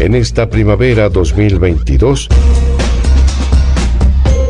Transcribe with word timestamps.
En 0.00 0.14
esta 0.14 0.48
primavera 0.48 1.10
2022, 1.10 2.28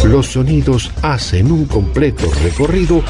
los 0.04 0.28
sonidos 0.28 0.92
hacen 1.02 1.50
un 1.50 1.64
completo 1.64 2.30
recorrido 2.44 3.02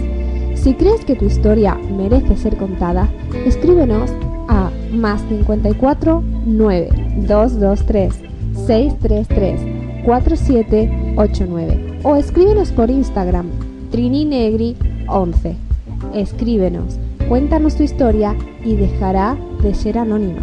Si 0.56 0.74
crees 0.74 1.06
que 1.06 1.16
tu 1.16 1.26
historia 1.26 1.76
merece 1.76 2.38
ser 2.38 2.58
contada, 2.58 3.10
escríbenos 3.46 4.12
a 4.48 4.70
más 4.92 5.22
54 5.30 6.24
9 6.46 6.90
223 7.28 8.35
633 8.66 10.04
4789 10.06 12.00
o 12.04 12.16
escríbenos 12.16 12.72
por 12.72 12.90
Instagram 12.90 13.48
trininegri 13.92 14.76
11. 15.08 15.56
Escríbenos, 16.14 16.98
cuéntanos 17.28 17.76
tu 17.76 17.84
historia 17.84 18.36
y 18.64 18.76
dejará 18.76 19.38
de 19.62 19.74
ser 19.74 19.98
anónima. 19.98 20.42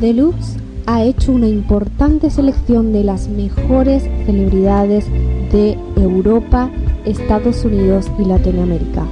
Deluxe 0.00 0.56
ha 0.86 1.04
hecho 1.04 1.32
una 1.32 1.48
importante 1.48 2.30
selección 2.30 2.92
de 2.92 3.04
las 3.04 3.28
mejores 3.28 4.04
celebridades 4.24 5.06
de 5.52 5.76
Europa, 5.96 6.70
Estados 7.04 7.64
Unidos 7.64 8.10
y 8.18 8.24
Latinoamérica 8.24 9.04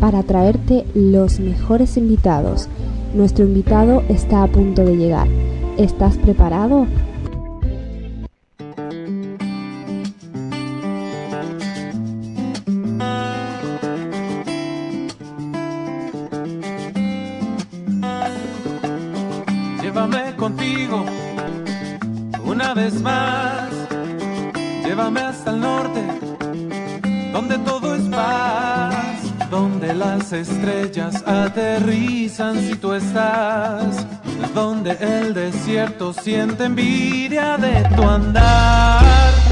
para 0.00 0.22
traerte 0.22 0.84
los 0.94 1.38
mejores 1.40 1.96
invitados. 1.96 2.68
Nuestro 3.14 3.44
invitado 3.44 4.02
está 4.08 4.42
a 4.42 4.48
punto 4.48 4.84
de 4.84 4.96
llegar. 4.96 5.28
¿Estás 5.78 6.16
preparado? 6.18 6.86
Desierto 35.82 36.12
siente 36.12 36.64
envidia 36.64 37.56
de 37.56 37.82
tu 37.96 38.02
andar. 38.02 39.02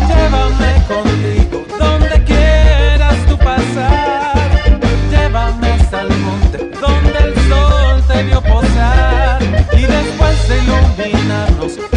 Llévame 0.09 0.72
contigo, 0.87 1.64
donde 1.77 2.22
quieras 2.25 3.17
tú 3.28 3.37
pasar. 3.37 4.48
Llévame 5.11 5.72
hasta 5.72 6.03
el 6.03 6.09
monte, 6.19 6.70
donde 6.81 7.19
el 7.19 7.34
sol 7.49 8.03
te 8.06 8.22
vio 8.22 8.41
posar 8.43 9.43
y 9.72 9.82
después 9.82 10.49
de 10.49 10.59
iluminarnos 10.62 11.90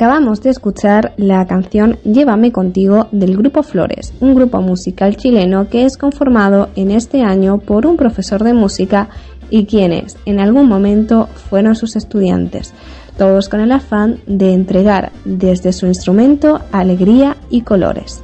Acabamos 0.00 0.40
de 0.40 0.48
escuchar 0.48 1.12
la 1.18 1.46
canción 1.46 1.98
Llévame 2.04 2.52
contigo 2.52 3.08
del 3.12 3.36
grupo 3.36 3.62
Flores, 3.62 4.14
un 4.20 4.34
grupo 4.34 4.62
musical 4.62 5.14
chileno 5.18 5.68
que 5.68 5.84
es 5.84 5.98
conformado 5.98 6.70
en 6.74 6.90
este 6.90 7.20
año 7.20 7.58
por 7.58 7.84
un 7.84 7.98
profesor 7.98 8.42
de 8.42 8.54
música 8.54 9.10
y 9.50 9.66
quienes 9.66 10.16
en 10.24 10.40
algún 10.40 10.70
momento 10.70 11.26
fueron 11.50 11.76
sus 11.76 11.96
estudiantes, 11.96 12.72
todos 13.18 13.50
con 13.50 13.60
el 13.60 13.72
afán 13.72 14.20
de 14.26 14.54
entregar 14.54 15.12
desde 15.26 15.70
su 15.74 15.84
instrumento 15.84 16.62
alegría 16.72 17.36
y 17.50 17.60
colores. 17.60 18.22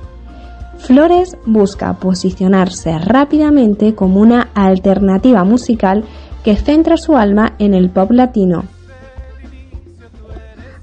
Flores 0.78 1.36
busca 1.44 1.92
posicionarse 1.98 2.98
rápidamente 3.00 3.94
como 3.94 4.20
una 4.20 4.48
alternativa 4.54 5.44
musical 5.44 6.04
que 6.42 6.56
centra 6.56 6.96
su 6.96 7.18
alma 7.18 7.52
en 7.58 7.74
el 7.74 7.90
pop 7.90 8.12
latino. 8.12 8.64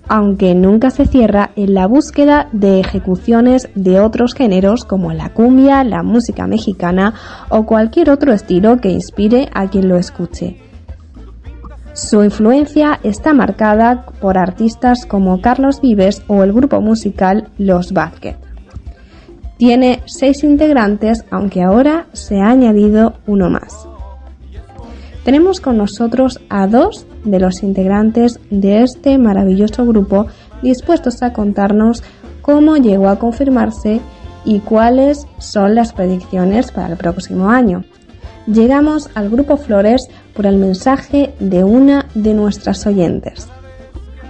Aunque 0.08 0.54
nunca 0.56 0.90
se 0.90 1.06
cierra 1.06 1.52
en 1.56 1.74
la 1.74 1.88
búsqueda 1.88 2.50
de 2.52 2.80
ejecuciones 2.80 3.70
de 3.76 4.00
otros 4.00 4.34
géneros 4.34 4.84
como 4.86 5.14
la 5.14 5.30
cumbia, 5.30 5.84
la 5.84 6.04
música 6.04 6.48
mexicana 6.48 7.14
o 7.50 7.66
cualquier 7.66 8.10
otro 8.10 8.34
estilo 8.34 8.78
que 8.78 8.90
inspire 8.90 9.50
a 9.54 9.68
quien 9.70 9.88
lo 9.88 9.98
escuche. 9.98 10.58
Su 11.94 12.24
influencia 12.24 13.00
está 13.04 13.34
marcada 13.34 14.06
por 14.20 14.38
artistas 14.38 15.06
como 15.06 15.42
Carlos 15.42 15.80
Vives 15.80 16.24
o 16.28 16.44
el 16.44 16.52
grupo 16.52 16.82
musical 16.82 17.50
Los 17.58 17.94
Vázquez. 17.94 18.36
Tiene 19.58 20.02
seis 20.06 20.44
integrantes, 20.44 21.24
aunque 21.30 21.62
ahora 21.62 22.08
se 22.14 22.42
ha 22.42 22.50
añadido 22.50 23.14
uno 23.28 23.50
más. 23.52 23.88
Tenemos 25.24 25.62
con 25.62 25.78
nosotros 25.78 26.42
a 26.50 26.68
dos 26.68 27.06
de 27.24 27.40
los 27.40 27.64
integrantes 27.64 28.40
de 28.50 28.84
este 28.84 29.18
maravilloso 29.18 29.86
grupo 29.86 30.28
dispuestos 30.62 31.22
a 31.22 31.34
contarnos 31.34 32.04
cómo 32.42 32.78
llegó 32.78 33.10
a 33.10 33.20
confirmarse 33.20 34.02
y 34.46 34.60
cuáles 34.60 35.28
son 35.38 35.76
las 35.76 35.94
predicciones 35.94 36.72
para 36.72 36.90
el 36.90 36.98
próximo 36.98 37.50
año. 37.50 37.84
Llegamos 38.46 39.10
al 39.16 39.30
grupo 39.30 39.56
Flores 39.56 40.10
por 40.34 40.46
el 40.46 40.58
mensaje 40.58 41.34
de 41.40 41.64
una 41.64 42.08
de 42.14 42.34
nuestras 42.34 42.86
oyentes. 42.86 43.48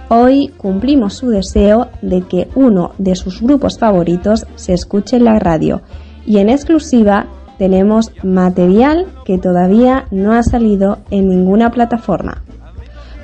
Hoy 0.08 0.48
cumplimos 0.56 1.14
su 1.14 1.30
deseo 1.30 1.88
de 2.00 2.22
que 2.22 2.48
uno 2.54 2.92
de 2.98 3.16
sus 3.16 3.40
grupos 3.40 3.78
favoritos 3.78 4.46
se 4.54 4.72
escuche 4.72 5.16
en 5.16 5.24
la 5.24 5.40
radio 5.40 5.82
y 6.26 6.38
en 6.38 6.48
exclusiva 6.48 7.26
tenemos 7.58 8.12
material 8.22 9.06
que 9.24 9.38
todavía 9.38 10.06
no 10.10 10.32
ha 10.32 10.42
salido 10.42 10.98
en 11.10 11.28
ninguna 11.28 11.70
plataforma. 11.70 12.43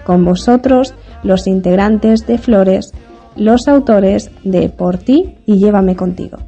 Con 0.05 0.25
vosotros, 0.25 0.95
los 1.23 1.47
integrantes 1.47 2.27
de 2.27 2.39
Flores, 2.39 2.93
los 3.37 3.69
autores 3.69 4.31
de 4.45 4.69
Por 4.69 4.99
ti 4.99 5.37
y 5.47 5.59
Llévame 5.59 5.97
contigo. 5.97 6.39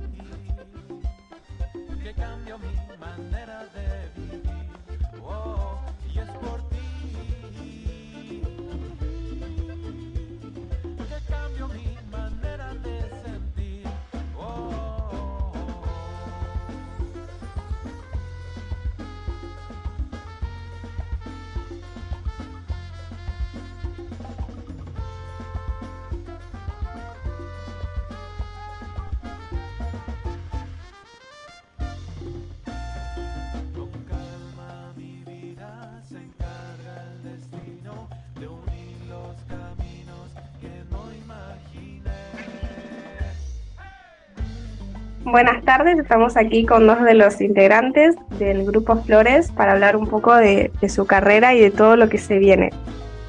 Buenas 45.32 45.64
tardes, 45.64 45.99
estamos 45.99 46.37
aquí 46.37 46.67
con 46.67 46.87
dos 46.87 47.02
de 47.05 47.14
los 47.14 47.40
integrantes 47.40 48.17
del 48.38 48.67
grupo 48.67 49.02
Flores 49.02 49.50
para 49.50 49.73
hablar 49.73 49.96
un 49.96 50.06
poco 50.06 50.34
de, 50.37 50.70
su 50.90 51.06
carrera 51.06 51.55
y 51.55 51.61
de 51.61 51.70
todo 51.70 51.96
lo 51.96 52.11
que 52.11 52.19
se 52.19 52.37
viene. 52.37 52.69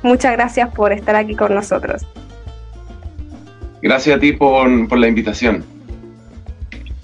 Muchas 0.01 0.33
gracias 0.33 0.67
por 0.75 0.91
estar 0.91 1.15
aquí 1.15 1.33
con 1.33 1.55
nosotros. 1.55 2.05
Gracias 3.81 4.17
a 4.17 4.19
ti 4.19 4.33
por, 4.33 4.89
por 4.89 4.97
la 4.97 5.07
invitación. 5.07 5.63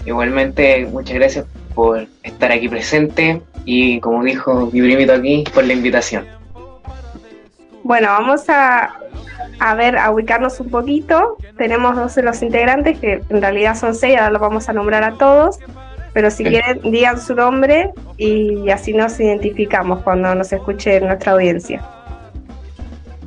Igualmente, 0.04 0.84
muchas 0.84 1.14
gracias 1.14 1.46
por 1.74 2.06
estar 2.22 2.52
aquí 2.52 2.68
presente 2.68 3.40
y 3.64 4.00
como 4.00 4.22
dijo 4.22 4.68
mi 4.70 4.82
primito 4.82 5.14
aquí, 5.14 5.44
por 5.54 5.64
la 5.64 5.72
invitación. 5.72 6.26
Bueno, 7.84 8.08
vamos 8.08 8.44
a, 8.50 8.90
a 9.60 9.74
ver, 9.74 9.98
a 9.98 10.10
ubicarnos 10.10 10.58
un 10.58 10.70
poquito. 10.70 11.36
Tenemos 11.56 11.94
dos 11.94 12.14
de 12.14 12.22
los 12.22 12.42
integrantes, 12.42 12.98
que 12.98 13.22
en 13.28 13.42
realidad 13.42 13.76
son 13.76 13.94
seis, 13.94 14.16
ahora 14.16 14.30
los 14.30 14.40
vamos 14.40 14.68
a 14.68 14.72
nombrar 14.72 15.04
a 15.04 15.12
todos. 15.12 15.58
Pero 16.12 16.30
si 16.30 16.42
quieren, 16.42 16.80
digan 16.82 17.20
su 17.20 17.36
nombre 17.36 17.90
y 18.16 18.68
así 18.70 18.92
nos 18.92 19.20
identificamos 19.20 20.02
cuando 20.02 20.34
nos 20.34 20.52
escuche 20.52 21.00
nuestra 21.00 21.32
audiencia. 21.32 21.84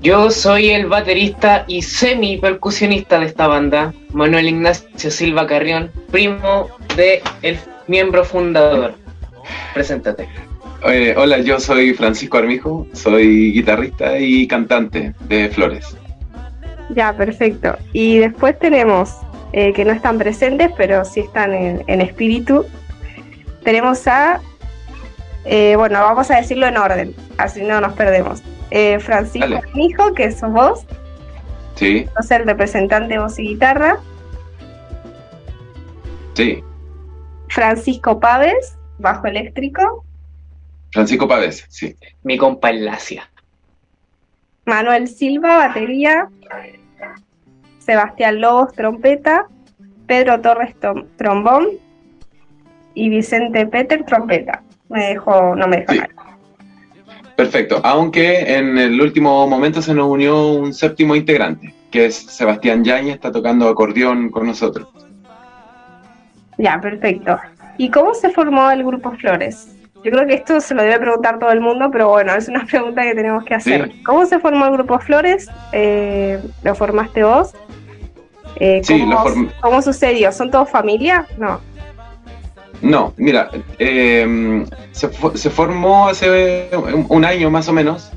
Yo 0.02 0.30
soy 0.32 0.72
el 0.72 0.88
baterista 0.88 1.64
y 1.66 1.82
semi-percusionista 1.82 3.20
de 3.20 3.28
esta 3.28 3.48
banda, 3.48 3.94
Manuel 4.12 4.50
Ignacio 4.50 5.10
Silva 5.10 5.48
Carrión, 5.48 5.92
primo 6.12 6.68
de 6.98 7.22
el 7.42 7.58
miembro 7.88 8.26
fundador. 8.26 8.96
Preséntate. 9.74 10.28
Eh, 10.86 11.16
hola, 11.16 11.40
yo 11.40 11.58
soy 11.58 11.94
Francisco 11.94 12.38
Armijo, 12.38 12.86
soy 12.92 13.54
guitarrista 13.54 14.20
y 14.20 14.46
cantante 14.46 15.14
de 15.22 15.48
Flores. 15.48 15.96
Ya, 16.90 17.14
perfecto. 17.14 17.78
Y 17.92 18.18
después 18.18 18.58
tenemos, 18.60 19.18
eh, 19.52 19.74
que 19.74 19.86
no 19.86 19.92
están 19.92 20.18
presentes, 20.18 20.72
pero 20.78 21.06
sí 21.06 21.22
están 21.22 21.54
en, 21.54 22.02
espíritu, 22.02 22.66
tenemos 23.64 24.08
a, 24.08 24.42
eh, 25.46 25.76
bueno, 25.76 26.00
vamos 26.00 26.30
a 26.32 26.38
decirlo 26.38 26.68
en 26.68 26.78
orden, 26.78 27.16
así 27.38 27.62
no 27.62 27.80
nos 27.82 27.94
perdemos. 27.94 28.42
Eh, 28.72 29.00
Francisco 29.00 29.62
Mijo, 29.76 30.14
que 30.14 30.32
sos 30.32 30.52
vos. 30.52 30.86
Sí. 31.76 32.08
Sos 32.16 32.32
el 32.32 32.46
representante 32.46 33.14
de 33.14 33.20
voz 33.20 33.38
y 33.40 33.50
guitarra. 33.50 34.00
Sí. 36.34 36.64
Francisco 37.50 38.20
Paves, 38.20 38.78
bajo 38.98 39.28
eléctrico. 39.28 40.04
Francisco 40.92 41.28
Paves, 41.28 41.66
sí. 41.70 41.96
Mi 42.24 42.38
compa 42.38 42.72
Lacia. 42.72 43.30
Manuel 44.66 45.08
Silva, 45.08 45.58
batería. 45.58 46.30
Sebastián 47.80 48.40
Lobos, 48.40 48.74
trompeta, 48.74 49.48
Pedro 50.08 50.40
Torres, 50.40 50.74
trombón 51.18 51.68
y 52.94 53.10
Vicente 53.10 53.66
Peter, 53.68 54.06
trompeta. 54.06 54.64
Me 54.90 55.08
dejó, 55.10 55.56
no 55.56 55.68
me 55.68 55.78
dejó 55.78 55.94
nada. 55.94 56.10
Perfecto, 57.36 57.82
aunque 57.84 58.56
en 58.56 58.78
el 58.78 59.02
último 59.02 59.48
momento 59.48 59.82
se 59.82 59.94
nos 59.94 60.08
unió 60.08 60.54
un 60.54 60.74
séptimo 60.74 61.16
integrante, 61.16 61.74
que 61.92 62.06
es 62.06 62.16
Sebastián 62.16 62.84
Yañez, 62.84 63.16
está 63.16 63.32
tocando 63.32 63.68
acordeón 63.68 64.30
con 64.30 64.46
nosotros. 64.46 64.88
Ya, 66.58 66.80
perfecto. 66.80 67.40
¿Y 67.78 67.90
cómo 67.90 68.14
se 68.14 68.30
formó 68.30 68.70
el 68.70 68.84
grupo 68.84 69.12
Flores? 69.14 69.76
Yo 70.04 70.12
creo 70.12 70.28
que 70.28 70.34
esto 70.34 70.60
se 70.60 70.74
lo 70.76 70.84
debe 70.84 71.00
preguntar 71.00 71.40
todo 71.40 71.52
el 71.52 71.62
mundo, 71.62 71.90
pero 71.92 72.10
bueno, 72.10 72.36
es 72.36 72.50
una 72.50 72.66
pregunta 72.70 73.04
que 73.04 73.16
tenemos 73.16 73.44
que 73.46 73.56
hacer. 73.56 73.92
¿Cómo 74.06 74.26
se 74.26 74.40
formó 74.40 74.66
el 74.66 74.74
grupo 74.74 75.00
Flores? 75.00 75.50
Eh, 75.72 76.40
¿Lo 76.64 76.76
formaste 76.76 77.24
vos? 77.24 77.54
Eh, 78.58 78.82
¿cómo, 79.62 79.82
sucedió? 79.82 80.32
¿Son 80.32 80.52
todos 80.52 80.70
familia? 80.70 81.26
No. 81.38 81.60
No, 82.82 83.14
mira, 83.16 83.50
eh, 83.80 84.66
se, 84.92 85.10
formó 85.50 86.10
hace 86.10 86.70
un 87.08 87.24
año 87.24 87.50
más 87.50 87.70
o 87.70 87.74
menos, 87.74 88.12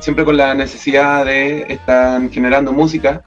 siempre 0.00 0.24
con 0.24 0.38
la 0.38 0.54
necesidad 0.54 1.26
de 1.26 1.66
estar 1.68 2.30
generando 2.30 2.72
música 2.72 3.22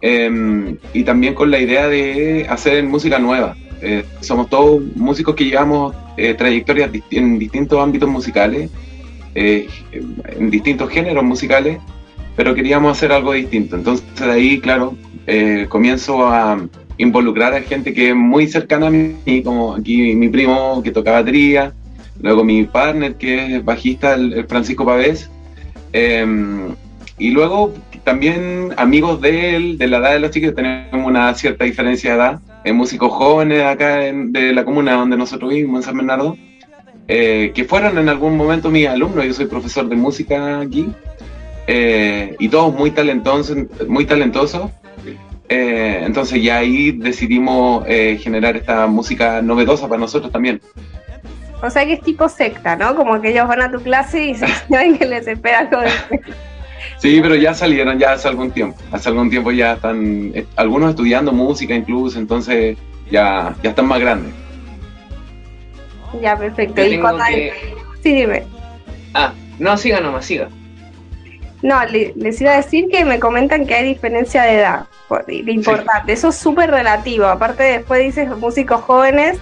y 0.00 1.02
también 1.02 1.34
con 1.34 1.50
la 1.50 1.58
idea 1.58 1.88
de 1.88 2.46
hacer 2.48 2.84
música 2.84 3.18
nueva. 3.18 3.56
Somos 4.20 4.48
todos 4.48 4.82
músicos 4.96 5.34
que 5.34 5.44
llevamos 5.44 5.94
eh, 6.16 6.34
trayectorias 6.34 6.90
en 7.12 7.38
distintos 7.38 7.78
ámbitos 7.78 8.08
musicales, 8.08 8.70
eh, 9.36 9.68
en 9.92 10.50
distintos 10.50 10.90
géneros 10.90 11.22
musicales, 11.22 11.78
pero 12.34 12.56
queríamos 12.56 12.96
hacer 12.96 13.12
algo 13.12 13.34
distinto. 13.34 13.76
Entonces 13.76 14.04
de 14.18 14.30
ahí, 14.30 14.58
claro, 14.58 14.96
eh, 15.28 15.66
comienzo 15.68 16.26
a 16.26 16.58
involucrar 16.96 17.54
a 17.54 17.60
gente 17.60 17.94
que 17.94 18.08
es 18.08 18.16
muy 18.16 18.48
cercana 18.48 18.88
a 18.88 18.90
mí, 18.90 19.42
como 19.44 19.76
aquí 19.76 20.16
mi 20.16 20.28
primo 20.28 20.82
que 20.82 20.90
toca 20.90 21.12
batería, 21.12 21.72
luego 22.20 22.42
mi 22.42 22.64
partner 22.64 23.14
que 23.14 23.56
es 23.56 23.64
bajista, 23.64 24.14
el, 24.14 24.44
Francisco 24.48 24.84
Pavés, 24.84 25.30
em, 25.92 26.74
y 27.16 27.30
luego 27.30 27.74
también 28.02 28.74
amigos 28.76 29.20
de 29.20 29.54
él, 29.54 29.78
de 29.78 29.86
la 29.86 29.98
edad 29.98 30.12
de 30.14 30.18
los 30.18 30.30
chicos, 30.32 30.54
tenemos 30.54 31.06
una 31.06 31.32
cierta 31.34 31.64
diferencia 31.64 32.10
de 32.10 32.16
edad, 32.16 32.40
músicos 32.72 33.12
jóvenes 33.12 33.64
acá 33.64 33.98
de 33.98 34.52
la 34.52 34.64
comuna 34.64 34.94
donde 34.94 35.16
nosotros 35.16 35.50
vivimos, 35.50 35.80
en 35.80 35.82
San 35.82 35.96
Bernardo, 35.96 36.36
eh, 37.06 37.52
que 37.54 37.64
fueron 37.64 37.98
en 37.98 38.08
algún 38.08 38.36
momento 38.36 38.70
mis 38.70 38.86
alumnos, 38.86 39.24
yo 39.24 39.32
soy 39.32 39.46
profesor 39.46 39.88
de 39.88 39.96
música 39.96 40.60
aquí, 40.60 40.88
eh, 41.66 42.36
y 42.38 42.48
todos 42.48 42.74
muy 42.74 42.90
talentosos, 42.90 43.56
muy 43.88 44.04
talentosos. 44.04 44.70
Eh, 45.48 46.02
entonces 46.04 46.42
ya 46.42 46.58
ahí 46.58 46.92
decidimos 46.92 47.86
generar 47.86 48.56
esta 48.56 48.86
música 48.86 49.40
novedosa 49.40 49.88
para 49.88 50.00
nosotros 50.00 50.30
también. 50.30 50.60
O 51.62 51.70
sea 51.70 51.84
que 51.84 51.94
es 51.94 52.02
tipo 52.02 52.28
secta, 52.28 52.76
¿no? 52.76 52.94
Como 52.94 53.20
que 53.20 53.30
ellos 53.30 53.48
van 53.48 53.62
a 53.62 53.70
tu 53.70 53.80
clase 53.80 54.26
y 54.26 54.34
saben 54.70 54.98
que 54.98 55.06
les 55.06 55.26
espera 55.26 55.60
algo 55.60 55.78
Sí, 56.98 57.20
pero 57.22 57.34
ya 57.34 57.54
salieron 57.54 57.98
ya 57.98 58.12
hace 58.12 58.28
algún 58.28 58.50
tiempo. 58.50 58.78
Hace 58.92 59.08
algún 59.08 59.30
tiempo 59.30 59.50
ya 59.50 59.74
están, 59.74 60.32
eh, 60.34 60.46
algunos 60.56 60.90
estudiando 60.90 61.32
música 61.32 61.74
incluso, 61.74 62.18
entonces 62.18 62.76
ya, 63.10 63.54
ya 63.62 63.70
están 63.70 63.86
más 63.86 64.00
grandes. 64.00 64.32
Ya, 66.20 66.36
perfecto. 66.36 66.82
Yo 66.82 66.92
¿Y 66.92 66.98
cuando 67.00 67.24
que- 67.24 67.52
Sí, 68.02 68.14
dime. 68.14 68.44
Ah, 69.14 69.32
no, 69.58 69.76
siga 69.76 70.00
nomás, 70.00 70.24
siga. 70.24 70.48
No, 71.62 71.84
le- 71.86 72.12
les 72.16 72.40
iba 72.40 72.52
a 72.52 72.56
decir 72.56 72.86
que 72.90 73.04
me 73.04 73.18
comentan 73.18 73.66
que 73.66 73.74
hay 73.74 73.88
diferencia 73.88 74.42
de 74.42 74.54
edad. 74.58 74.86
importante, 75.46 76.12
eso 76.12 76.28
es 76.28 76.36
súper 76.36 76.70
relativo. 76.70 77.24
Aparte, 77.26 77.62
después 77.62 78.02
dices 78.02 78.28
músicos 78.36 78.82
jóvenes, 78.82 79.38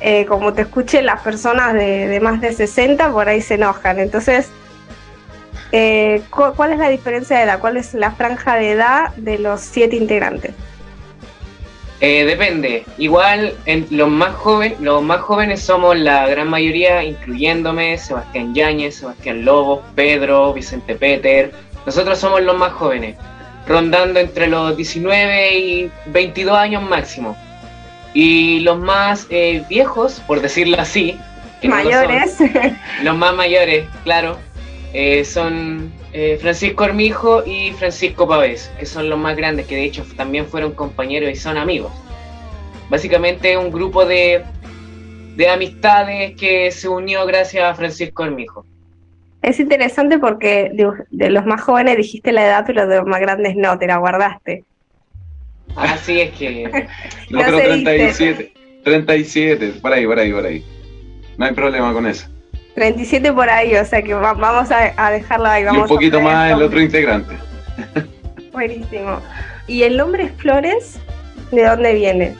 eh, 0.00 0.24
como 0.26 0.52
te 0.52 0.62
escuchen 0.62 1.06
las 1.06 1.20
personas 1.22 1.74
de, 1.74 2.06
de 2.06 2.20
más 2.20 2.40
de 2.40 2.52
60, 2.52 3.10
por 3.10 3.28
ahí 3.28 3.40
se 3.40 3.54
enojan. 3.54 3.98
Entonces, 3.98 4.50
eh, 5.72 6.22
cu- 6.30 6.52
¿cuál 6.56 6.72
es 6.72 6.78
la 6.78 6.88
diferencia 6.88 7.38
de 7.38 7.44
edad? 7.44 7.58
¿Cuál 7.60 7.76
es 7.78 7.94
la 7.94 8.12
franja 8.12 8.56
de 8.56 8.72
edad 8.72 9.14
de 9.16 9.38
los 9.38 9.60
siete 9.60 9.96
integrantes? 9.96 10.54
Eh, 12.00 12.24
depende. 12.24 12.84
Igual 12.98 13.54
en 13.64 13.86
los 13.90 14.08
más 14.08 14.34
jóvenes, 14.34 14.80
los 14.80 15.02
más 15.02 15.20
jóvenes 15.20 15.62
somos 15.62 15.96
la 15.96 16.26
gran 16.26 16.48
mayoría, 16.50 17.04
incluyéndome 17.04 17.96
Sebastián 17.96 18.54
Yáñez, 18.54 18.96
Sebastián 18.96 19.44
Lobos, 19.44 19.80
Pedro, 19.94 20.52
Vicente 20.52 20.96
Peter. 20.96 21.52
Nosotros 21.86 22.18
somos 22.18 22.42
los 22.42 22.56
más 22.56 22.72
jóvenes, 22.72 23.16
rondando 23.68 24.18
entre 24.18 24.48
los 24.48 24.76
19 24.76 25.56
y 25.58 25.90
22 26.06 26.56
años 26.58 26.82
máximo. 26.82 27.36
Y 28.14 28.60
los 28.60 28.78
más 28.78 29.26
eh, 29.30 29.64
viejos, 29.68 30.20
por 30.26 30.40
decirlo 30.42 30.80
así, 30.80 31.16
que 31.60 31.68
no 31.68 31.76
lo 31.76 31.82
son, 31.84 31.92
Mayores. 31.92 32.36
los 33.04 33.16
más 33.16 33.34
mayores, 33.34 33.86
claro, 34.02 34.38
eh, 34.92 35.24
son 35.24 35.90
eh, 36.12 36.36
Francisco 36.40 36.84
Armijo 36.84 37.42
y 37.46 37.72
Francisco 37.72 38.28
Pavés, 38.28 38.70
que 38.78 38.84
son 38.86 39.08
los 39.08 39.18
más 39.18 39.36
grandes, 39.36 39.66
que 39.66 39.76
de 39.76 39.84
hecho 39.84 40.04
también 40.16 40.46
fueron 40.46 40.72
compañeros 40.72 41.30
y 41.30 41.36
son 41.36 41.56
amigos. 41.56 41.92
Básicamente 42.90 43.56
un 43.56 43.70
grupo 43.70 44.04
de, 44.04 44.42
de 45.36 45.48
amistades 45.48 46.36
que 46.36 46.70
se 46.70 46.88
unió 46.88 47.24
gracias 47.26 47.64
a 47.64 47.74
Francisco 47.74 48.22
Armijo. 48.22 48.66
es 49.40 49.58
interesante 49.60 50.18
porque 50.18 50.70
de, 50.74 50.90
de 51.10 51.30
los 51.30 51.46
más 51.46 51.62
jóvenes 51.62 51.96
dijiste 51.96 52.32
la 52.32 52.44
edad, 52.44 52.64
pero 52.66 52.86
de 52.86 52.96
los 52.96 53.06
más 53.06 53.20
grandes 53.20 53.56
no, 53.56 53.78
te 53.78 53.86
la 53.86 53.96
guardaste. 53.96 54.64
Así 55.74 56.20
es 56.20 56.32
que 56.32 56.64
No, 57.30 57.38
No 57.38 57.44
pero 57.46 57.58
se 57.60 57.68
dice. 57.68 57.84
37, 57.84 58.52
37, 58.84 59.68
por 59.80 59.92
ahí, 59.92 60.06
por 60.06 60.18
ahí, 60.18 60.32
por 60.32 60.44
ahí. 60.44 60.64
No 61.38 61.46
hay 61.46 61.54
problema 61.54 61.94
con 61.94 62.06
eso. 62.06 62.28
37 62.74 63.32
por 63.32 63.48
ahí, 63.50 63.74
o 63.76 63.84
sea 63.84 64.02
que 64.02 64.14
va- 64.14 64.32
vamos 64.34 64.70
a, 64.70 64.92
a 64.96 65.10
dejarlo 65.10 65.46
ahí. 65.46 65.62
Y 65.62 65.66
Vamos 65.66 65.82
un 65.82 65.88
poquito 65.96 66.18
a 66.18 66.22
más 66.22 66.52
el 66.52 66.62
otro 66.62 66.80
integrante. 66.80 67.34
Buenísimo. 68.52 69.18
¿Y 69.66 69.82
el 69.82 69.96
nombre 69.96 70.28
Flores? 70.38 70.98
¿De 71.50 71.64
dónde 71.64 71.94
viene? 71.94 72.34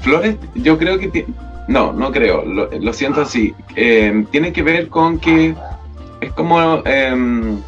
Flores, 0.00 0.36
yo 0.54 0.78
creo 0.78 0.98
que... 0.98 1.26
No, 1.68 1.92
no 1.92 2.12
creo, 2.12 2.44
lo, 2.44 2.70
lo 2.70 2.92
siento 2.92 3.22
así. 3.22 3.52
Eh, 3.74 4.24
tiene 4.30 4.52
que 4.52 4.62
ver 4.62 4.88
con 4.88 5.18
que 5.18 5.54
es 6.20 6.32
como 6.32 6.80
em, 6.86 7.60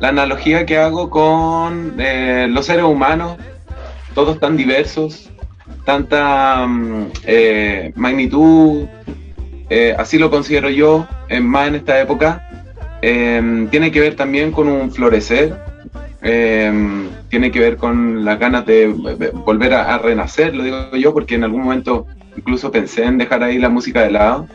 la 0.00 0.08
analogía 0.08 0.64
que 0.64 0.78
hago 0.78 1.10
con 1.10 1.94
eh, 1.98 2.46
los 2.48 2.64
seres 2.66 2.84
humanos, 2.84 3.36
todos 4.14 4.40
tan 4.40 4.56
diversos, 4.56 5.28
tanta 5.84 6.66
mm, 6.66 7.08
eh, 7.24 7.92
magnitud, 7.94 8.86
eh, 9.68 9.94
así 9.98 10.18
lo 10.18 10.30
considero 10.30 10.70
yo, 10.70 11.06
eh, 11.28 11.40
más 11.40 11.68
en 11.68 11.76
esta 11.76 12.00
época. 12.00 12.48
Em, 13.02 13.68
tiene 13.68 13.90
que 13.90 14.00
ver 14.00 14.16
también 14.16 14.52
con 14.52 14.68
un 14.68 14.90
florecer, 14.90 15.56
em, 16.22 17.08
tiene 17.28 17.50
que 17.50 17.60
ver 17.60 17.76
con 17.76 18.24
las 18.24 18.38
ganas 18.38 18.64
de 18.66 18.84
eh, 18.84 19.30
volver 19.44 19.74
a, 19.74 19.94
a 19.94 19.98
renacer, 19.98 20.54
lo 20.54 20.64
digo 20.64 20.96
yo, 20.96 21.12
porque 21.12 21.34
en 21.34 21.44
algún 21.44 21.62
momento 21.62 22.06
incluso 22.36 22.70
pensé 22.70 23.04
en 23.04 23.18
dejar 23.18 23.42
ahí 23.42 23.58
la 23.58 23.68
música 23.68 24.02
de 24.02 24.10
lado. 24.10 24.48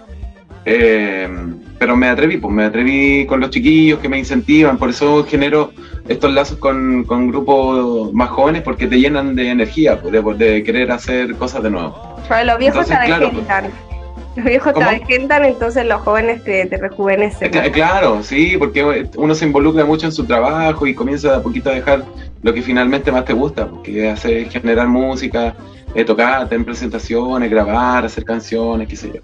Em, 0.64 1.60
pero 1.80 1.96
me 1.96 2.08
atreví, 2.08 2.38
pues 2.38 2.54
me 2.54 2.64
atreví 2.64 3.26
con 3.26 3.40
los 3.40 3.50
chiquillos 3.50 4.00
que 4.00 4.08
me 4.08 4.20
incentivan, 4.20 4.78
por 4.78 4.92
eso 4.92 5.26
genero 5.28 5.72
estos 6.08 6.32
lazos 6.32 6.60
con, 6.60 7.04
con 7.06 7.28
grupos 7.28 8.14
más 8.14 8.30
jóvenes 8.30 8.62
porque 8.62 8.86
te 8.86 9.00
llenan 9.00 9.36
de 9.36 9.50
energía, 9.50 10.00
pues, 10.00 10.14
de, 10.14 10.22
de 10.46 10.64
querer 10.64 10.92
hacer 10.92 11.36
cosas 11.36 11.64
de 11.64 11.72
nuevo. 11.72 12.16
Porque 12.28 12.46
los 12.46 12.60
viejos 12.60 12.82
Entonces, 12.82 13.00
te 13.00 13.06
claro, 13.08 13.28
avejentan. 13.28 13.91
Los 14.36 14.46
viejos 14.46 14.72
¿Cómo? 14.74 14.88
te 14.88 14.96
avejentan, 14.96 15.44
entonces 15.46 15.86
los 15.86 16.02
jóvenes 16.02 16.44
te, 16.44 16.66
te 16.66 16.78
rejuvenecen. 16.78 17.52
Cla- 17.52 17.70
Claro, 17.72 18.24
sí, 18.24 18.56
porque 18.58 19.08
uno 19.18 19.36
se 19.36 19.46
involucra 19.46 19.84
mucho 19.84 20.06
en 20.06 20.12
su 20.14 20.26
trabajo 20.26 20.88
y 20.88 20.94
comienza 20.94 21.32
de 21.32 21.36
a 21.38 21.42
poquito 21.42 21.70
a 21.70 21.74
dejar 21.74 22.06
lo 22.42 22.54
que 22.54 22.62
finalmente 22.62 23.12
más 23.12 23.26
te 23.26 23.34
gusta, 23.34 23.68
porque 23.68 24.10
hace 24.10 24.46
generar 24.46 24.88
música, 24.88 25.56
eh, 25.94 26.06
tocar, 26.06 26.48
tener 26.48 26.66
presentaciones, 26.66 27.50
grabar, 27.52 28.06
hacer 28.06 28.24
canciones, 28.24 28.88
qué 28.88 28.96
sé 28.96 29.12
yo. 29.14 29.22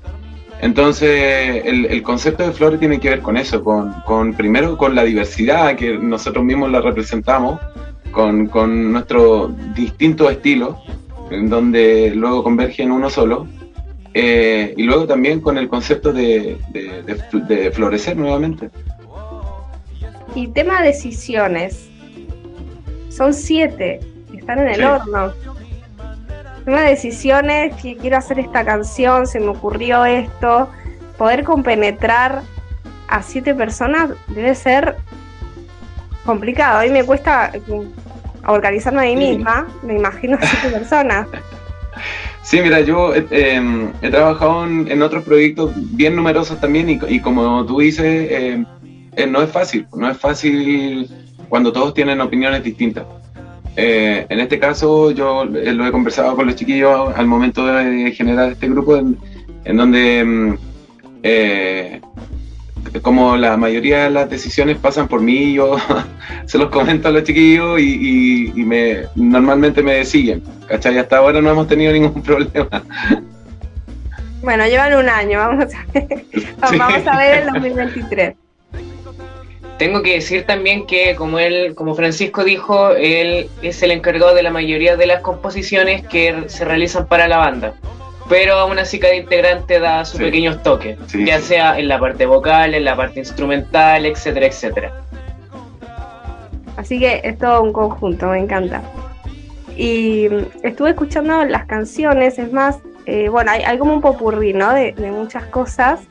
Entonces, 0.61 1.61
el, 1.65 1.85
el 1.85 2.01
concepto 2.03 2.43
de 2.43 2.51
Flores 2.51 2.79
tiene 2.79 2.99
que 2.99 3.09
ver 3.09 3.21
con 3.21 3.37
eso, 3.37 3.63
con, 3.63 3.93
con 4.05 4.33
primero 4.33 4.75
con 4.75 4.95
la 4.95 5.03
diversidad 5.03 5.75
que 5.75 5.97
nosotros 5.97 6.43
mismos 6.43 6.71
la 6.71 6.81
representamos, 6.81 7.59
con, 8.11 8.47
con 8.47 8.91
nuestros 8.91 9.51
distintos 9.75 10.31
estilos, 10.31 10.75
en 11.29 11.49
donde 11.49 12.11
luego 12.15 12.43
converge 12.43 12.83
en 12.83 12.91
uno 12.91 13.09
solo, 13.09 13.47
eh, 14.13 14.73
y 14.77 14.83
luego 14.83 15.05
también 15.07 15.41
con 15.41 15.57
el 15.57 15.67
concepto 15.69 16.11
de, 16.13 16.57
de- 16.69 17.03
de 17.03 17.15
fl- 17.17 17.45
de 17.47 17.71
florecer 17.71 18.15
nuevamente. 18.17 18.69
Y 20.35 20.47
tema 20.47 20.81
decisiones. 20.81 21.89
Son 23.09 23.33
siete. 23.33 23.99
Están 24.37 24.59
en 24.59 24.67
el 24.69 24.75
Sí. 24.75 24.83
horno. 24.83 25.33
Tema 26.65 26.81
de 26.81 26.89
decisiones, 26.89 27.75
que 27.81 27.95
quiero 27.95 28.17
hacer 28.17 28.39
esta 28.39 28.63
canción, 28.65 29.25
se 29.25 29.39
me 29.39 29.47
ocurrió 29.47 30.05
esto. 30.05 30.69
Poder 31.17 31.43
compenetrar 31.43 32.41
a 33.07 33.23
siete 33.23 33.55
personas 33.55 34.11
debe 34.27 34.53
ser 34.53 34.97
complicado. 36.25 36.79
A 36.79 36.83
mí 36.83 36.89
me 36.89 37.03
cuesta 37.05 37.51
mm, 37.67 38.49
organizarme 38.49 38.99
a 38.99 39.03
mí 39.03 39.09
Sí. 39.11 39.35
misma. 39.37 39.67
Me 39.81 39.93
imagino 39.95 40.37
a 40.39 40.45
siete 40.45 40.69
personas. 40.77 41.27
Sí, 42.47 42.61
mira, 42.61 42.79
yo 42.79 43.13
eh, 43.13 43.27
em, 43.29 43.91
he 44.01 44.09
trabajado 44.09 44.65
en, 44.65 45.01
otros 45.01 45.25
proyectos 45.25 45.73
bien 45.97 46.15
numerosos 46.15 46.61
también 46.61 46.89
y, 46.89 47.19
como 47.19 47.65
tú 47.65 47.79
dices, 47.79 48.05
eh, 48.05 48.63
eh, 49.17 49.27
no 49.27 49.41
es 49.41 49.51
fácil, 49.51 49.85
no 49.93 50.09
es 50.09 50.17
fácil 50.17 51.09
cuando 51.49 51.73
todos 51.73 51.93
tienen 51.93 52.21
opiniones 52.21 52.63
distintas. 52.63 53.05
Eh, 53.75 54.25
en 54.29 54.39
este 54.39 54.59
caso 54.59 55.11
yo 55.11 55.43
lo 55.43 55.85
he 55.85 55.91
conversado 55.91 56.37
con 56.37 56.45
los 56.45 56.55
chiquillos 56.55 57.13
al 57.17 57.27
momento 57.27 57.65
de 57.65 58.13
generar 58.13 58.53
este 58.53 58.69
grupo 58.69 58.95
en, 58.95 59.17
en 59.65 59.75
donde 59.75 60.19
em, 60.19 60.57
como 63.01 63.37
la 63.37 63.57
mayoría 63.57 64.03
de 64.05 64.09
las 64.09 64.29
decisiones 64.29 64.77
pasan 64.77 65.07
por 65.07 65.21
mí, 65.21 65.53
yo 65.53 65.77
se 66.45 66.57
los 66.57 66.69
comento 66.69 67.07
a 67.07 67.11
los 67.11 67.23
chiquillos 67.23 67.79
y, 67.79 67.83
y- 67.83 68.53
y 68.61 68.63
me, 68.63 69.03
normalmente 69.15 69.81
me 69.83 70.03
siguen. 70.05 70.43
¿Cachai? 70.67 70.97
Hasta 70.97 71.17
ahora 71.17 71.41
no 71.41 71.49
hemos 71.51 71.67
tenido 71.67 71.93
ningún 71.93 72.21
problema. 72.23 72.83
Bueno, 74.41 74.65
llevan 74.67 74.93
un 74.95 75.09
año, 75.09 75.39
vamos 75.39 75.73
a 75.73 75.85
ver, 75.93 76.23
vamos 76.59 77.07
a 77.07 77.17
ver 77.17 77.39
el 77.43 77.45
2023. 77.53 78.35
Tengo 79.77 80.01
que 80.01 80.13
decir 80.15 80.43
también 80.45 80.87
que 80.87 81.15
como 81.15 81.37
él, 81.37 81.75
como 81.75 81.93
Francisco 81.93 82.43
dijo, 82.43 82.91
él 82.91 83.47
es 83.61 83.83
el 83.83 83.91
encargado 83.91 84.33
de 84.33 84.41
la 84.41 84.49
mayoría 84.49 84.95
de 84.97 85.05
las 85.05 85.21
composiciones 85.21 86.05
que 86.07 86.45
se 86.47 86.65
realizan 86.65 87.05
para 87.07 87.27
la 87.27 87.37
banda. 87.37 87.73
Pero 88.29 88.55
aún 88.55 88.77
así 88.79 88.99
cada 88.99 89.15
integrante 89.15 89.79
da 89.79 90.03
sus 90.03 90.17
Sí. 90.17 90.25
pequeños 90.25 90.61
toques, 90.63 90.97
Sí, 91.07 91.25
ya 91.25 91.39
sí. 91.39 91.45
sea 91.47 91.79
en 91.79 91.87
la 91.87 91.97
parte 91.99 92.25
vocal, 92.25 92.73
en 92.73 92.83
la 92.83 92.95
parte 92.95 93.19
instrumental, 93.19 94.05
etcétera, 94.05 94.47
etcétera. 94.47 94.91
Así 96.75 96.99
que 96.99 97.21
es 97.23 97.37
todo 97.37 97.61
un 97.63 97.73
conjunto, 97.73 98.27
me 98.27 98.39
encanta. 98.39 98.81
Y 99.75 100.27
mm, 100.29 100.65
estuve 100.65 100.89
escuchando 100.91 101.43
las 101.45 101.65
canciones, 101.65 102.37
es 102.37 102.51
más, 102.51 102.77
eh, 103.05 103.29
bueno, 103.29 103.51
hay, 103.51 103.63
hay 103.63 103.77
como 103.77 103.93
un 103.93 104.01
popurrí, 104.01 104.53
¿no? 104.53 104.73
De, 104.73 104.91
de 104.91 105.11
muchas 105.11 105.45
cosas, 105.45 106.01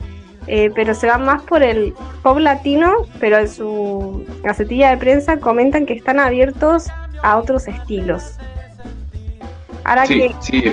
eh, 0.47 0.71
pero 0.73 0.93
se 0.93 1.07
van 1.07 1.23
más 1.23 1.41
por 1.43 1.61
el 1.63 1.93
pop 2.23 2.39
latino, 2.39 2.93
pero 3.19 3.37
en 3.37 3.47
su 3.49 4.25
gacetilla 4.43 4.89
de 4.89 4.97
prensa 4.97 5.37
comentan 5.39 5.85
que 5.85 5.93
están 5.93 6.19
abiertos 6.19 6.87
a 7.21 7.37
otros 7.37 7.67
estilos. 7.67 8.37
Ahora 9.83 10.05
Sí, 10.05 10.19
que 10.19 10.35
sí. 10.41 10.63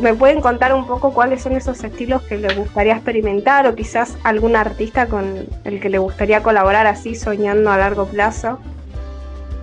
Me 0.00 0.14
pueden 0.14 0.40
contar 0.40 0.72
un 0.74 0.86
poco 0.86 1.12
cuáles 1.12 1.42
son 1.42 1.56
esos 1.56 1.82
estilos 1.82 2.22
que 2.22 2.36
les 2.36 2.56
gustaría 2.56 2.94
experimentar 2.94 3.66
o 3.66 3.74
quizás 3.74 4.16
algún 4.22 4.56
artista 4.56 5.06
con 5.06 5.46
el 5.64 5.80
que 5.80 5.88
le 5.88 5.98
gustaría 5.98 6.42
colaborar 6.42 6.86
así 6.86 7.14
soñando 7.14 7.70
a 7.70 7.78
largo 7.78 8.06
plazo. 8.06 8.58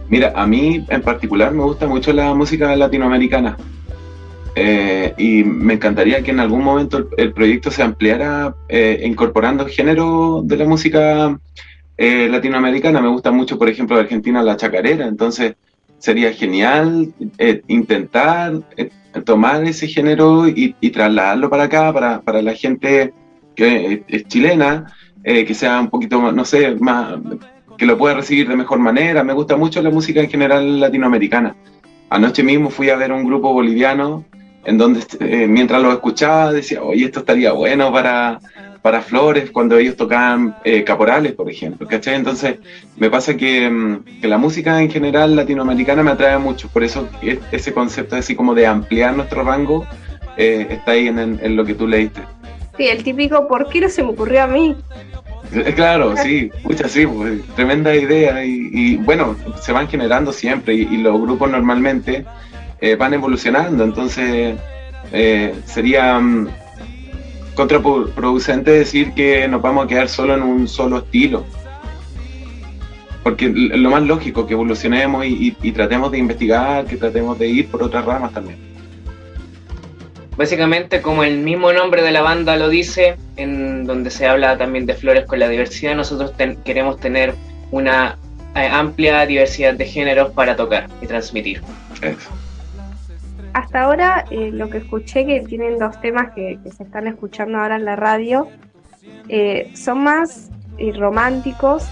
Mira, 0.09 0.33
a 0.35 0.45
mí 0.45 0.85
en 0.89 1.01
particular 1.01 1.51
me 1.51 1.63
gusta 1.63 1.87
mucho 1.87 2.13
la 2.13 2.33
música 2.33 2.75
latinoamericana. 2.75 3.57
Eh, 4.57 5.13
y 5.17 5.43
me 5.43 5.73
encantaría 5.73 6.23
que 6.23 6.31
en 6.31 6.39
algún 6.39 6.63
momento 6.63 7.09
el, 7.17 7.33
proyecto 7.33 7.71
se 7.71 7.83
ampliara 7.83 8.55
eh, 8.69 9.01
incorporando 9.03 9.65
género 9.65 10.41
de 10.45 10.55
la 10.55 10.65
música 10.65 11.37
eh, 11.97 12.29
latinoamericana. 12.29 13.01
Me 13.01 13.09
gusta 13.09 13.31
mucho, 13.31 13.57
por 13.57 13.67
ejemplo, 13.67 13.97
de 13.97 14.03
Argentina 14.03 14.41
la 14.43 14.55
chacarera. 14.55 15.07
Entonces, 15.07 15.55
sería 15.97 16.31
genial 16.33 17.13
eh, 17.37 17.61
intentar 17.67 18.61
tomar 19.23 19.63
ese 19.63 19.87
género 19.87 20.47
y, 20.47 20.73
trasladarlo 20.91 21.49
para 21.49 21.63
acá, 21.63 21.93
para, 21.93 22.21
para 22.21 22.41
la 22.41 22.53
gente 22.53 23.13
chilena, 24.27 24.93
que 25.23 25.53
sea 25.53 25.79
un 25.79 25.89
poquito, 25.89 26.31
no 26.31 26.45
sé, 26.45 26.75
más 26.75 27.15
que 27.77 27.85
lo 27.85 27.97
pueda 27.97 28.15
recibir 28.15 28.47
de 28.47 28.55
mejor 28.55 28.79
manera. 28.79 29.23
Me 29.23 29.33
gusta 29.33 29.57
mucho 29.57 29.81
la 29.81 29.89
música 29.89 30.21
en 30.21 30.29
general 30.29 30.79
latinoamericana. 30.79 31.55
Anoche 32.09 32.43
mismo 32.43 32.69
fui 32.69 32.89
a 32.89 32.95
ver 32.95 33.11
un 33.11 33.25
grupo 33.25 33.51
boliviano 33.53 34.25
en 34.63 34.77
donde 34.77 35.01
eh, 35.19 35.47
mientras 35.47 35.81
lo 35.81 35.91
escuchaba 35.91 36.51
decía, 36.51 36.81
oye, 36.81 37.05
esto 37.05 37.19
estaría 37.19 37.51
bueno 37.51 37.91
para, 37.91 38.39
para 38.85 39.01
Flores 39.01 39.49
cuando 39.49 39.79
ellos 39.79 39.95
tocaban 39.95 40.57
eh, 40.63 40.83
caporales, 40.83 41.33
por 41.33 41.49
ejemplo, 41.49 41.87
¿cachai? 41.87 42.13
Entonces 42.13 42.59
me 42.97 43.09
pasa 43.09 43.35
que, 43.35 43.67
mm, 43.67 44.21
que, 44.21 44.27
la 44.27 44.37
música 44.37 44.79
en 44.79 44.91
general 44.91 45.35
latinoamericana 45.35 46.03
me 46.03 46.11
atrae 46.11 46.37
mucho, 46.37 46.69
por 46.69 46.83
eso 46.83 47.09
ese 47.51 47.73
concepto 47.73 48.15
así 48.15 48.35
como 48.35 48.53
de 48.53 48.67
ampliar 48.67 49.15
nuestro 49.15 49.43
rango 49.43 49.87
eh, 50.37 50.67
está 50.69 50.91
ahí 50.91 51.07
en, 51.07 51.17
en, 51.17 51.55
lo 51.55 51.65
que 51.65 51.73
tú 51.73 51.87
leíste. 51.87 52.21
Sí, 52.77 52.87
el 52.87 53.03
típico, 53.03 53.47
¿por 53.47 53.69
qué 53.69 53.81
no 53.81 53.89
se 53.89 54.03
me 54.03 54.09
ocurrió 54.09 54.43
a 54.43 54.47
mí? 54.47 54.75
Claro, 55.75 56.15
sí, 56.17 56.51
muchas 56.63 56.91
sí, 56.91 57.07
pues, 57.07 57.41
tremenda 57.55 57.95
idea 57.95 58.45
y, 58.45 58.97
bueno, 58.97 59.35
se 59.63 59.71
van 59.71 59.87
generando 59.87 60.31
siempre 60.31 60.75
y, 60.75 60.97
los 60.97 61.19
grupos 61.19 61.49
normalmente 61.49 62.23
eh, 62.79 62.95
van 62.95 63.15
evolucionando, 63.15 63.83
entonces 63.83 64.59
eh, 65.11 65.55
sería 65.65 66.19
mm, 66.19 66.49
contraproducente 67.55 68.71
decir 68.71 69.13
que 69.13 69.47
nos 69.47 69.61
vamos 69.61 69.85
a 69.85 69.87
quedar 69.87 70.09
solo 70.09 70.35
en 70.35 70.43
un 70.43 70.67
solo 70.67 70.99
estilo, 70.99 71.45
porque 73.23 73.49
lo 73.49 73.89
más 73.89 74.03
lógico 74.03 74.45
que 74.45 74.53
evolucionemos 74.53 75.25
y, 75.25 75.55
y 75.61 75.71
tratemos 75.71 76.11
de 76.11 76.19
investigar, 76.19 76.85
que 76.85 76.97
tratemos 76.97 77.39
de 77.39 77.47
ir 77.47 77.67
por 77.67 77.81
otras 77.81 78.05
ramas 78.05 78.33
también. 78.33 78.57
Básicamente, 80.37 81.01
como 81.01 81.23
el 81.23 81.39
mismo 81.39 81.71
nombre 81.71 82.01
de 82.03 82.11
la 82.11 82.21
banda 82.21 82.57
lo 82.57 82.67
dice, 82.67 83.15
en 83.37 83.85
donde 83.85 84.09
se 84.11 84.27
habla 84.27 84.57
también 84.57 84.85
de 84.85 84.93
flores 84.93 85.25
con 85.25 85.39
la 85.39 85.47
diversidad, 85.47 85.95
nosotros 85.95 86.33
queremos 86.65 86.99
tener 86.99 87.35
una 87.71 88.17
eh, 88.55 88.67
amplia 88.67 89.25
diversidad 89.25 89.73
de 89.73 89.85
géneros 89.85 90.31
para 90.31 90.55
tocar 90.57 90.89
y 91.01 91.07
transmitir. 91.07 91.61
Hasta 93.55 93.83
ahora, 93.83 94.25
eh, 94.31 94.51
lo 94.51 94.69
que 94.69 94.79
escuché 94.79 95.25
que 95.25 95.39
tienen 95.39 95.79
dos 95.79 96.01
temas 96.01 96.33
que, 96.33 96.59
se 96.75 96.83
están 96.83 97.07
escuchando 97.07 97.57
ahora 97.57 97.77
en 97.77 97.85
la 97.85 97.95
radio, 97.95 98.49
eh, 99.29 99.71
son 99.73 100.03
más 100.03 100.49
románticos. 100.97 101.87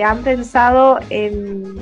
han 0.00 0.22
pensado 0.22 1.00
en, 1.10 1.74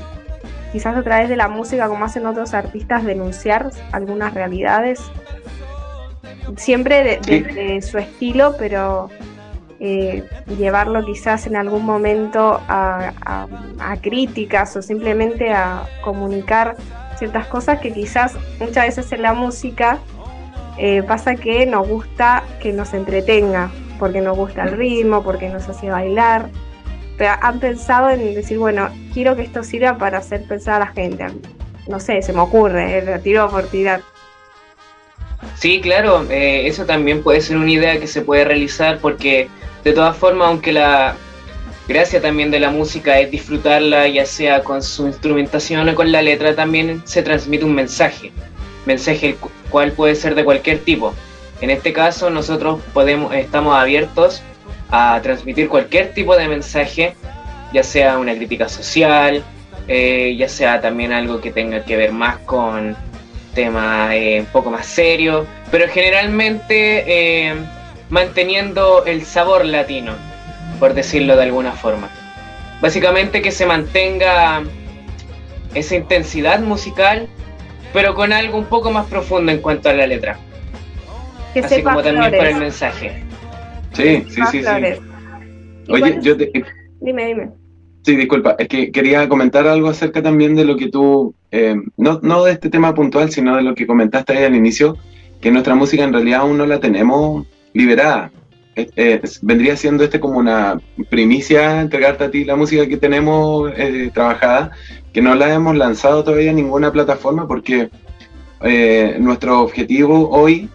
quizás 0.72 0.96
a 0.96 1.02
través 1.02 1.28
de 1.28 1.36
la 1.36 1.48
música, 1.48 1.86
como 1.86 2.06
hacen 2.06 2.24
otros 2.24 2.54
artistas, 2.54 3.04
denunciar 3.04 3.70
algunas 3.92 4.32
realidades 4.32 5.02
siempre 6.56 7.20
de, 7.22 7.82
su 7.82 7.98
estilo, 7.98 8.54
pero 8.58 9.10
eh, 9.80 10.24
llevarlo 10.56 11.04
quizás 11.04 11.46
en 11.46 11.56
algún 11.56 11.84
momento 11.84 12.58
a, 12.68 13.12
críticas 14.00 14.74
o 14.76 14.82
simplemente 14.82 15.52
a 15.52 15.82
comunicar 16.02 16.76
ciertas 17.18 17.46
cosas 17.46 17.80
que 17.80 17.92
quizás 17.92 18.34
muchas 18.58 18.86
veces 18.86 19.12
en 19.12 19.22
la 19.22 19.32
música 19.32 19.98
eh, 20.78 21.02
pasa 21.02 21.36
que 21.36 21.64
nos 21.66 21.88
gusta 21.88 22.42
que 22.60 22.72
nos 22.72 22.92
entretenga, 22.92 23.70
porque 23.98 24.20
nos 24.20 24.36
gusta 24.36 24.64
el 24.64 24.72
ritmo, 24.72 25.22
porque 25.22 25.48
nos 25.48 25.68
hace 25.68 25.90
bailar. 25.90 26.50
Pero 27.16 27.32
han 27.40 27.60
pensado 27.60 28.10
en 28.10 28.34
decir, 28.34 28.58
bueno, 28.58 28.90
quiero 29.14 29.36
que 29.36 29.42
esto 29.42 29.62
sirva 29.62 29.96
para 29.96 30.18
hacer 30.18 30.44
pensar 30.44 30.82
a 30.82 30.86
la 30.86 30.92
gente. 30.92 31.26
No 31.88 31.98
sé, 31.98 32.20
se 32.20 32.32
me 32.32 32.40
ocurre, 32.40 32.98
eh, 32.98 33.18
tiro 33.20 33.48
por 33.48 33.64
tirar. 33.68 34.02
Sí, 35.54 35.80
claro, 35.80 36.26
eh, 36.30 36.66
eso 36.66 36.84
también 36.84 37.22
puede 37.22 37.40
ser 37.40 37.56
una 37.56 37.70
idea 37.70 37.98
que 37.98 38.06
se 38.06 38.20
puede 38.20 38.44
realizar 38.44 38.98
porque 38.98 39.48
de 39.84 39.92
todas 39.92 40.16
formas, 40.16 40.48
aunque 40.48 40.72
la 40.72 41.16
gracia 41.88 42.20
también 42.20 42.50
de 42.50 42.60
la 42.60 42.70
música 42.70 43.18
es 43.18 43.30
disfrutarla 43.30 44.08
ya 44.08 44.26
sea 44.26 44.62
con 44.62 44.82
su 44.82 45.06
instrumentación 45.06 45.88
o 45.88 45.94
con 45.94 46.10
la 46.12 46.22
letra, 46.22 46.54
también 46.54 47.02
se 47.04 47.22
transmite 47.22 47.64
un 47.64 47.74
mensaje, 47.74 48.32
mensaje 48.84 49.30
el 49.30 49.36
cual 49.70 49.92
puede 49.92 50.14
ser 50.14 50.34
de 50.34 50.44
cualquier 50.44 50.78
tipo. 50.80 51.14
En 51.60 51.70
este 51.70 51.92
caso 51.92 52.30
nosotros 52.30 52.80
podemos, 52.92 53.34
estamos 53.34 53.76
abiertos 53.76 54.42
a 54.90 55.20
transmitir 55.22 55.68
cualquier 55.68 56.12
tipo 56.12 56.36
de 56.36 56.48
mensaje, 56.48 57.14
ya 57.72 57.82
sea 57.82 58.18
una 58.18 58.34
crítica 58.34 58.68
social, 58.68 59.42
eh, 59.88 60.34
ya 60.36 60.48
sea 60.48 60.80
también 60.80 61.12
algo 61.12 61.40
que 61.40 61.50
tenga 61.50 61.84
que 61.84 61.96
ver 61.96 62.12
más 62.12 62.38
con 62.38 62.96
tema 63.54 64.14
eh, 64.14 64.40
un 64.40 64.46
poco 64.46 64.70
más 64.70 64.86
serio, 64.86 65.46
pero 65.70 65.88
generalmente 65.88 67.04
eh, 67.06 67.54
manteniendo 68.10 69.04
el 69.06 69.24
sabor 69.24 69.64
latino, 69.64 70.12
por 70.78 70.94
decirlo 70.94 71.36
de 71.36 71.44
alguna 71.44 71.72
forma. 71.72 72.10
Básicamente 72.80 73.42
que 73.42 73.50
se 73.50 73.66
mantenga 73.66 74.62
esa 75.74 75.96
intensidad 75.96 76.60
musical, 76.60 77.28
pero 77.92 78.14
con 78.14 78.32
algo 78.32 78.58
un 78.58 78.66
poco 78.66 78.90
más 78.90 79.06
profundo 79.06 79.52
en 79.52 79.58
cuanto 79.58 79.88
a 79.88 79.94
la 79.94 80.06
letra. 80.06 80.38
Así 81.54 81.82
como 81.82 82.02
también 82.02 82.30
para 82.32 82.50
el 82.50 82.56
mensaje. 82.56 83.22
Sí, 83.92 84.24
sí, 84.28 84.40
sí, 84.50 84.62
sí. 84.62 85.90
Oye, 85.90 86.18
yo 86.20 86.36
te... 86.36 86.50
Dime, 87.00 87.26
dime. 87.26 87.50
Sí, 88.02 88.14
disculpa, 88.14 88.54
es 88.58 88.68
que 88.68 88.92
quería 88.92 89.28
comentar 89.28 89.66
algo 89.66 89.88
acerca 89.88 90.22
también 90.22 90.54
de 90.54 90.64
lo 90.64 90.76
que 90.76 90.88
tú, 90.88 91.34
eh, 91.50 91.74
no, 91.96 92.20
no 92.22 92.44
de 92.44 92.52
este 92.52 92.70
tema 92.70 92.94
puntual, 92.94 93.32
sino 93.32 93.56
de 93.56 93.62
lo 93.62 93.74
que 93.74 93.86
comentaste 93.86 94.32
ahí 94.32 94.44
al 94.44 94.54
inicio, 94.54 94.96
que 95.40 95.50
nuestra 95.50 95.74
música 95.74 96.04
en 96.04 96.12
realidad 96.12 96.42
aún 96.42 96.56
no 96.56 96.66
la 96.66 96.78
tenemos 96.78 97.46
liberada. 97.72 98.30
Vendría 99.42 99.76
siendo 99.76 100.04
este 100.04 100.20
como 100.20 100.38
una 100.38 100.78
primicia 101.08 101.80
entregarte 101.80 102.24
a 102.24 102.30
ti 102.30 102.44
la 102.44 102.56
música 102.56 102.86
que 102.86 102.96
tenemos 102.96 103.72
eh, 103.76 104.10
trabajada, 104.12 104.72
que 105.12 105.22
no 105.22 105.34
la 105.34 105.52
hemos 105.52 105.76
lanzado 105.76 106.22
todavía 106.22 106.50
en 106.50 106.56
ninguna 106.56 106.92
plataforma 106.92 107.48
porque 107.48 107.90
eh, 108.62 109.16
nuestro 109.18 109.60
objetivo 109.62 110.28
hoy 110.30 110.68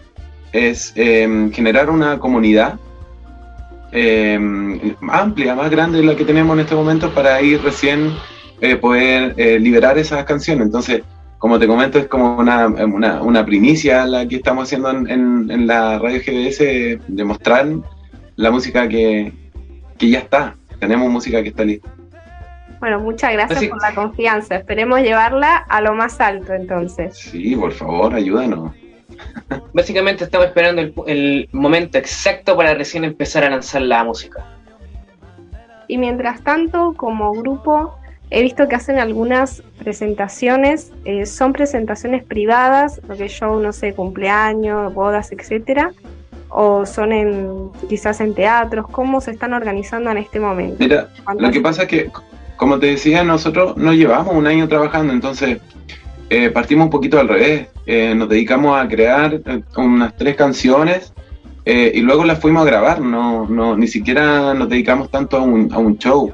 es 0.52 0.92
generar 0.94 1.88
una 1.88 2.18
comunidad 2.18 2.78
eh, 3.92 4.38
amplia, 5.10 5.54
más 5.54 5.70
grande 5.70 5.98
de 5.98 6.04
la 6.04 6.16
que 6.16 6.24
tenemos 6.24 6.54
en 6.54 6.60
este 6.60 6.74
momento 6.74 7.10
para 7.14 7.40
ir 7.42 7.62
recién 7.62 8.14
eh, 8.60 8.76
poder 8.76 9.34
eh, 9.36 9.58
liberar 9.58 9.98
esas 9.98 10.24
canciones. 10.24 10.66
Entonces, 10.66 11.02
como 11.42 11.58
te 11.58 11.66
comento, 11.66 11.98
es 11.98 12.06
como 12.06 12.36
una, 12.36 12.68
una, 12.68 13.44
primicia 13.44 14.06
la 14.06 14.28
que 14.28 14.36
estamos 14.36 14.62
haciendo 14.62 14.90
en, 14.90 15.50
en, 15.50 15.66
la 15.66 15.98
radio 15.98 16.20
GDS, 16.20 16.58
de 17.08 17.24
mostrar 17.24 17.66
la 18.36 18.52
música 18.52 18.86
que, 18.86 19.32
que, 19.98 20.08
ya 20.08 20.20
está. 20.20 20.54
Tenemos 20.78 21.10
música 21.10 21.42
que 21.42 21.48
está 21.48 21.64
lista. 21.64 21.92
Bueno, 22.78 23.00
muchas 23.00 23.32
gracias 23.32 23.64
por 23.64 23.82
la 23.82 23.92
confianza. 23.92 24.54
Esperemos 24.54 25.00
llevarla 25.00 25.56
a 25.56 25.80
lo 25.80 25.94
más 25.94 26.20
alto 26.20 26.54
entonces. 26.54 27.18
Sí, 27.18 27.56
por 27.56 27.72
favor, 27.72 28.14
ayúdanos. 28.14 28.70
Básicamente 29.74 30.22
estamos 30.22 30.46
esperando 30.46 30.92
el, 31.08 31.48
momento 31.50 31.98
exacto 31.98 32.56
para 32.56 32.72
recién 32.74 33.02
empezar 33.02 33.42
a 33.42 33.50
lanzar 33.50 33.82
la 33.82 34.04
música. 34.04 34.46
Y 35.88 35.98
mientras 35.98 36.40
tanto, 36.44 36.94
como 36.96 37.32
grupo, 37.32 37.98
he 38.32 38.42
visto 38.42 38.66
que 38.66 38.74
hacen 38.74 38.98
algunas 38.98 39.62
presentaciones, 39.78 40.92
eh, 41.04 41.26
son 41.26 41.52
presentaciones 41.52 42.24
privadas, 42.24 43.00
lo 43.06 43.16
que 43.16 43.28
show, 43.28 43.60
no 43.60 43.72
sé, 43.72 43.92
cumpleaños, 43.92 44.92
bodas, 44.94 45.32
etcétera, 45.32 45.92
o 46.48 46.86
son 46.86 47.12
en 47.12 47.70
quizás 47.88 48.20
en 48.20 48.34
teatros, 48.34 48.86
¿cómo 48.90 49.20
se 49.20 49.32
están 49.32 49.52
organizando 49.52 50.10
en 50.10 50.18
este 50.18 50.40
momento? 50.40 50.76
Mira, 50.78 51.08
lo 51.38 51.50
que 51.50 51.60
pasa 51.60 51.82
es 51.82 51.88
que, 51.88 52.10
como 52.56 52.78
te 52.78 52.86
decía, 52.86 53.22
nosotros 53.22 53.76
no 53.76 53.92
llevamos 53.92 54.34
un 54.34 54.46
año 54.46 54.66
trabajando, 54.66 55.12
entonces 55.12 55.60
eh, 56.30 56.48
partimos 56.48 56.86
un 56.86 56.90
poquito 56.90 57.20
al 57.20 57.28
revés. 57.28 57.68
Eh, 57.84 58.14
nos 58.14 58.26
dedicamos 58.26 58.80
a 58.80 58.88
crear 58.88 59.34
eh, 59.34 59.62
unas 59.76 60.16
tres 60.16 60.34
canciones 60.34 61.12
y 61.64 62.00
luego 62.00 62.24
las 62.24 62.40
fuimos 62.40 62.62
a 62.62 62.64
grabar. 62.64 63.00
No, 63.00 63.46
no, 63.46 63.76
ni 63.76 63.86
siquiera 63.86 64.52
nos 64.54 64.68
dedicamos 64.70 65.10
tanto 65.10 65.36
a 65.36 65.42
un, 65.42 65.70
a 65.72 65.78
un 65.78 65.98
show. 65.98 66.32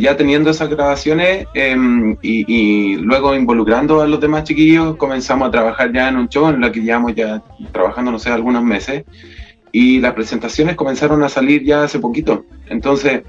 Ya 0.00 0.16
teniendo 0.16 0.50
esas 0.50 0.68
grabaciones 0.68 1.46
em, 1.54 2.16
y, 2.22 2.96
luego 2.96 3.34
involucrando 3.34 4.00
a 4.00 4.06
los 4.06 4.20
demás 4.20 4.44
chiquillos, 4.44 4.96
comenzamos 4.96 5.48
a 5.48 5.50
trabajar 5.50 5.92
ya 5.92 6.08
en 6.08 6.16
un 6.16 6.28
show 6.28 6.48
en 6.48 6.60
la 6.60 6.70
que 6.70 6.80
llevamos 6.80 7.14
ya 7.14 7.42
trabajando, 7.72 8.12
no 8.12 8.18
sé, 8.18 8.30
algunos 8.30 8.62
meses. 8.62 9.04
Y 9.72 10.00
las 10.00 10.12
presentaciones 10.12 10.76
comenzaron 10.76 11.22
a 11.22 11.28
salir 11.28 11.64
ya 11.64 11.84
hace 11.84 11.98
poquito. 11.98 12.44
Entonces, 12.68 13.22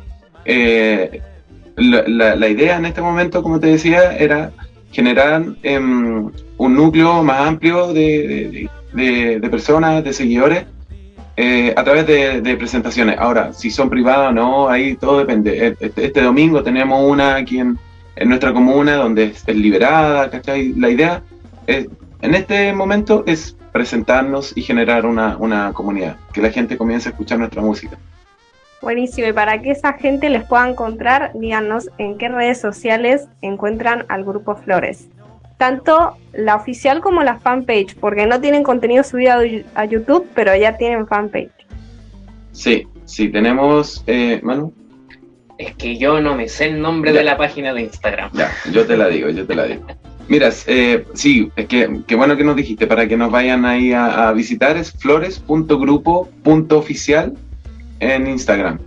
la, 1.75 2.35
la 2.35 2.47
idea 2.49 2.77
en 2.77 2.85
este 2.85 3.01
momento, 3.01 3.41
como 3.41 3.59
te 3.59 3.67
decía, 3.67 4.15
era 4.17 4.51
generar 4.93 5.43
em, 5.63 6.31
un 6.57 6.75
núcleo 6.75 7.23
más 7.23 7.47
amplio 7.47 7.91
de, 7.91 8.69
personas, 9.51 10.03
de 10.03 10.13
seguidores, 10.13 10.65
eh, 11.35 11.73
a 11.75 11.83
través 11.83 12.05
de, 12.05 12.55
presentaciones. 12.57 13.17
Ahora, 13.17 13.53
si 13.53 13.71
son 13.71 13.89
privadas 13.89 14.29
o 14.29 14.33
no, 14.33 14.69
ahí 14.69 14.95
todo 14.95 15.19
depende. 15.19 15.67
E, 15.67 15.77
este, 15.79 16.05
este, 16.05 16.21
domingo 16.21 16.63
tenemos 16.63 17.09
una 17.09 17.35
aquí 17.35 17.59
en, 17.59 17.77
nuestra 18.25 18.53
comuna 18.53 18.95
donde 18.95 19.25
es, 19.25 19.47
liberada, 19.47 20.29
¿cachai? 20.29 20.73
La 20.73 20.89
idea 20.89 21.23
es, 21.65 21.87
en 22.21 22.35
este 22.35 22.71
momento 22.73 23.23
es 23.25 23.57
presentarnos 23.71 24.55
y 24.55 24.61
generar 24.61 25.07
una, 25.07 25.35
una 25.37 25.73
comunidad, 25.73 26.17
que 26.31 26.41
la 26.41 26.51
gente 26.51 26.77
comience 26.77 27.09
a 27.09 27.11
escuchar 27.11 27.39
nuestra 27.39 27.61
música. 27.61 27.97
Buenísimo, 28.83 29.27
y 29.27 29.33
para 29.33 29.61
que 29.61 29.71
esa 29.71 29.93
gente 29.93 30.29
les 30.29 30.43
pueda 30.43 30.69
encontrar, 30.69 31.31
díganos 31.33 31.89
en 31.97 32.17
qué 32.17 32.29
redes 32.29 32.61
sociales 32.61 33.27
encuentran 33.41 34.05
al 34.09 34.23
grupo 34.23 34.55
Flores 34.55 35.07
tanto 35.57 36.17
la 36.33 36.55
oficial 36.55 37.01
como 37.01 37.23
la 37.23 37.39
fanpage, 37.39 37.95
porque 37.95 38.25
no 38.25 38.41
tienen 38.41 38.63
contenido 38.63 39.03
subido 39.03 39.35
a 39.75 39.85
YouTube, 39.85 40.27
pero 40.33 40.55
ya 40.55 40.75
tienen 40.77 41.05
fanpage. 41.07 41.51
Sí, 42.51 42.87
sí, 43.05 43.29
tenemos, 43.29 44.03
eh, 44.07 44.39
Manu. 44.43 44.73
Es 45.57 45.75
que 45.75 45.97
yo 45.97 46.19
no 46.19 46.35
me 46.35 46.49
sé 46.49 46.65
el 46.65 46.81
nombre 46.81 47.13
de 47.13 47.23
la 47.23 47.37
página 47.37 47.73
de 47.73 47.83
Instagram. 47.83 48.31
Ya, 48.33 48.51
yo 48.71 48.85
te 48.85 48.97
la 48.97 49.07
digo, 49.07 49.29
yo 49.29 49.45
te 49.45 49.55
la 49.55 49.63
digo. 49.65 49.85
Mira, 50.27 50.49
eh, 50.67 51.05
sí, 51.13 51.49
es 51.55 51.67
que 51.67 52.01
qué 52.07 52.15
bueno 52.15 52.35
que 52.35 52.43
nos 52.43 52.55
dijiste, 52.55 52.87
para 52.87 53.07
que 53.07 53.15
nos 53.17 53.29
vayan 53.31 53.65
ahí 53.65 53.93
a, 53.93 54.29
a 54.29 54.33
visitar, 54.33 54.75
es 54.77 54.91
flores.grupo.oficial 54.93 57.33
en 57.99 58.27
Instagram. 58.27 58.79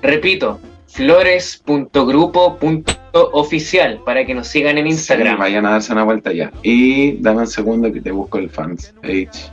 Repito, 0.00 0.58
flores.grupo.oficial 0.86 2.97
para 4.04 4.24
que 4.24 4.34
nos 4.34 4.48
sigan 4.48 4.78
en 4.78 4.86
Instagram. 4.86 5.38
vayan 5.38 5.66
a 5.66 5.70
darse 5.70 5.92
una 5.92 6.04
vuelta 6.04 6.32
ya. 6.32 6.50
Y 6.62 7.16
dame 7.22 7.40
un 7.40 7.46
segundo 7.46 7.92
que 7.92 8.00
te 8.00 8.10
busco 8.10 8.38
el 8.38 8.50
fans 8.50 8.94
page. 9.02 9.50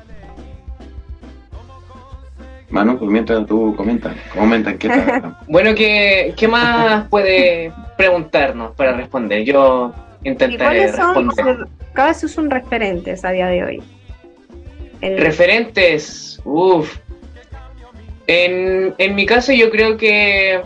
Manu, 2.70 2.98
pues 2.98 3.12
mientras 3.12 3.46
tú 3.46 3.74
comentas, 3.76 4.16
comentan 4.34 4.78
qué 4.78 4.90
tal. 4.90 5.38
bueno, 5.48 5.76
¿qué, 5.76 6.34
¿qué 6.36 6.48
más 6.48 7.08
puede 7.10 7.72
preguntarnos 7.98 8.76
para 8.76 8.94
responder? 8.94 9.44
Yo 9.44 9.94
intentaré 10.24 10.92
responder. 10.92 11.68
Cada 11.94 12.10
vez 12.10 12.18
son 12.20 12.50
referentes 12.50 13.24
a 13.24 13.32
día 13.32 13.48
de 13.48 13.64
hoy. 13.64 13.84
Referentes, 15.02 16.42
uff. 16.44 16.98
En, 18.28 18.96
en 18.98 19.16
mi 19.16 19.26
caso 19.28 19.54
yo 19.54 19.70
creo 19.70 19.98
que 19.98 20.60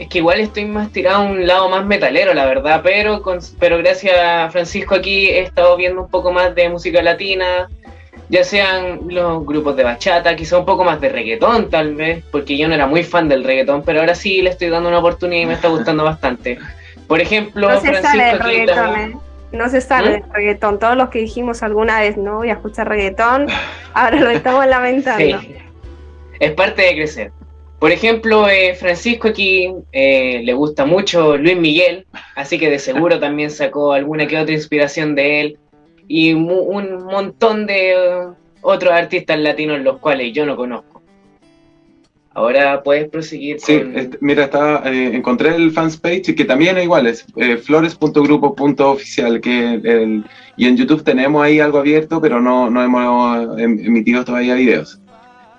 es 0.00 0.08
que 0.08 0.16
igual 0.16 0.40
estoy 0.40 0.64
más 0.64 0.90
tirado 0.90 1.18
a 1.18 1.20
un 1.20 1.46
lado 1.46 1.68
más 1.68 1.84
metalero, 1.84 2.32
la 2.32 2.46
verdad, 2.46 2.80
pero, 2.82 3.20
con, 3.20 3.38
pero 3.58 3.76
gracias 3.76 4.16
a 4.18 4.48
Francisco 4.48 4.94
aquí 4.94 5.28
he 5.28 5.40
estado 5.40 5.76
viendo 5.76 6.00
un 6.00 6.08
poco 6.08 6.32
más 6.32 6.54
de 6.54 6.70
música 6.70 7.02
latina, 7.02 7.68
ya 8.30 8.42
sean 8.42 9.00
los 9.08 9.44
grupos 9.44 9.76
de 9.76 9.84
bachata, 9.84 10.34
quizá 10.36 10.56
un 10.56 10.64
poco 10.64 10.84
más 10.84 11.02
de 11.02 11.10
reggaetón 11.10 11.68
tal 11.68 11.96
vez, 11.96 12.24
porque 12.30 12.56
yo 12.56 12.66
no 12.66 12.74
era 12.74 12.86
muy 12.86 13.04
fan 13.04 13.28
del 13.28 13.44
reggaetón, 13.44 13.82
pero 13.82 14.00
ahora 14.00 14.14
sí 14.14 14.40
le 14.40 14.48
estoy 14.48 14.70
dando 14.70 14.88
una 14.88 15.00
oportunidad 15.00 15.42
y 15.42 15.46
me 15.46 15.52
está 15.52 15.68
gustando 15.68 16.02
bastante. 16.02 16.58
Por 17.06 17.20
ejemplo, 17.20 17.68
no 17.68 17.78
se 17.78 17.88
Francisco 17.88 18.08
sale 18.08 18.38
reggaetón, 18.38 18.98
¿eh? 18.98 19.16
No 19.52 19.68
se 19.68 19.82
sale 19.82 20.08
¿Mm? 20.08 20.12
del 20.12 20.32
reggaetón. 20.32 20.78
Todos 20.78 20.96
los 20.96 21.10
que 21.10 21.18
dijimos 21.18 21.62
alguna 21.62 22.00
vez, 22.00 22.16
no 22.16 22.36
voy 22.36 22.48
a 22.48 22.54
escuchar 22.54 22.88
reggaetón, 22.88 23.48
ahora 23.92 24.16
lo 24.16 24.30
estamos 24.30 24.66
lamentando. 24.66 25.40
Sí. 25.40 25.56
Es 26.38 26.52
parte 26.52 26.80
de 26.80 26.94
crecer. 26.94 27.32
Por 27.80 27.92
ejemplo, 27.92 28.46
eh, 28.46 28.74
Francisco 28.74 29.28
aquí 29.28 29.72
eh, 29.90 30.42
le 30.44 30.52
gusta 30.52 30.84
mucho 30.84 31.38
Luis 31.38 31.56
Miguel, 31.56 32.04
así 32.36 32.58
que 32.58 32.68
de 32.68 32.78
seguro 32.78 33.18
también 33.20 33.50
sacó 33.50 33.94
alguna 33.94 34.26
que 34.26 34.38
otra 34.38 34.54
inspiración 34.54 35.14
de 35.14 35.40
él 35.40 35.58
y 36.06 36.34
un 36.34 37.04
montón 37.04 37.66
de 37.66 37.94
uh, 37.96 38.34
otros 38.60 38.92
artistas 38.92 39.38
latinos 39.38 39.80
los 39.80 39.98
cuales 39.98 40.30
yo 40.34 40.44
no 40.44 40.56
conozco. 40.56 41.00
Ahora 42.34 42.82
puedes 42.82 43.08
proseguir. 43.08 43.58
Sí, 43.60 43.82
este, 43.94 44.18
mira, 44.20 44.44
está, 44.44 44.82
eh, 44.84 45.16
encontré 45.16 45.56
el 45.56 45.70
fans 45.70 45.96
page 45.96 46.34
que 46.34 46.44
también 46.44 46.76
es 46.76 46.84
igual, 46.84 47.06
es 47.06 47.26
flores.grupo.oficial, 47.64 49.40
que 49.40 50.22
y 50.56 50.66
en 50.66 50.76
YouTube 50.76 51.02
tenemos 51.02 51.42
ahí 51.42 51.60
algo 51.60 51.78
abierto, 51.78 52.20
pero 52.20 52.40
no, 52.40 52.68
no 52.68 52.84
hemos 52.84 53.58
em, 53.58 53.78
emitido 53.86 54.22
todavía 54.22 54.54
videos. 54.54 55.00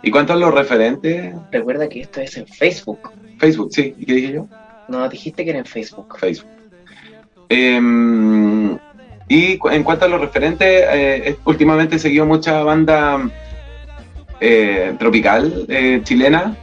¿Y 0.04 0.12
cuántos 0.12 0.40
los 0.40 0.54
referentes? 0.54 1.34
Recuerda 1.52 1.88
que 1.88 2.02
esto 2.02 2.22
es 2.22 2.36
en 2.38 2.48
Facebook. 2.48 3.12
Facebook, 3.38 3.70
sí. 3.72 3.96
¿Y 3.98 4.06
qué 4.06 4.14
dije 4.14 4.34
yo? 4.34 4.48
No, 4.88 5.08
dijiste 5.08 5.44
que 5.44 5.52
era 5.52 5.60
en 5.60 5.66
Facebook. 5.66 6.18
Facebook. 6.18 6.50
Em, 7.50 8.78
y 9.28 9.60
en 9.72 9.84
cuanto 9.84 10.06
a 10.06 10.08
los 10.08 10.22
referentes, 10.22 10.68
eh, 10.68 11.38
últimamente 11.46 11.98
he 11.98 12.00
seguido 12.00 12.26
mucha 12.26 12.64
banda 12.64 13.30
eh, 14.40 14.96
tropical 14.98 15.66
eh, 15.68 16.02
chilena. 16.04 16.56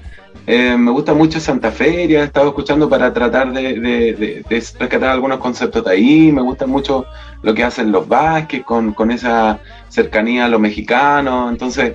me 0.46 0.90
gusta 0.90 1.14
mucho 1.14 1.38
Santa 1.40 1.70
Feria, 1.70 2.22
he 2.22 2.24
estado 2.24 2.48
escuchando 2.48 2.88
para 2.88 3.12
tratar 3.12 3.52
de, 3.52 4.42
rescatar 4.48 5.10
algunos 5.10 5.38
conceptos 5.38 5.84
de 5.84 5.90
ahí. 5.92 6.32
Me 6.32 6.42
gusta 6.42 6.66
mucho 6.66 7.06
lo 7.42 7.54
que 7.54 7.64
hacen 7.64 7.92
los 7.92 8.08
Vázquez 8.08 8.64
con, 8.64 8.94
con 8.94 9.10
esa 9.10 9.60
cercanía 9.88 10.46
a 10.46 10.48
los 10.48 10.60
mexicanos. 10.60 11.50
Entonces, 11.52 11.94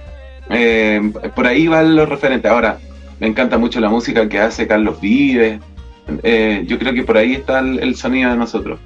eh, 0.49 1.12
por 1.36 1.47
ahí 1.47 1.67
van 1.67 1.95
los 1.95 2.08
referentes. 2.08 2.49
Ahora, 2.49 2.77
me 3.19 3.27
encanta 3.27 3.58
mucho 3.58 3.79
la 3.79 3.89
música 3.89 4.27
que 4.27 4.39
hace 4.39 4.67
Carlos 4.67 4.99
Vives. 4.99 5.60
Eh, 6.23 6.63
yo 6.67 6.77
creo 6.77 6.93
que 6.93 7.03
por 7.03 7.17
ahí 7.17 7.34
está 7.34 7.60
el, 7.60 7.95
sonido 7.95 8.32
de 8.32 8.38
nosotros. 8.38 8.79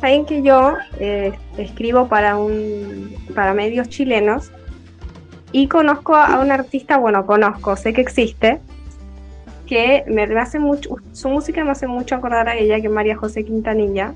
Saben 0.00 0.26
que 0.26 0.42
yo 0.42 0.74
eh, 0.98 1.32
escribo 1.56 2.08
para 2.08 2.36
un 2.36 3.14
para 3.34 3.54
medios 3.54 3.88
chilenos 3.88 4.50
y 5.52 5.68
conozco 5.68 6.14
a 6.14 6.38
un 6.40 6.50
artista, 6.50 6.98
bueno, 6.98 7.24
conozco, 7.24 7.76
sé 7.76 7.92
que 7.92 8.02
existe, 8.02 8.58
que 9.66 10.04
me 10.06 10.24
hace 10.38 10.58
mucho, 10.58 10.96
su 11.12 11.28
música 11.28 11.64
me 11.64 11.70
hace 11.70 11.86
mucho 11.86 12.16
acordar 12.16 12.48
a 12.48 12.56
ella, 12.56 12.80
que 12.80 12.88
María 12.88 13.16
José 13.16 13.44
Quintanilla. 13.44 14.12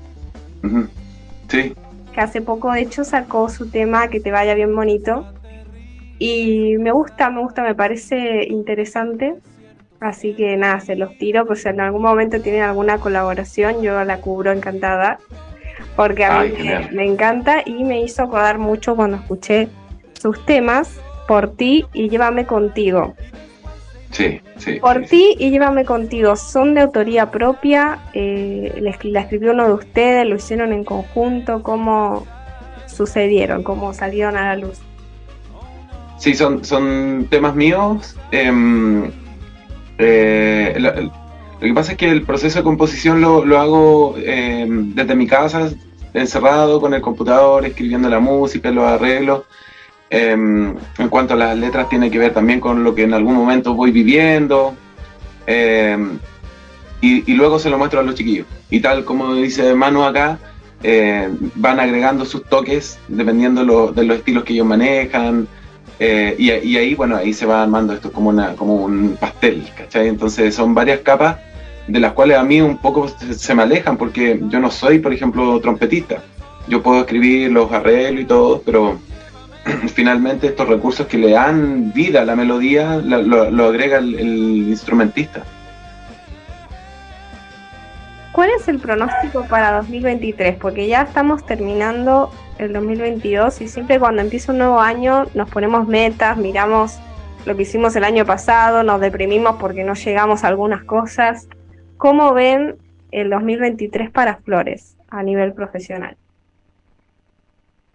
Sí. 1.47 1.73
Que 2.13 2.21
hace 2.21 2.41
poco, 2.41 2.71
de 2.71 2.81
hecho, 2.81 3.03
sacó 3.03 3.49
su 3.49 3.69
tema 3.69 4.09
Que 4.09 4.19
te 4.19 4.31
vaya 4.31 4.53
bien 4.53 4.75
bonito 4.75 5.25
y 6.21 6.77
me 6.77 6.91
gusta, 6.91 7.31
me 7.31 7.41
gusta, 7.41 7.63
me 7.63 7.73
parece 7.73 8.45
interesante. 8.47 9.33
Así 9.99 10.35
que 10.35 10.55
nada, 10.55 10.79
se 10.79 10.95
los 10.95 11.17
tiro, 11.17 11.47
pues 11.47 11.63
si 11.63 11.69
en 11.69 11.81
algún 11.81 12.03
momento 12.03 12.39
tienen 12.39 12.61
alguna 12.61 12.99
colaboración, 12.99 13.81
yo 13.81 14.03
la 14.03 14.17
cubro 14.17 14.51
encantada. 14.51 15.17
Porque 15.95 16.23
a 16.23 16.43
mí 16.43 16.51
me, 16.91 17.07
encanta 17.07 17.63
y 17.65 17.83
me 17.83 18.03
hizo 18.03 18.21
acordar 18.21 18.59
mucho 18.59 18.95
cuando 18.95 19.17
escuché 19.17 19.69
sus 20.13 20.45
temas, 20.45 21.01
Por 21.27 21.55
ti 21.55 21.87
y 21.91 22.07
Llévame 22.07 22.45
contigo. 22.45 23.15
Sí, 24.11 24.41
sí. 24.57 24.79
Por 24.79 25.01
ti 25.05 25.35
y 25.39 25.49
Llévame 25.49 25.85
contigo. 25.85 26.35
Son 26.35 26.75
de 26.75 26.81
autoría 26.81 27.31
propia. 27.31 27.97
Eh, 28.13 28.79
la 29.01 29.21
escribió 29.21 29.53
uno 29.53 29.65
de 29.65 29.73
ustedes, 29.73 30.27
lo 30.27 30.35
hicieron 30.35 30.71
en 30.71 30.83
conjunto. 30.83 31.63
¿Cómo 31.63 32.27
sucedieron? 32.85 33.63
¿Cómo 33.63 33.95
salieron 33.95 34.37
a 34.37 34.43
la 34.43 34.55
luz? 34.55 34.81
Sí, 36.21 36.35
son, 36.35 36.63
son 36.63 37.25
temas 37.31 37.55
míos. 37.55 38.15
Em, 38.29 39.09
eh, 39.97 40.75
lo, 40.77 40.93
que 41.59 41.73
pasa 41.73 41.93
es 41.93 41.97
que 41.97 42.11
el 42.11 42.21
proceso 42.21 42.59
de 42.59 42.63
composición 42.63 43.21
lo, 43.21 43.43
lo 43.43 43.59
hago 43.59 44.15
em, 44.17 44.93
desde 44.93 45.15
mi 45.15 45.25
casa, 45.25 45.71
encerrado 46.13 46.79
con 46.79 46.93
el 46.93 47.01
computador, 47.01 47.65
escribiendo 47.65 48.07
la 48.07 48.19
música, 48.19 48.69
los 48.69 48.83
arreglos. 48.83 49.45
Em, 50.11 50.75
en 50.99 51.09
cuanto 51.09 51.33
a 51.33 51.37
las 51.37 51.57
letras, 51.57 51.89
tiene 51.89 52.11
que 52.11 52.19
ver 52.19 52.35
también 52.35 52.59
con 52.59 52.83
lo 52.83 52.93
que 52.93 53.01
en 53.01 53.15
algún 53.15 53.33
momento 53.33 53.73
voy 53.73 53.89
viviendo. 53.89 54.75
Y, 57.01 57.33
luego 57.33 57.57
se 57.57 57.71
lo 57.71 57.79
muestro 57.79 57.99
a 57.99 58.03
los 58.03 58.13
chiquillos. 58.13 58.45
Y 58.69 58.79
tal 58.79 59.05
como 59.05 59.33
dice 59.33 59.73
Manu 59.73 60.03
acá, 60.03 60.37
eh, 60.83 61.29
van 61.55 61.79
agregando 61.79 62.25
sus 62.25 62.43
toques 62.43 62.99
dependiendo 63.07 63.91
de 63.91 64.03
los 64.03 64.17
estilos 64.17 64.43
que 64.43 64.53
ellos 64.53 64.67
manejan, 64.67 65.47
eh, 66.03 66.35
y, 66.39 66.49
ahí, 66.49 66.95
bueno, 66.95 67.15
ahí 67.15 67.31
se 67.31 67.45
va 67.45 67.61
armando 67.61 67.93
esto 67.93 68.11
como, 68.11 68.31
una, 68.31 68.55
como 68.55 68.73
un 68.73 69.17
pastel, 69.19 69.69
¿cachai? 69.77 70.07
Entonces 70.07 70.55
son 70.55 70.73
varias 70.73 71.01
capas 71.01 71.37
de 71.85 71.99
las 71.99 72.13
cuales 72.13 72.39
a 72.39 72.43
mí 72.43 72.59
un 72.59 72.79
poco 72.79 73.07
se 73.07 73.53
me 73.53 73.61
alejan 73.61 73.97
porque 73.97 74.41
yo 74.49 74.59
no 74.59 74.71
soy, 74.71 74.97
por 74.97 75.13
ejemplo, 75.13 75.61
trompetista. 75.61 76.23
Yo 76.67 76.81
puedo 76.81 77.01
escribir 77.01 77.51
los 77.51 77.71
arreglos 77.71 78.21
y 78.23 78.25
todo, 78.25 78.63
pero 78.65 78.97
finalmente 79.93 80.47
estos 80.47 80.67
recursos 80.67 81.05
que 81.05 81.19
le 81.19 81.33
dan 81.33 81.93
vida 81.93 82.23
a 82.23 82.25
la 82.25 82.35
melodía 82.35 82.97
lo, 82.97 83.63
agrega 83.63 83.99
el 83.99 84.69
instrumentista. 84.69 85.43
¿Cuál 88.31 88.49
es 88.57 88.67
el 88.67 88.79
pronóstico 88.79 89.45
para 89.45 89.71
2023? 89.73 90.55
Porque 90.55 90.87
ya 90.87 91.03
estamos 91.03 91.45
terminando 91.45 92.31
el 92.57 92.73
2022 92.73 93.61
y 93.61 93.67
siempre 93.67 93.99
cuando 93.99 94.21
empieza 94.21 94.51
un 94.51 94.59
nuevo 94.59 94.79
año 94.79 95.25
nos 95.33 95.49
ponemos 95.49 95.87
metas, 95.87 96.37
miramos 96.37 96.99
lo 97.45 97.55
que 97.55 97.63
hicimos 97.63 97.95
el 97.95 98.03
año 98.03 98.25
pasado, 98.25 98.83
nos 98.83 99.01
deprimimos 99.01 99.55
porque 99.59 99.83
no 99.83 99.95
llegamos 99.95 100.43
a 100.43 100.47
algunas 100.47 100.83
cosas. 100.83 101.47
¿Cómo 101.97 102.33
ven 102.33 102.75
el 103.11 103.29
2023 103.29 104.11
para 104.11 104.37
Flores 104.37 104.95
a 105.09 105.23
nivel 105.23 105.53
profesional? 105.53 106.17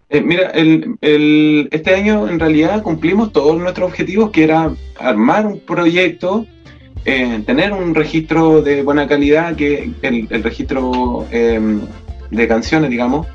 Eh, 0.09 0.21
mira, 0.21 0.51
el, 0.51 0.97
el, 1.01 1.69
este 1.73 1.95
año 1.95 2.29
en 2.29 2.39
realidad 2.39 2.83
cumplimos 2.83 3.33
todos 3.33 3.59
nuestros 3.59 3.89
objetivos, 3.89 4.31
que 4.31 4.45
era 4.45 4.71
armar 4.99 5.47
un 5.47 5.59
proyecto, 5.61 6.47
eh, 7.05 7.43
tener 7.45 7.73
un 7.73 7.95
registro 7.95 8.63
de 8.63 8.83
buena 8.83 9.09
calidad, 9.09 9.57
que 9.57 9.91
el, 10.03 10.29
el 10.31 10.43
registro 10.45 11.27
em, 11.33 11.81
de 12.31 12.49
canciones, 12.49 12.91
digamos, 12.91 13.27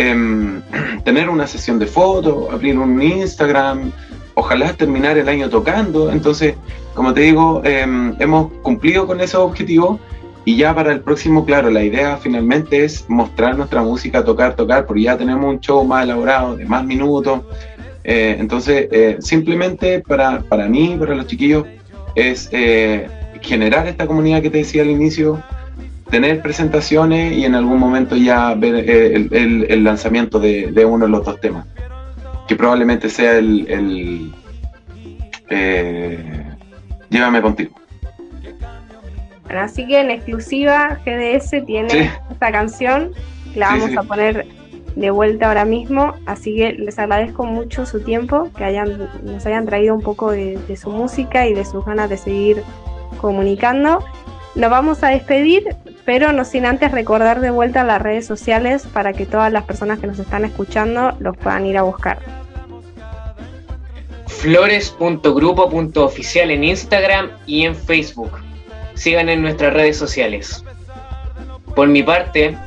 em, 0.00 0.62
tener 1.04 1.28
una 1.28 1.46
sesión 1.46 1.78
de 1.78 1.86
fotos, 1.86 2.52
abrir 2.52 2.78
un 2.78 3.00
Instagram, 3.02 3.92
ojalá 4.34 4.72
terminar 4.72 5.18
el 5.18 5.28
año 5.28 5.48
tocando. 5.48 6.10
Entonces, 6.10 6.54
como 6.94 7.12
te 7.14 7.22
digo, 7.22 7.62
em, 7.64 8.14
hemos 8.18 8.52
cumplido 8.62 9.06
con 9.06 9.20
esos 9.20 9.40
objetivos 9.40 10.00
y 10.44 10.56
ya 10.56 10.74
para 10.74 10.92
el 10.92 11.00
próximo, 11.00 11.44
claro, 11.44 11.70
la 11.70 11.82
idea 11.82 12.16
finalmente 12.16 12.84
es 12.84 13.04
mostrar 13.08 13.56
nuestra 13.56 13.82
música, 13.82 14.24
tocar, 14.24 14.56
tocar, 14.56 14.86
porque 14.86 15.02
ya 15.02 15.16
tenemos 15.16 15.44
un 15.44 15.60
show 15.60 15.84
más 15.84 16.04
elaborado, 16.04 16.56
de 16.56 16.64
más 16.64 16.84
minutos. 16.84 17.42
Eh, 18.04 18.36
entonces, 18.38 18.88
eh, 18.90 19.18
simplemente 19.20 20.00
para, 20.00 20.40
para 20.40 20.66
mí, 20.66 20.96
para 20.98 21.14
los 21.14 21.26
chiquillos, 21.26 21.66
es 22.14 22.48
eh, 22.52 23.06
generar 23.42 23.86
esta 23.86 24.06
comunidad 24.06 24.40
que 24.42 24.50
te 24.50 24.58
decía 24.58 24.82
al 24.82 24.90
inicio, 24.90 25.42
tener 26.10 26.42
presentaciones 26.42 27.32
y 27.32 27.44
en 27.44 27.54
algún 27.54 27.78
momento 27.78 28.16
ya 28.16 28.54
ver 28.54 28.74
el, 28.88 29.66
el, 29.68 29.84
lanzamiento 29.84 30.38
de, 30.38 30.70
de, 30.72 30.84
uno 30.84 31.06
de 31.06 31.10
los 31.10 31.24
dos 31.24 31.40
temas, 31.40 31.66
que 32.48 32.56
probablemente 32.56 33.08
sea 33.08 33.38
el, 33.38 33.66
el 33.68 34.32
Llévame 37.10 37.42
contigo. 37.42 37.74
Así 39.48 39.86
que 39.86 40.00
en 40.00 40.10
exclusiva 40.10 41.00
GDS 41.04 41.66
tiene 41.66 42.12
esta 42.30 42.52
canción, 42.52 43.10
la 43.56 43.70
vamos 43.70 43.96
a 43.96 44.04
poner 44.04 44.46
de 44.94 45.10
vuelta 45.10 45.48
ahora 45.48 45.64
mismo, 45.64 46.14
así 46.26 46.56
que 46.56 46.72
les 46.74 46.98
agradezco 46.98 47.44
mucho 47.44 47.84
su 47.84 48.00
tiempo, 48.00 48.50
que 48.56 48.64
hayan, 48.64 49.08
nos 49.24 49.44
hayan 49.46 49.66
traído 49.66 49.94
un 49.94 50.02
poco 50.02 50.30
de, 50.30 50.58
su 50.76 50.90
música 50.90 51.48
y 51.48 51.54
de 51.54 51.64
sus 51.64 51.84
ganas 51.84 52.08
de 52.08 52.16
seguir 52.16 52.62
comunicando. 53.20 54.04
Nos 54.54 54.70
vamos 54.70 55.02
a 55.02 55.08
despedir, 55.08 55.64
pero 56.10 56.32
no 56.32 56.44
sin 56.44 56.66
antes 56.66 56.90
recordar 56.90 57.40
de 57.40 57.50
vuelta 57.50 57.84
las 57.84 58.02
redes 58.02 58.26
sociales 58.26 58.84
para 58.92 59.12
que 59.12 59.26
todas 59.26 59.52
las 59.52 59.62
personas 59.62 60.00
que 60.00 60.08
nos 60.08 60.18
están 60.18 60.44
escuchando 60.44 61.16
los 61.20 61.36
puedan 61.36 61.66
ir 61.66 61.78
a 61.78 61.82
buscar. 61.82 62.18
Flores.grupo.oficial 64.26 66.50
en 66.50 66.64
Instagram 66.64 67.30
y 67.46 67.64
en 67.64 67.76
Facebook 67.76 68.32
sigan 68.94 69.28
en 69.28 69.40
nuestras 69.40 69.72
redes 69.72 69.96
sociales. 69.96 70.64
Por 71.76 71.86
mi 71.86 72.02
parte, 72.02 72.58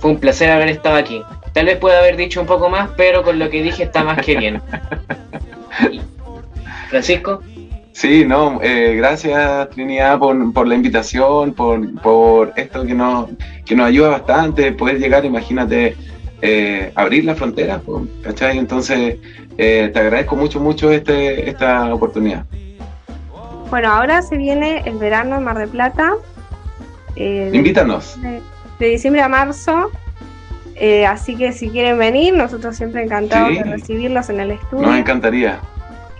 fue 0.00 0.10
un 0.10 0.20
placer 0.20 0.50
haber 0.50 0.68
estado 0.68 0.96
aquí. 0.96 1.22
Tal 1.54 1.64
vez 1.64 1.78
pueda 1.78 2.00
haber 2.00 2.18
dicho 2.18 2.38
un 2.38 2.46
poco 2.46 2.68
más, 2.68 2.90
pero 2.98 3.22
con 3.22 3.38
lo 3.38 3.48
que 3.48 3.62
dije 3.62 3.84
está 3.84 4.04
más 4.04 4.22
que 4.22 4.36
bien. 4.36 4.60
Francisco. 6.90 7.42
Sí, 7.92 8.24
no, 8.24 8.60
eh, 8.62 8.94
gracias 8.96 9.70
Trinidad 9.70 10.18
por, 10.18 10.52
por 10.52 10.66
la 10.66 10.74
invitación, 10.74 11.52
por, 11.52 12.00
por, 12.00 12.52
esto 12.56 12.84
que 12.84 12.94
nos, 12.94 13.30
que 13.66 13.74
nos 13.74 13.86
ayuda 13.86 14.10
bastante, 14.10 14.72
poder 14.72 14.98
llegar, 14.98 15.24
imagínate, 15.24 15.96
eh, 16.40 16.92
abrir 16.94 17.24
la 17.24 17.34
frontera, 17.34 17.80
¿cachai? 18.22 18.58
Entonces, 18.58 19.16
eh, 19.58 19.90
te 19.92 19.98
agradezco 19.98 20.36
mucho, 20.36 20.60
mucho 20.60 20.90
este, 20.90 21.50
esta 21.50 21.92
oportunidad. 21.92 22.46
Bueno, 23.68 23.92
ahora 23.92 24.22
se 24.22 24.36
viene 24.36 24.82
el 24.86 24.96
verano 24.98 25.36
en 25.36 25.44
Mar 25.44 25.58
del 25.58 25.68
Plata. 25.68 26.14
Eh, 27.14 27.50
Invítanos. 27.52 28.18
De, 28.20 28.88
diciembre 28.88 29.22
a 29.22 29.28
marzo. 29.28 29.90
Eh, 30.76 31.04
así 31.04 31.36
que 31.36 31.52
si 31.52 31.68
quieren 31.68 31.98
venir, 31.98 32.34
nosotros 32.34 32.74
siempre 32.76 33.02
encantados 33.02 33.50
de 33.50 33.64
recibirlos 33.64 34.30
en 34.30 34.40
el 34.40 34.52
estudio. 34.52 34.86
Nos 34.86 34.96
encantaría. 34.96 35.60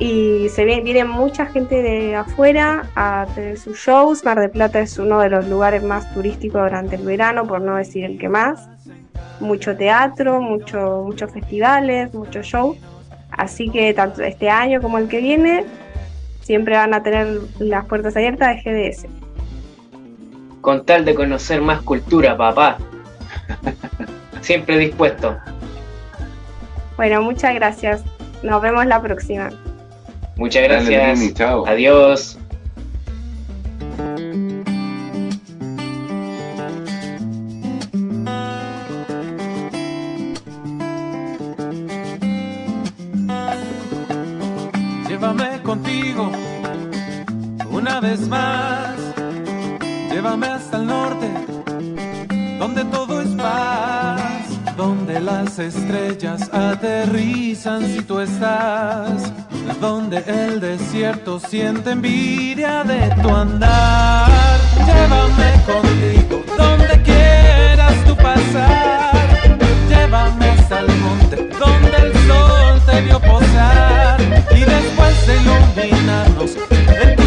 Y 0.00 0.48
se 0.48 0.64
viene, 0.64 1.04
mucha 1.04 1.44
gente 1.44 1.82
de 1.82 2.16
afuera 2.16 2.88
a 2.96 3.26
tener 3.34 3.58
sus 3.58 3.76
shows. 3.76 4.24
Mar 4.24 4.40
del 4.40 4.50
Plata 4.50 4.80
es 4.80 4.98
uno 4.98 5.20
de 5.20 5.28
los 5.28 5.46
lugares 5.46 5.82
más 5.82 6.12
turísticos 6.14 6.62
durante 6.62 6.96
el 6.96 7.02
verano, 7.02 7.46
por 7.46 7.60
no 7.60 7.76
decir 7.76 8.06
el 8.06 8.18
que 8.18 8.30
más. 8.30 8.66
Mucho 9.40 9.76
teatro, 9.76 10.40
mucho, 10.40 11.02
muchos 11.06 11.30
festivales, 11.30 12.14
muchos 12.14 12.46
shows. 12.46 12.78
Así 13.30 13.68
que 13.68 13.92
tanto 13.92 14.22
este 14.22 14.48
año 14.48 14.80
como 14.80 14.96
el 14.96 15.06
que 15.06 15.20
viene, 15.20 15.66
siempre 16.40 16.76
van 16.76 16.94
a 16.94 17.02
tener 17.02 17.38
las 17.58 17.84
puertas 17.84 18.16
abiertas 18.16 18.56
de 18.64 18.90
GDS. 18.90 19.06
Con 20.62 20.86
tal 20.86 21.04
de 21.04 21.14
conocer 21.14 21.60
más 21.60 21.82
cultura, 21.82 22.34
papá. 22.38 22.78
siempre 24.40 24.78
dispuesto. 24.78 25.36
Bueno, 26.96 27.20
muchas 27.20 27.54
gracias. 27.54 28.02
Nos 28.42 28.62
vemos 28.62 28.86
la 28.86 29.02
próxima. 29.02 29.50
Muchas 30.40 30.62
gracias. 30.64 31.40
Adiós. 31.66 32.40
vez 48.00 48.26
más. 48.28 48.96
Llévame 50.10 50.46
hasta 50.46 50.78
el 50.78 50.86
norte, 50.86 51.28
donde 52.58 52.84
todo 52.86 53.20
es 53.20 53.28
paz, 53.30 54.76
donde 54.76 55.20
las 55.20 55.58
estrellas 55.58 56.48
aterrizan 56.52 57.82
si 57.86 58.02
tú 58.02 58.20
estás, 58.20 59.32
donde 59.80 60.18
el 60.26 60.60
desierto 60.60 61.40
siente 61.40 61.92
envidia 61.92 62.84
de 62.84 63.08
tu 63.22 63.34
andar. 63.34 64.30
Llévame 64.86 65.52
contigo, 65.64 66.42
donde 66.56 67.02
quieras 67.02 67.94
tú 68.04 68.14
pasar. 68.16 69.12
Llévame 69.88 70.50
hasta 70.50 70.80
el 70.80 70.88
monte, 70.98 71.36
donde 71.58 71.96
el 71.96 72.12
sol 72.28 72.80
te 72.86 73.00
vio 73.02 73.20
posar 73.20 74.20
y 74.54 74.60
después 74.60 75.26
de 75.26 75.36
iluminarnos 75.40 76.50
este 76.50 77.20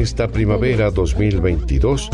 esta 0.00 0.28
primavera 0.28 0.90
2022, 0.90 2.08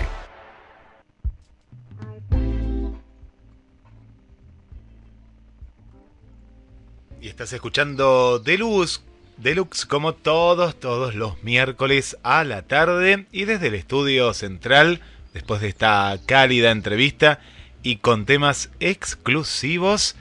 Estás 7.34 7.52
escuchando 7.52 8.38
Deluxe, 8.38 9.02
Deluxe 9.38 9.86
como 9.86 10.14
todos, 10.14 10.78
todos 10.78 11.16
los 11.16 11.42
miércoles 11.42 12.16
a 12.22 12.44
la 12.44 12.62
tarde 12.62 13.26
y 13.32 13.44
desde 13.44 13.66
el 13.66 13.74
estudio 13.74 14.32
central, 14.34 15.00
después 15.32 15.60
de 15.60 15.66
esta 15.66 16.16
cálida 16.26 16.70
entrevista 16.70 17.40
y 17.82 17.96
con 17.96 18.24
temas 18.24 18.70
exclusivos, 18.78 20.14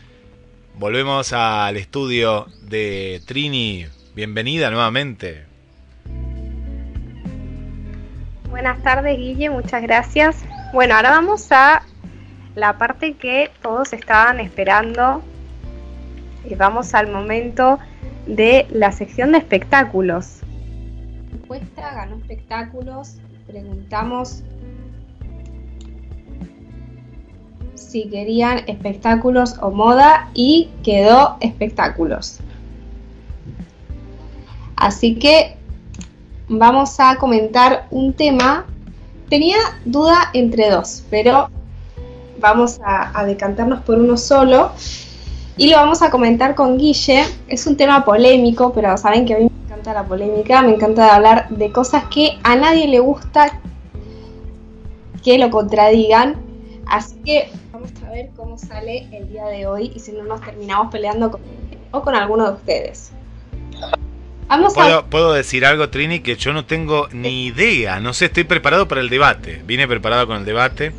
volvemos 0.80 1.34
al 1.34 1.78
estudio 1.78 2.48
de 2.64 3.22
Trini. 3.28 3.86
Bienvenida 4.16 4.72
nuevamente. 4.72 5.46
Buenas 8.50 8.82
tardes, 8.82 9.20
Guille, 9.20 9.52
muchas 9.52 9.84
gracias. 9.84 10.44
Bueno, 10.74 10.96
ahora 10.96 11.12
vamos 11.12 11.52
a 11.52 11.84
la 12.56 12.80
parte 12.80 13.14
que 13.14 13.52
todos 13.62 13.94
estaban 13.94 14.40
esperando. 14.40 15.24
Y 16.50 16.56
vamos 16.56 16.94
al 16.94 17.12
momento 17.12 17.80
de 18.28 18.68
la 18.72 18.92
sección 18.92 19.32
de 19.32 19.40
espectáculos. 19.40 20.42
Encuesta 21.32 21.94
ganó 21.94 22.18
espectáculos. 22.18 23.18
Preguntamos 23.48 24.44
si 27.76 28.10
querían 28.10 28.64
espectáculos 28.68 29.56
o 29.62 29.72
moda 29.72 30.30
y 30.34 30.70
quedó 30.84 31.38
espectáculos. 31.42 32.40
Así 34.76 35.16
que 35.16 35.58
vamos 36.48 37.00
a 37.00 37.18
comentar 37.18 37.88
un 37.92 38.14
tema. 38.14 38.66
Tenía 39.30 39.58
duda 39.86 40.30
entre 40.34 40.70
dos, 40.70 41.04
pero 41.10 41.50
vamos 42.40 42.80
a, 42.84 43.18
a 43.18 43.26
decantarnos 43.26 43.82
por 43.82 43.98
uno 43.98 44.18
solo 44.18 44.72
y 45.58 45.70
lo 45.70 45.78
vamos 45.78 46.02
a 46.02 46.10
comentar 46.10 46.56
con 46.56 46.78
Guille. 46.78 47.26
Es 47.48 47.68
un 47.68 47.78
tema 47.78 48.04
polémico, 48.04 48.74
pero 48.74 48.98
saben 48.98 49.26
que 49.26 49.36
a 49.36 49.38
mí 49.38 49.44
me 49.44 49.66
encanta 49.66 49.94
la 49.94 50.06
polémica, 50.06 50.62
me 50.62 50.74
encanta 50.74 51.16
hablar 51.16 51.50
de 51.50 51.72
cosas 51.72 52.06
que 52.06 52.38
a 52.44 52.56
nadie 52.56 52.88
le 52.88 53.00
gusta 53.00 53.60
que 55.24 55.38
lo 55.38 55.50
contradigan. 55.50 56.36
Así 56.86 57.16
que 57.24 57.50
vamos 57.72 57.92
a 58.06 58.12
ver 58.12 58.30
cómo 58.36 58.58
sale 58.58 59.08
el 59.12 59.30
día 59.30 59.46
de 59.46 59.68
hoy 59.68 59.92
y 59.96 60.00
si 60.00 60.12
no 60.12 60.24
nos 60.24 60.42
terminamos 60.42 60.92
peleando 60.92 61.32
con, 61.32 61.42
o 61.92 62.02
con 62.02 62.16
alguno 62.16 62.48
de 62.48 62.54
ustedes. 62.54 63.12
Vamos 64.48 64.74
a 64.74 64.76
¿Puedo, 64.76 65.06
puedo 65.06 65.34
decir 65.34 65.66
algo, 65.66 65.90
Trini, 65.90 66.20
que 66.20 66.36
yo 66.36 66.52
no 66.52 66.66
tengo 66.66 67.08
ni 67.12 67.46
idea. 67.46 68.00
No 68.00 68.14
sé, 68.14 68.26
estoy 68.26 68.44
preparado 68.44 68.88
para 68.88 69.02
el 69.02 69.10
debate. 69.10 69.62
Vine 69.66 69.88
preparado 69.88 70.28
con 70.28 70.38
el 70.38 70.46
debate. 70.46 70.94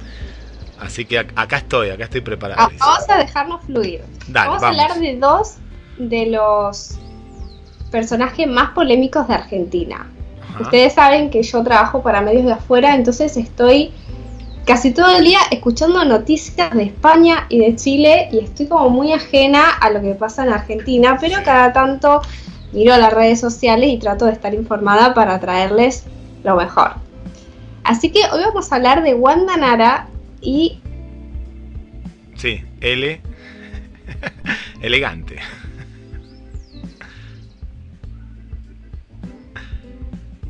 Así 0.81 1.05
que 1.05 1.21
ac- 1.21 1.33
acá 1.37 1.59
estoy, 1.59 1.91
acá 1.91 2.05
estoy 2.05 2.21
preparado. 2.21 2.61
Ah, 2.63 2.71
vamos 2.79 3.09
a 3.09 3.17
dejarnos 3.19 3.65
fluir. 3.65 4.03
Dale, 4.29 4.49
vamos, 4.49 4.63
vamos. 4.63 4.81
a 4.81 4.83
hablar 4.85 4.99
de 5.01 5.17
dos 5.19 5.55
de 5.99 6.27
los 6.27 6.99
personajes 7.91 8.47
más 8.49 8.71
polémicos 8.71 9.29
de 9.29 9.35
Argentina. 9.35 10.07
Ajá. 10.51 10.63
Ustedes 10.63 10.93
saben 10.95 11.31
que 11.31 11.43
yo 11.43 11.63
trabajo 11.63 12.03
para 12.03 12.21
medios 12.21 12.45
de 12.45 12.53
afuera, 12.53 12.95
entonces 12.95 13.37
estoy 13.37 13.93
casi 14.67 14.93
todo 14.93 15.17
el 15.17 15.25
día 15.25 15.39
escuchando 15.51 16.05
noticias 16.05 16.71
de 16.73 16.85
España 16.85 17.47
y 17.49 17.59
de 17.59 17.77
Chile 17.77 18.29
y 18.33 18.39
estoy 18.41 18.67
como 18.67 18.89
muy 18.89 19.13
ajena 19.13 19.69
a 19.81 19.91
lo 19.91 20.01
que 20.01 20.15
pasa 20.15 20.43
en 20.45 20.53
Argentina, 20.53 21.19
pero 21.21 21.37
cada 21.45 21.73
tanto 21.73 22.23
miro 22.73 22.97
las 22.97 23.13
redes 23.13 23.39
sociales 23.41 23.91
y 23.91 23.99
trato 23.99 24.25
de 24.25 24.33
estar 24.33 24.55
informada 24.55 25.13
para 25.15 25.39
traerles 25.39 26.05
lo 26.43 26.57
mejor. 26.57 26.95
Así 27.85 28.11
que 28.11 28.21
hoy 28.33 28.43
vamos 28.45 28.73
a 28.73 28.77
hablar 28.77 29.03
de 29.03 29.15
Wanda 29.15 29.57
Nara 29.57 30.09
y 30.45 30.81
Sí, 32.37 32.63
L. 32.81 33.21
Elegante. 34.83 35.39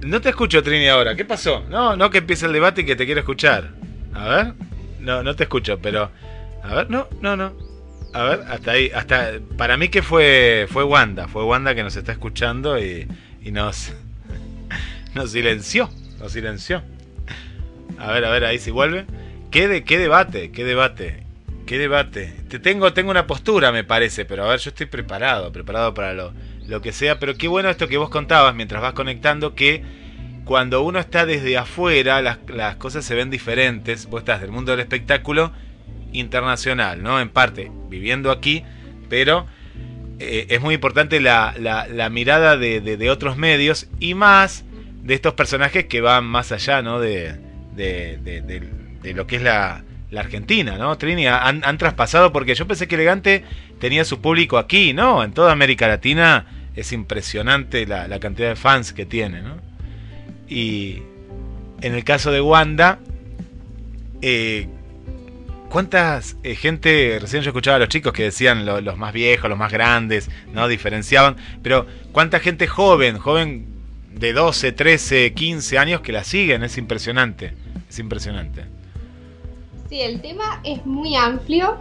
No 0.02 0.20
te 0.20 0.30
escucho, 0.30 0.62
Trini, 0.62 0.88
ahora. 0.88 1.14
¿Qué 1.14 1.24
pasó? 1.24 1.64
No, 1.70 1.96
no 1.96 2.10
que 2.10 2.18
empiece 2.18 2.46
el 2.46 2.52
debate 2.52 2.82
y 2.82 2.84
que 2.84 2.96
te 2.96 3.06
quiero 3.06 3.20
escuchar. 3.20 3.70
A 4.12 4.28
ver. 4.28 4.54
No, 5.00 5.22
no 5.22 5.34
te 5.36 5.44
escucho, 5.44 5.78
pero. 5.80 6.10
A 6.62 6.74
ver, 6.74 6.90
no, 6.90 7.08
no, 7.20 7.36
no. 7.36 7.52
A 8.12 8.22
ver, 8.24 8.40
hasta 8.48 8.72
ahí, 8.72 8.90
hasta. 8.94 9.32
Para 9.56 9.76
mí 9.76 9.88
que 9.88 10.02
fue. 10.02 10.66
Fue 10.68 10.84
Wanda. 10.84 11.28
Fue 11.28 11.44
Wanda 11.44 11.74
que 11.74 11.82
nos 11.82 11.96
está 11.96 12.12
escuchando 12.12 12.78
y, 12.78 13.06
y 13.42 13.50
nos. 13.50 13.92
Nos 15.14 15.30
silenció. 15.30 15.88
Nos 16.18 16.32
silenció. 16.32 16.82
A 17.98 18.10
ver, 18.10 18.24
a 18.24 18.30
ver, 18.30 18.44
ahí 18.44 18.58
si 18.58 18.72
vuelve. 18.72 19.06
¿Qué, 19.54 19.68
de, 19.68 19.82
debate? 19.82 20.50
¿Qué 20.50 20.64
debate? 20.64 21.22
¿Qué 21.64 21.78
debate? 21.78 22.32
Te 22.48 22.58
tengo, 22.58 22.92
tengo 22.92 23.12
una 23.12 23.28
postura, 23.28 23.70
me 23.70 23.84
parece, 23.84 24.24
pero 24.24 24.44
a 24.44 24.48
ver, 24.48 24.58
yo 24.58 24.70
estoy 24.70 24.86
preparado, 24.86 25.52
preparado 25.52 25.94
para 25.94 26.12
lo, 26.12 26.34
lo 26.66 26.80
que 26.82 26.90
sea. 26.90 27.20
Pero 27.20 27.36
qué 27.36 27.46
bueno 27.46 27.70
esto 27.70 27.86
que 27.86 27.96
vos 27.96 28.10
contabas 28.10 28.56
mientras 28.56 28.82
vas 28.82 28.94
conectando, 28.94 29.54
que 29.54 29.84
cuando 30.44 30.82
uno 30.82 30.98
está 30.98 31.24
desde 31.24 31.56
afuera, 31.56 32.20
las, 32.20 32.38
las 32.48 32.74
cosas 32.74 33.04
se 33.04 33.14
ven 33.14 33.30
diferentes. 33.30 34.06
Vos 34.06 34.22
estás 34.22 34.40
del 34.40 34.50
mundo 34.50 34.72
del 34.72 34.80
espectáculo 34.80 35.52
internacional, 36.12 37.00
¿no? 37.00 37.20
En 37.20 37.28
parte, 37.28 37.70
viviendo 37.88 38.32
aquí, 38.32 38.64
pero 39.08 39.46
eh, 40.18 40.46
es 40.50 40.60
muy 40.62 40.74
importante 40.74 41.20
la, 41.20 41.54
la- 41.60 41.86
la 41.86 42.10
mirada 42.10 42.56
de, 42.56 42.80
de- 42.80 42.96
de 42.96 43.08
otros 43.08 43.36
medios 43.36 43.86
y 44.00 44.14
más 44.14 44.64
de 45.04 45.14
estos 45.14 45.34
personajes 45.34 45.84
que 45.86 46.00
van 46.00 46.24
más 46.24 46.50
allá, 46.50 46.82
¿no? 46.82 46.98
De, 46.98 47.36
de- 47.76 48.18
de- 49.04 49.14
lo 49.14 49.26
que 49.26 49.36
es 49.36 49.42
la, 49.42 49.84
Argentina, 50.16 50.78
¿no? 50.78 50.96
Trini, 50.96 51.26
han, 51.26 51.64
han 51.64 51.76
traspasado, 51.76 52.32
porque 52.32 52.54
yo 52.54 52.68
pensé 52.68 52.86
que 52.86 52.94
Elegante 52.94 53.42
tenía 53.80 54.04
su 54.04 54.20
público 54.20 54.58
aquí, 54.58 54.92
¿no? 54.92 55.24
En 55.24 55.32
toda 55.32 55.50
América 55.50 55.88
Latina 55.88 56.46
es 56.76 56.92
impresionante 56.92 57.84
la, 57.84 58.20
cantidad 58.20 58.50
de 58.50 58.54
fans 58.54 58.92
que 58.92 59.06
tiene, 59.06 59.42
¿no? 59.42 59.56
Y 60.48 61.02
en 61.80 61.94
el 61.94 62.04
caso 62.04 62.30
de 62.30 62.40
Wanda, 62.40 63.00
eh, 64.22 64.68
¿cuántas 65.68 66.36
eh, 66.44 66.54
gente, 66.54 67.18
recién 67.20 67.42
yo 67.42 67.50
escuchaba 67.50 67.76
a 67.76 67.80
los 67.80 67.88
chicos 67.88 68.12
que 68.12 68.22
decían 68.24 68.64
lo- 68.64 68.80
los 68.80 68.96
más 68.96 69.12
viejos, 69.12 69.50
los 69.50 69.58
más 69.58 69.72
grandes, 69.72 70.30
¿no? 70.52 70.68
Diferenciaban, 70.68 71.36
pero 71.62 71.86
¿cuánta 72.12 72.38
gente 72.38 72.68
joven, 72.68 73.18
joven 73.18 73.66
de 74.12 74.32
12, 74.32 74.70
13, 74.72 75.32
15 75.32 75.76
años 75.78 76.00
que 76.02 76.12
la 76.12 76.22
siguen? 76.22 76.62
Es 76.62 76.78
impresionante, 76.78 77.52
es 77.88 77.98
impresionante. 77.98 78.62
Sí, 79.88 80.00
el 80.00 80.20
tema 80.20 80.60
es 80.64 80.84
muy 80.86 81.14
amplio. 81.16 81.76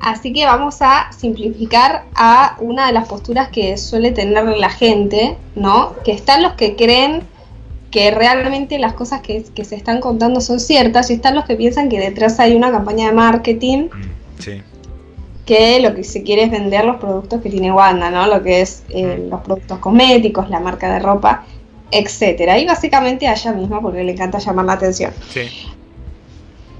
Así 0.00 0.32
que 0.32 0.44
vamos 0.46 0.78
a 0.80 1.10
simplificar 1.16 2.04
a 2.14 2.56
una 2.60 2.86
de 2.88 2.92
las 2.92 3.06
posturas 3.08 3.48
que 3.50 3.76
suele 3.76 4.10
tener 4.10 4.44
la 4.44 4.70
gente, 4.70 5.36
¿no? 5.54 5.94
Que 6.04 6.12
están 6.12 6.42
los 6.42 6.54
que 6.54 6.74
creen 6.74 7.22
que 7.90 8.10
realmente 8.10 8.78
las 8.78 8.94
cosas 8.94 9.20
que, 9.20 9.44
que 9.54 9.64
se 9.64 9.76
están 9.76 10.00
contando 10.00 10.40
son 10.40 10.58
ciertas 10.60 11.10
y 11.10 11.14
están 11.14 11.34
los 11.34 11.44
que 11.44 11.56
piensan 11.56 11.88
que 11.88 12.00
detrás 12.00 12.40
hay 12.40 12.54
una 12.56 12.70
campaña 12.72 13.06
de 13.08 13.12
marketing 13.12 13.88
Mm, 13.92 14.42
Sí. 14.42 14.62
que 15.46 15.78
lo 15.80 15.94
que 15.94 16.02
se 16.02 16.22
quiere 16.22 16.44
es 16.44 16.50
vender 16.50 16.84
los 16.84 16.96
productos 16.96 17.40
que 17.42 17.50
tiene 17.50 17.70
Wanda, 17.70 18.10
¿no? 18.10 18.26
Lo 18.26 18.42
que 18.42 18.62
es 18.62 18.82
eh, 18.88 19.24
los 19.30 19.40
productos 19.42 19.78
cosméticos, 19.78 20.48
la 20.50 20.58
marca 20.58 20.92
de 20.92 20.98
ropa, 21.00 21.44
etcétera. 21.90 22.58
Y 22.58 22.66
básicamente 22.66 23.28
a 23.28 23.34
ella 23.34 23.52
misma 23.52 23.80
porque 23.80 24.02
le 24.02 24.12
encanta 24.12 24.38
llamar 24.38 24.64
la 24.64 24.72
atención. 24.72 25.12
Sí. 25.28 25.42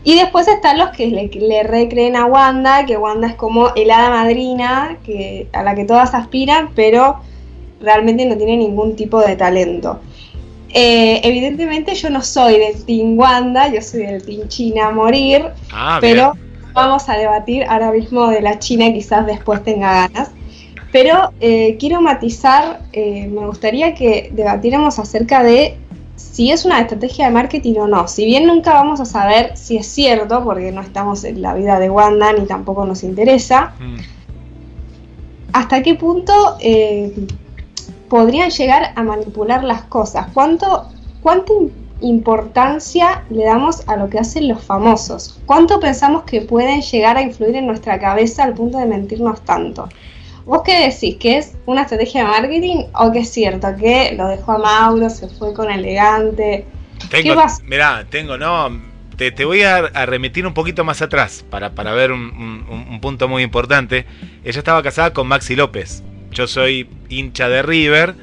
Y 0.05 0.17
después 0.17 0.49
están 0.49 0.79
los 0.79 0.91
que 0.91 1.07
le, 1.07 1.29
le 1.29 1.63
recreen 1.63 2.17
a 2.17 2.27
Wanda, 2.27 2.85
que 2.87 2.97
Wanda 2.97 3.29
es 3.29 3.35
como 3.35 3.73
el 3.75 3.91
hada 3.91 4.11
madrina 4.11 4.99
que, 5.05 5.47
a 5.53 5.63
la 5.63 5.75
que 5.75 5.85
todas 5.85 6.15
aspiran, 6.15 6.71
pero 6.75 7.21
realmente 7.81 8.27
no 8.27 8.37
tiene 8.37 8.57
ningún 8.57 8.97
tipo 8.97 9.21
de 9.21 9.37
talento. 9.37 10.01
Eh, 10.75 11.21
evidentemente 11.23 11.95
yo 11.95 12.09
no 12.09 12.23
soy 12.23 12.59
del 12.59 12.85
Team 12.85 13.19
Wanda, 13.19 13.69
yo 13.69 13.83
soy 13.83 14.07
del 14.07 14.25
Team 14.25 14.49
China 14.49 14.89
a 14.89 14.91
morir, 14.91 15.45
Ah, 15.71 15.99
pero 16.01 16.33
vamos 16.73 17.09
a 17.09 17.17
debatir 17.17 17.65
ahora 17.65 17.93
mismo 17.93 18.29
de 18.29 18.41
la 18.41 18.59
China, 18.59 18.93
quizás 18.93 19.27
después 19.27 19.63
tenga 19.63 20.09
ganas. 20.09 20.31
Pero 20.91 21.33
eh, 21.41 21.77
quiero 21.79 22.01
matizar, 22.01 22.81
eh, 22.93 23.27
me 23.27 23.47
gustaría 23.47 23.95
que 23.95 24.31
debatiéramos 24.33 24.99
acerca 24.99 25.43
de 25.43 25.77
si 26.33 26.51
es 26.51 26.65
una 26.65 26.81
estrategia 26.81 27.27
de 27.27 27.33
marketing 27.33 27.75
o 27.79 27.87
no. 27.89 28.09
Si 28.09 28.25
bien 28.25 28.47
nunca 28.47 28.73
vamos 28.75 29.01
a 29.01 29.05
saber 29.05 29.57
si 29.57 29.77
es 29.77 29.87
cierto, 29.87 30.43
porque 30.45 30.73
no 30.73 30.81
estamos 30.81 31.25
en 31.25 31.43
la 31.43 31.55
vida 31.55 31.79
de 31.79 31.91
Wanda 31.91 32.33
ni 32.33 32.47
tampoco 32.47 32.85
nos 32.87 33.03
interesa, 33.03 33.75
Mm. 33.81 33.97
¿hasta 35.53 35.83
qué 35.83 35.95
punto 35.95 36.33
eh, 36.61 37.13
podrían 38.09 38.51
llegar 38.51 38.93
a 38.97 39.03
manipular 39.03 39.65
las 39.65 39.83
cosas? 39.83 40.29
¿Cuánto, 40.33 40.87
¿Cuánta 41.23 41.53
im- 41.53 41.71
importancia 42.01 43.23
le 43.31 43.45
damos 43.45 43.87
a 43.87 43.97
lo 43.97 44.09
que 44.09 44.19
hacen 44.19 44.49
los 44.49 44.63
famosos? 44.63 45.39
¿Cuánto 45.47 45.79
pensamos 45.81 46.23
que 46.25 46.41
pueden 46.41 46.81
llegar 46.83 47.17
a 47.17 47.23
influir 47.23 47.57
en 47.57 47.67
nuestra 47.67 47.99
cabeza 48.01 48.45
al 48.45 48.55
punto 48.55 48.79
de 48.79 48.87
mentirnos 48.87 49.41
tanto? 49.43 49.89
¿Vos 50.45 50.63
qué 50.65 50.89
decís? 50.89 51.17
¿Que 51.19 51.39
es 51.39 51.57
una 51.67 51.83
estrategia 51.83 52.23
de 52.25 52.29
marketing 52.31 52.85
o 52.95 53.13
que 53.13 53.21
es 53.21 53.31
cierto 53.33 53.69
que 53.77 54.13
lo 54.17 54.29
dejó 54.29 54.53
a 54.53 54.59
Mauro, 54.59 55.09
se 55.11 55.29
fue 55.29 55.53
con 55.55 55.71
elegante? 55.71 56.67
¿Qué 56.99 57.09
Tengo, 57.11 57.35
pasa? 57.35 57.63
mirá, 57.67 58.07
tengo, 58.09 58.39
no, 58.39 58.71
te, 59.17 59.33
te 59.33 59.45
voy 59.45 59.63
a, 59.63 59.77
a 59.77 60.07
remitir 60.07 60.47
un 60.47 60.55
poquito 60.55 60.85
más 60.85 61.03
atrás 61.03 61.45
para, 61.51 61.75
para 61.75 61.93
ver 61.93 62.13
un, 62.13 62.21
un- 62.21 62.87
un 62.91 63.01
punto 63.01 63.29
muy 63.29 63.43
importante. 63.43 64.07
Ella 64.45 64.59
estaba 64.59 64.83
casada 64.83 65.13
con 65.13 65.27
Maxi 65.27 65.57
López. 65.57 66.03
Yo 66.31 66.47
soy 66.47 66.89
hincha 67.09 67.49
de 67.49 67.63
River 67.63 68.15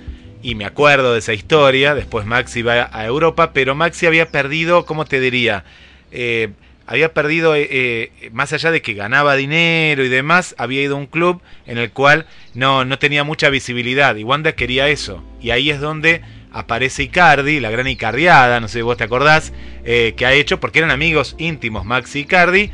y 0.41 0.55
me 0.55 0.65
acuerdo 0.65 1.13
de 1.13 1.19
esa 1.19 1.33
historia. 1.33 1.93
Después 1.93 2.25
Maxi 2.25 2.61
va 2.63 2.89
a 2.91 3.05
Europa, 3.05 3.51
pero 3.53 3.75
Maxi 3.75 4.05
había 4.07 4.31
perdido, 4.31 4.85
¿cómo 4.85 5.05
te 5.05 5.19
diría? 5.19 5.65
Eh, 6.11 6.49
había 6.89 7.13
perdido, 7.13 7.55
eh, 7.55 7.67
eh, 7.69 8.29
más 8.33 8.51
allá 8.51 8.71
de 8.71 8.81
que 8.81 8.95
ganaba 8.95 9.35
dinero 9.35 10.03
y 10.03 10.09
demás, 10.09 10.55
había 10.57 10.81
ido 10.81 10.95
a 10.95 10.97
un 10.97 11.05
club 11.05 11.39
en 11.67 11.77
el 11.77 11.91
cual 11.91 12.25
no, 12.55 12.83
no 12.83 12.97
tenía 12.97 13.23
mucha 13.23 13.51
visibilidad 13.51 14.15
y 14.15 14.23
Wanda 14.23 14.53
quería 14.53 14.87
eso. 14.87 15.23
Y 15.39 15.51
ahí 15.51 15.69
es 15.69 15.79
donde 15.79 16.21
aparece 16.51 17.03
Icardi, 17.03 17.59
la 17.59 17.69
gran 17.69 17.87
Icardiada, 17.87 18.59
no 18.59 18.67
sé 18.67 18.79
si 18.79 18.81
vos 18.81 18.97
te 18.97 19.03
acordás, 19.03 19.53
eh, 19.85 20.15
que 20.17 20.25
ha 20.25 20.33
hecho, 20.33 20.59
porque 20.59 20.79
eran 20.79 20.89
amigos 20.89 21.35
íntimos 21.37 21.85
Maxi 21.85 22.19
y 22.19 22.21
Icardi, 22.23 22.71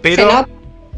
pero... 0.00 0.46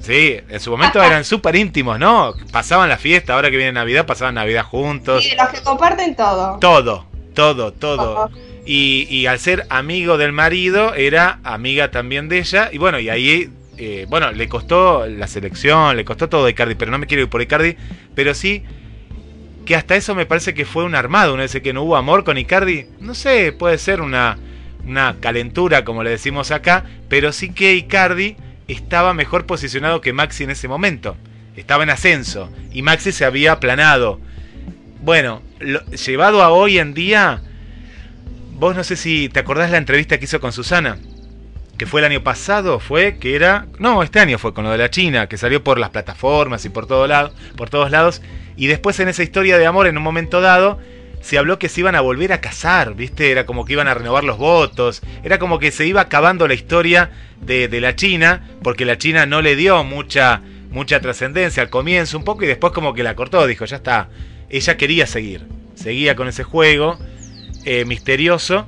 Sí, 0.00 0.38
en 0.48 0.60
su 0.60 0.70
momento 0.70 1.02
eran 1.02 1.24
súper 1.24 1.56
íntimos, 1.56 1.98
¿no? 1.98 2.34
Pasaban 2.52 2.90
la 2.90 2.98
fiesta, 2.98 3.34
ahora 3.34 3.50
que 3.50 3.56
viene 3.56 3.72
Navidad, 3.72 4.04
pasaban 4.04 4.34
Navidad 4.34 4.64
juntos. 4.64 5.24
Sí, 5.24 5.34
los 5.34 5.48
que 5.48 5.60
comparten 5.62 6.14
todo. 6.14 6.58
Todo, 6.60 7.06
todo, 7.34 7.72
todo. 7.72 8.30
Y, 8.70 9.24
al 9.24 9.38
ser 9.38 9.64
amigo 9.70 10.18
del 10.18 10.32
marido, 10.32 10.94
era 10.94 11.40
amiga 11.42 11.90
también 11.90 12.28
de 12.28 12.38
ella. 12.38 12.68
Y 12.70 12.76
bueno, 12.76 13.00
y 13.00 13.08
ahí, 13.08 13.48
eh, 13.78 14.04
bueno, 14.10 14.30
le 14.30 14.46
costó 14.46 15.06
la 15.06 15.26
selección, 15.26 15.96
le 15.96 16.04
costó 16.04 16.28
todo 16.28 16.44
a 16.44 16.50
Icardi, 16.50 16.74
pero 16.74 16.90
no 16.90 16.98
me 16.98 17.06
quiero 17.06 17.22
ir 17.22 17.30
por 17.30 17.40
Icardi. 17.40 17.76
Pero 18.14 18.34
sí 18.34 18.62
que 19.64 19.74
hasta 19.74 19.96
eso 19.96 20.14
me 20.14 20.26
parece 20.26 20.52
que 20.52 20.66
fue 20.66 20.84
un 20.84 20.94
armado. 20.94 21.32
Una 21.32 21.44
vez 21.44 21.58
que 21.62 21.72
no 21.72 21.82
hubo 21.82 21.96
amor 21.96 22.24
con 22.24 22.36
Icardi, 22.36 22.84
no 23.00 23.14
sé, 23.14 23.52
puede 23.52 23.78
ser 23.78 24.02
una, 24.02 24.36
una 24.84 25.16
calentura, 25.18 25.86
como 25.86 26.02
le 26.02 26.10
decimos 26.10 26.50
acá. 26.50 26.84
Pero 27.08 27.32
sí 27.32 27.54
que 27.54 27.74
Icardi 27.74 28.36
estaba 28.66 29.14
mejor 29.14 29.46
posicionado 29.46 30.02
que 30.02 30.12
Maxi 30.12 30.44
en 30.44 30.50
ese 30.50 30.68
momento. 30.68 31.16
Estaba 31.56 31.84
en 31.84 31.90
ascenso. 31.90 32.52
Y 32.70 32.82
Maxi 32.82 33.12
se 33.12 33.24
había 33.24 33.52
aplanado. 33.52 34.20
Bueno, 35.00 35.40
llevado 36.06 36.42
a 36.42 36.50
hoy 36.50 36.78
en 36.78 36.92
día, 36.92 37.40
vos 38.58 38.74
no 38.74 38.82
sé 38.82 38.96
si 38.96 39.28
te 39.28 39.40
acordás 39.40 39.70
la 39.70 39.78
entrevista 39.78 40.18
que 40.18 40.24
hizo 40.24 40.40
con 40.40 40.52
Susana, 40.52 40.98
que 41.76 41.86
fue 41.86 42.00
el 42.00 42.06
año 42.06 42.24
pasado, 42.24 42.80
fue 42.80 43.18
que 43.18 43.36
era, 43.36 43.66
no, 43.78 44.02
este 44.02 44.18
año 44.18 44.36
fue 44.38 44.52
con 44.52 44.64
lo 44.64 44.70
de 44.72 44.78
la 44.78 44.90
China, 44.90 45.28
que 45.28 45.38
salió 45.38 45.62
por 45.62 45.78
las 45.78 45.90
plataformas 45.90 46.64
y 46.64 46.68
por 46.68 46.86
todo 46.86 47.06
lado, 47.06 47.32
por 47.56 47.70
todos 47.70 47.90
lados, 47.92 48.20
y 48.56 48.66
después 48.66 48.98
en 48.98 49.08
esa 49.08 49.22
historia 49.22 49.58
de 49.58 49.66
amor 49.66 49.86
en 49.86 49.96
un 49.96 50.02
momento 50.02 50.40
dado 50.40 50.80
se 51.20 51.38
habló 51.38 51.58
que 51.58 51.68
se 51.68 51.80
iban 51.80 51.94
a 51.94 52.00
volver 52.00 52.32
a 52.32 52.40
casar, 52.40 52.94
¿viste? 52.94 53.30
Era 53.30 53.46
como 53.46 53.64
que 53.64 53.74
iban 53.74 53.88
a 53.88 53.94
renovar 53.94 54.24
los 54.24 54.38
votos, 54.38 55.02
era 55.22 55.38
como 55.38 55.58
que 55.58 55.70
se 55.70 55.86
iba 55.86 56.00
acabando 56.00 56.48
la 56.48 56.54
historia 56.54 57.10
de, 57.40 57.68
de 57.68 57.80
la 57.80 57.94
China, 57.94 58.48
porque 58.62 58.84
la 58.84 58.98
China 58.98 59.26
no 59.26 59.40
le 59.40 59.54
dio 59.54 59.82
mucha 59.84 60.42
mucha 60.70 61.00
trascendencia 61.00 61.62
al 61.62 61.70
comienzo 61.70 62.18
un 62.18 62.24
poco 62.24 62.44
y 62.44 62.46
después 62.46 62.72
como 62.72 62.92
que 62.92 63.02
la 63.02 63.14
cortó, 63.14 63.46
dijo, 63.46 63.64
ya 63.64 63.76
está. 63.76 64.08
Ella 64.50 64.76
quería 64.76 65.06
seguir, 65.06 65.46
seguía 65.74 66.14
con 66.14 66.28
ese 66.28 66.44
juego 66.44 66.98
eh, 67.70 67.84
misterioso 67.84 68.66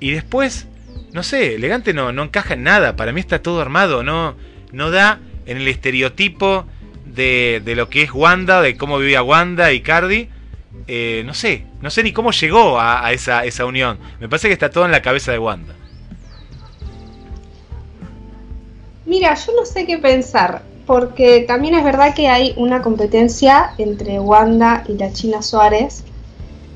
y 0.00 0.10
después, 0.10 0.66
no 1.12 1.22
sé, 1.22 1.54
elegante 1.54 1.94
no, 1.94 2.10
no 2.10 2.24
encaja 2.24 2.54
en 2.54 2.64
nada, 2.64 2.96
para 2.96 3.12
mí 3.12 3.20
está 3.20 3.40
todo 3.40 3.60
armado, 3.60 4.02
no, 4.02 4.34
no 4.72 4.90
da 4.90 5.20
en 5.46 5.58
el 5.58 5.68
estereotipo 5.68 6.64
de, 7.06 7.62
de 7.64 7.76
lo 7.76 7.88
que 7.88 8.02
es 8.02 8.12
Wanda, 8.12 8.60
de 8.60 8.76
cómo 8.76 8.98
vivía 8.98 9.22
Wanda 9.22 9.72
y 9.72 9.82
Cardi. 9.82 10.28
Eh, 10.88 11.22
no 11.24 11.32
sé, 11.32 11.64
no 11.80 11.90
sé 11.90 12.02
ni 12.02 12.12
cómo 12.12 12.32
llegó 12.32 12.80
a, 12.80 13.06
a 13.06 13.12
esa, 13.12 13.44
esa 13.44 13.66
unión. 13.66 13.98
Me 14.18 14.28
parece 14.28 14.48
que 14.48 14.54
está 14.54 14.68
todo 14.68 14.84
en 14.84 14.90
la 14.90 15.00
cabeza 15.00 15.30
de 15.30 15.38
Wanda. 15.38 15.74
Mira, 19.06 19.32
yo 19.36 19.52
no 19.54 19.64
sé 19.64 19.86
qué 19.86 19.98
pensar, 19.98 20.62
porque 20.86 21.44
también 21.46 21.76
es 21.76 21.84
verdad 21.84 22.16
que 22.16 22.26
hay 22.26 22.52
una 22.56 22.82
competencia 22.82 23.74
entre 23.78 24.18
Wanda 24.18 24.82
y 24.88 24.94
la 24.94 25.12
China 25.12 25.40
Suárez 25.40 26.02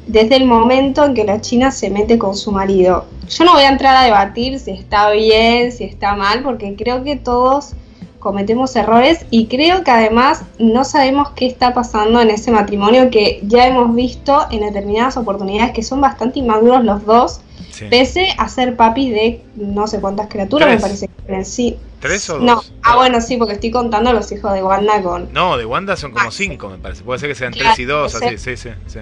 desde 0.09 0.37
el 0.37 0.45
momento 0.47 1.05
en 1.05 1.15
que 1.15 1.25
la 1.25 1.41
China 1.41 1.71
se 1.71 1.91
mete 1.91 2.19
con 2.19 2.35
su 2.37 2.51
marido. 2.51 3.05
Yo 3.29 3.45
no 3.45 3.53
voy 3.53 3.63
a 3.63 3.69
entrar 3.69 3.95
a 3.95 4.03
debatir 4.05 4.59
si 4.59 4.73
está 4.73 5.11
bien, 5.11 5.71
si 5.71 5.85
está 5.85 6.17
mal, 6.17 6.43
porque 6.43 6.75
creo 6.77 7.05
que 7.05 7.17
todos 7.17 7.75
cometemos 8.19 8.75
errores 8.75 9.25
y 9.31 9.47
creo 9.47 9.85
que 9.85 9.91
además 9.93 10.43
no 10.59 10.83
sabemos 10.85 11.31
qué 11.37 11.47
está 11.47 11.73
pasando 11.73 12.21
en 12.21 12.31
ese 12.31 12.51
matrimonio 12.51 13.11
que 13.11 13.39
ya 13.45 13.67
hemos 13.69 13.95
visto 13.95 14.47
en 14.51 14.61
determinadas 14.61 15.17
oportunidades 15.17 15.73
que 15.73 15.83
son 15.85 16.01
bastante 16.01 16.41
inmaduros 16.41 16.85
los 16.85 17.05
dos, 17.05 17.41
Sí. 17.71 17.85
pese 17.91 18.29
a 18.39 18.49
ser 18.49 18.75
papi 18.77 19.11
de 19.11 19.45
no 19.55 19.87
sé 19.87 20.01
cuántas 20.01 20.27
criaturas, 20.29 20.67
Tres. 20.67 20.79
me 20.79 20.83
parece 20.83 21.07
que 21.07 21.13
eran, 21.33 21.45
sí. 21.45 21.77
¿Tres 22.01 22.29
o 22.31 22.35
dos? 22.35 22.43
No, 22.43 22.61
ah 22.83 22.97
bueno, 22.97 23.21
sí, 23.21 23.37
porque 23.37 23.55
estoy 23.55 23.71
contando 23.71 24.13
los 24.13 24.33
hijos 24.33 24.53
de 24.53 24.65
Wanda 24.65 25.01
con... 25.01 25.33
No, 25.33 25.57
de 25.57 25.65
Wanda 25.65 25.95
son 25.97 26.11
como 26.11 26.29
Ah, 26.29 26.33
cinco, 26.33 26.71
me 26.71 26.79
parece. 26.79 27.05
Puede 27.05 27.21
ser 27.21 27.29
que 27.29 27.35
sean 27.37 27.53
Claro, 27.53 27.69
tres 27.75 27.79
y 27.79 27.85
dos, 27.85 28.15
así, 28.17 28.37
sí, 28.39 28.57
sí, 28.57 28.71
sí. 28.87 28.99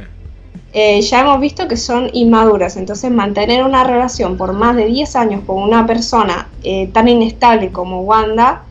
Eh, 0.79 1.01
ya 1.01 1.22
hemos 1.22 1.41
visto 1.41 1.66
que 1.68 1.79
son 1.79 2.11
inmaduras, 2.12 2.77
entonces 2.77 3.11
mantener 3.11 3.64
una 3.64 3.83
relación 3.83 4.37
por 4.37 4.53
más 4.53 4.77
de 4.77 4.85
10 4.85 5.16
años 5.16 5.41
con 5.47 5.62
una 5.62 5.87
persona 5.87 6.49
eh, 6.64 6.91
tan 6.93 7.09
inestable 7.09 7.72
como 7.72 8.03
Wanda 8.03 8.62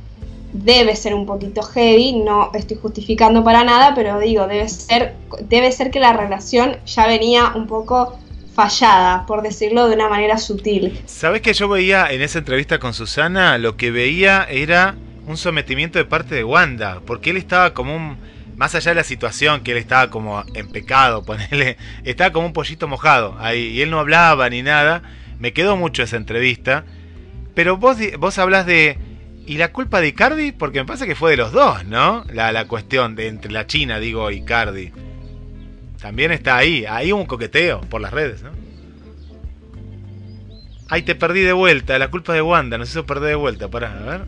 debe 0.53 0.95
ser 0.95 1.16
un 1.16 1.26
poquito 1.26 1.64
heavy, 1.64 2.22
no 2.24 2.51
estoy 2.53 2.78
justificando 2.78 3.43
para 3.43 3.64
nada, 3.64 3.95
pero 3.95 4.20
digo, 4.20 4.45
debe 4.45 4.70
ser, 4.70 5.16
debe 5.49 5.72
ser 5.72 5.89
que 5.89 5.99
la 5.99 6.14
relación 6.14 6.78
ya 6.86 7.08
venía 7.08 7.53
un 7.56 7.66
poco 7.66 8.16
fallada, 8.53 9.26
por 9.26 9.41
decirlo 9.41 9.88
de 9.88 9.95
una 9.95 10.08
manera 10.08 10.38
sutil. 10.38 11.01
¿Sabés 11.08 11.41
que 11.41 11.53
yo 11.53 11.68
veía 11.68 12.12
en 12.12 12.22
esa 12.22 12.38
entrevista 12.38 12.78
con 12.78 12.93
Susana? 12.93 13.58
Lo 13.58 13.78
que 13.78 13.89
veía 13.89 14.43
era 14.43 14.93
un 15.26 15.38
sometimiento 15.38 15.97
de 15.97 16.06
parte 16.06 16.36
de 16.36 16.43
Wanda, 16.43 17.01
porque 17.03 17.32
él 17.32 17.38
estaba 17.38 17.74
como 17.74 17.95
un. 17.95 18.35
Más 18.56 18.74
allá 18.76 18.91
de 18.91 18.95
la 18.95 19.03
situación, 19.03 19.62
que 19.62 19.72
él 19.72 19.78
estaba 19.78 20.10
como 20.10 20.43
en 20.53 20.68
pecado, 20.70 21.24
ponele, 21.26 21.78
estaba 22.03 22.32
como 22.32 22.47
un 22.47 22.53
pollito 22.53 22.88
mojado 22.88 23.36
ahí, 23.39 23.68
y 23.68 23.82
él 23.82 23.89
no 23.89 23.99
hablaba 23.99 24.49
ni 24.49 24.62
nada. 24.62 25.01
Me 25.39 25.53
quedó 25.53 25.76
mucho 25.76 26.03
esa 26.03 26.18
entrevista. 26.18 26.86
Pero 27.53 27.78
vos, 27.78 27.97
vos 28.20 28.38
hablas 28.38 28.66
de. 28.66 28.97
¿Y 29.47 29.58
la 29.58 29.72
culpa 29.72 30.01
de 30.01 30.08
Icardi? 30.08 30.51
Porque 30.51 30.80
me 30.80 30.86
parece 30.86 31.06
que 31.06 31.16
fue 31.16 31.32
de 31.32 31.38
los 31.38 31.51
dos, 31.51 31.86
¿no? 31.86 32.24
La, 32.34 32.51
la 32.51 32.68
cuestión 32.68 33.16
de 33.16 33.28
entre 33.28 33.51
la 33.51 33.68
China, 33.68 33.99
digo, 33.99 34.32
y 34.32 34.38
Icardi. 34.38 34.91
También 36.01 36.32
está 36.32 36.58
ahí, 36.58 36.86
hay 36.86 37.12
un 37.12 37.26
coqueteo 37.26 37.82
por 37.82 38.01
las 38.01 38.12
redes, 38.12 38.43
¿no? 38.43 38.51
Ay, 40.88 41.01
te 41.01 41.16
perdí 41.16 41.41
de 41.41 41.53
vuelta, 41.53 41.97
la 41.97 42.10
culpa 42.12 42.34
de 42.34 42.41
Wanda, 42.41 42.78
nos 42.78 42.89
hizo 42.89 43.06
perder 43.06 43.30
de 43.30 43.36
vuelta, 43.36 43.70
pará, 43.70 43.91
a 43.91 44.03
ver. 44.03 44.26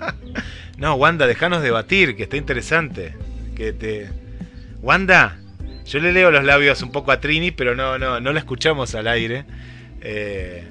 no, 0.76 0.94
Wanda, 0.94 1.26
déjanos 1.26 1.62
debatir, 1.62 2.16
que 2.16 2.24
está 2.24 2.36
interesante. 2.36 3.14
Que 3.54 3.72
te. 3.72 4.08
Wanda, 4.82 5.38
yo 5.86 5.98
le 6.00 6.12
leo 6.12 6.30
los 6.30 6.44
labios 6.44 6.82
un 6.82 6.92
poco 6.92 7.12
a 7.12 7.20
Trini, 7.20 7.50
pero 7.50 7.74
no, 7.74 7.98
no, 7.98 8.20
no 8.20 8.32
la 8.32 8.38
escuchamos 8.38 8.94
al 8.94 9.06
aire. 9.08 9.44
Eh, 10.00 10.64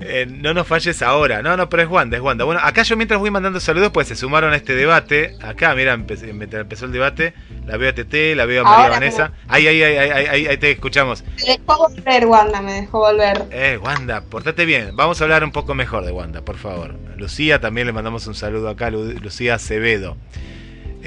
eh, 0.00 0.26
no 0.28 0.52
nos 0.52 0.66
falles 0.66 1.00
ahora. 1.02 1.42
No, 1.42 1.56
no, 1.56 1.68
pero 1.70 1.82
es 1.82 1.88
Wanda, 1.88 2.16
es 2.16 2.22
Wanda. 2.22 2.44
Bueno, 2.44 2.60
acá 2.62 2.82
yo 2.82 2.96
mientras 2.96 3.18
voy 3.18 3.30
mandando 3.30 3.58
saludos, 3.60 3.90
pues 3.92 4.06
se 4.08 4.14
sumaron 4.14 4.52
a 4.52 4.56
este 4.56 4.74
debate. 4.74 5.34
Acá, 5.42 5.74
mira, 5.74 5.96
mientras 5.96 6.22
empezó 6.60 6.84
el 6.84 6.92
debate, 6.92 7.32
la 7.66 7.76
veo 7.78 7.90
a 7.90 7.94
Tete, 7.94 8.36
la 8.36 8.44
veo 8.44 8.60
a 8.60 8.64
María 8.64 8.84
Ahora, 8.84 8.94
Vanessa. 8.94 9.32
Ahí, 9.48 9.66
ahí, 9.66 9.82
ahí, 9.82 9.96
ahí, 9.96 10.26
ahí, 10.26 10.46
ahí 10.46 10.56
te 10.58 10.70
escuchamos. 10.70 11.24
Me 11.38 11.56
dejó 11.56 11.88
volver, 11.88 12.26
Wanda, 12.26 12.60
me 12.60 12.72
dejó 12.82 12.98
volver. 12.98 13.42
Eh, 13.50 13.78
Wanda, 13.82 14.20
portate 14.20 14.66
bien. 14.66 14.94
Vamos 14.94 15.20
a 15.20 15.24
hablar 15.24 15.42
un 15.42 15.50
poco 15.50 15.74
mejor 15.74 16.04
de 16.04 16.12
Wanda, 16.12 16.42
por 16.44 16.58
favor. 16.58 16.94
Lucía, 17.16 17.60
también 17.60 17.86
le 17.86 17.92
mandamos 17.94 18.26
un 18.26 18.34
saludo 18.34 18.68
acá, 18.68 18.90
Lu- 18.90 19.18
Lucía 19.20 19.54
Acevedo. 19.54 20.16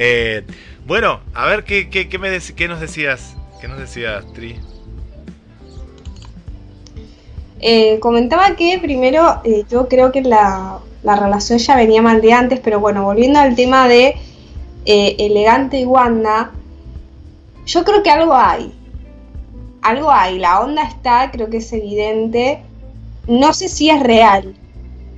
Eh, 0.02 0.44
bueno, 0.90 1.20
a 1.36 1.46
ver, 1.46 1.66
¿qué, 1.66 1.88
qué, 1.88 2.10
qué 2.10 2.18
me 2.18 2.36
qué 2.56 2.68
nos 2.68 2.80
decías? 2.80 3.36
¿Qué 3.62 3.68
nos 3.68 3.78
decías, 3.78 4.26
Tri? 4.34 4.56
Eh, 7.62 8.00
comentaba 8.00 8.56
que 8.56 8.80
primero 8.82 9.40
eh, 9.44 9.66
yo 9.70 9.88
creo 9.88 10.12
que 10.12 10.24
la, 10.24 10.80
la 11.04 11.16
relación 11.16 11.60
ya 11.60 11.76
venía 11.76 12.02
mal 12.02 12.22
de 12.22 12.34
antes, 12.34 12.60
pero 12.60 12.80
bueno, 12.80 13.04
volviendo 13.04 13.38
al 13.38 13.56
tema 13.56 13.88
de 13.88 14.16
eh, 14.86 15.16
Elegante 15.20 15.80
y 15.80 15.86
Wanda, 15.86 16.54
yo 17.68 17.84
creo 17.84 18.02
que 18.02 18.10
algo 18.10 18.34
hay. 18.34 18.74
Algo 19.84 20.10
hay, 20.10 20.40
la 20.40 20.60
onda 20.60 20.82
está, 20.82 21.30
creo 21.30 21.52
que 21.52 21.58
es 21.58 21.72
evidente. 21.72 22.64
No 23.28 23.54
sé 23.54 23.70
si 23.70 23.92
es 23.92 24.02
real. 24.02 24.56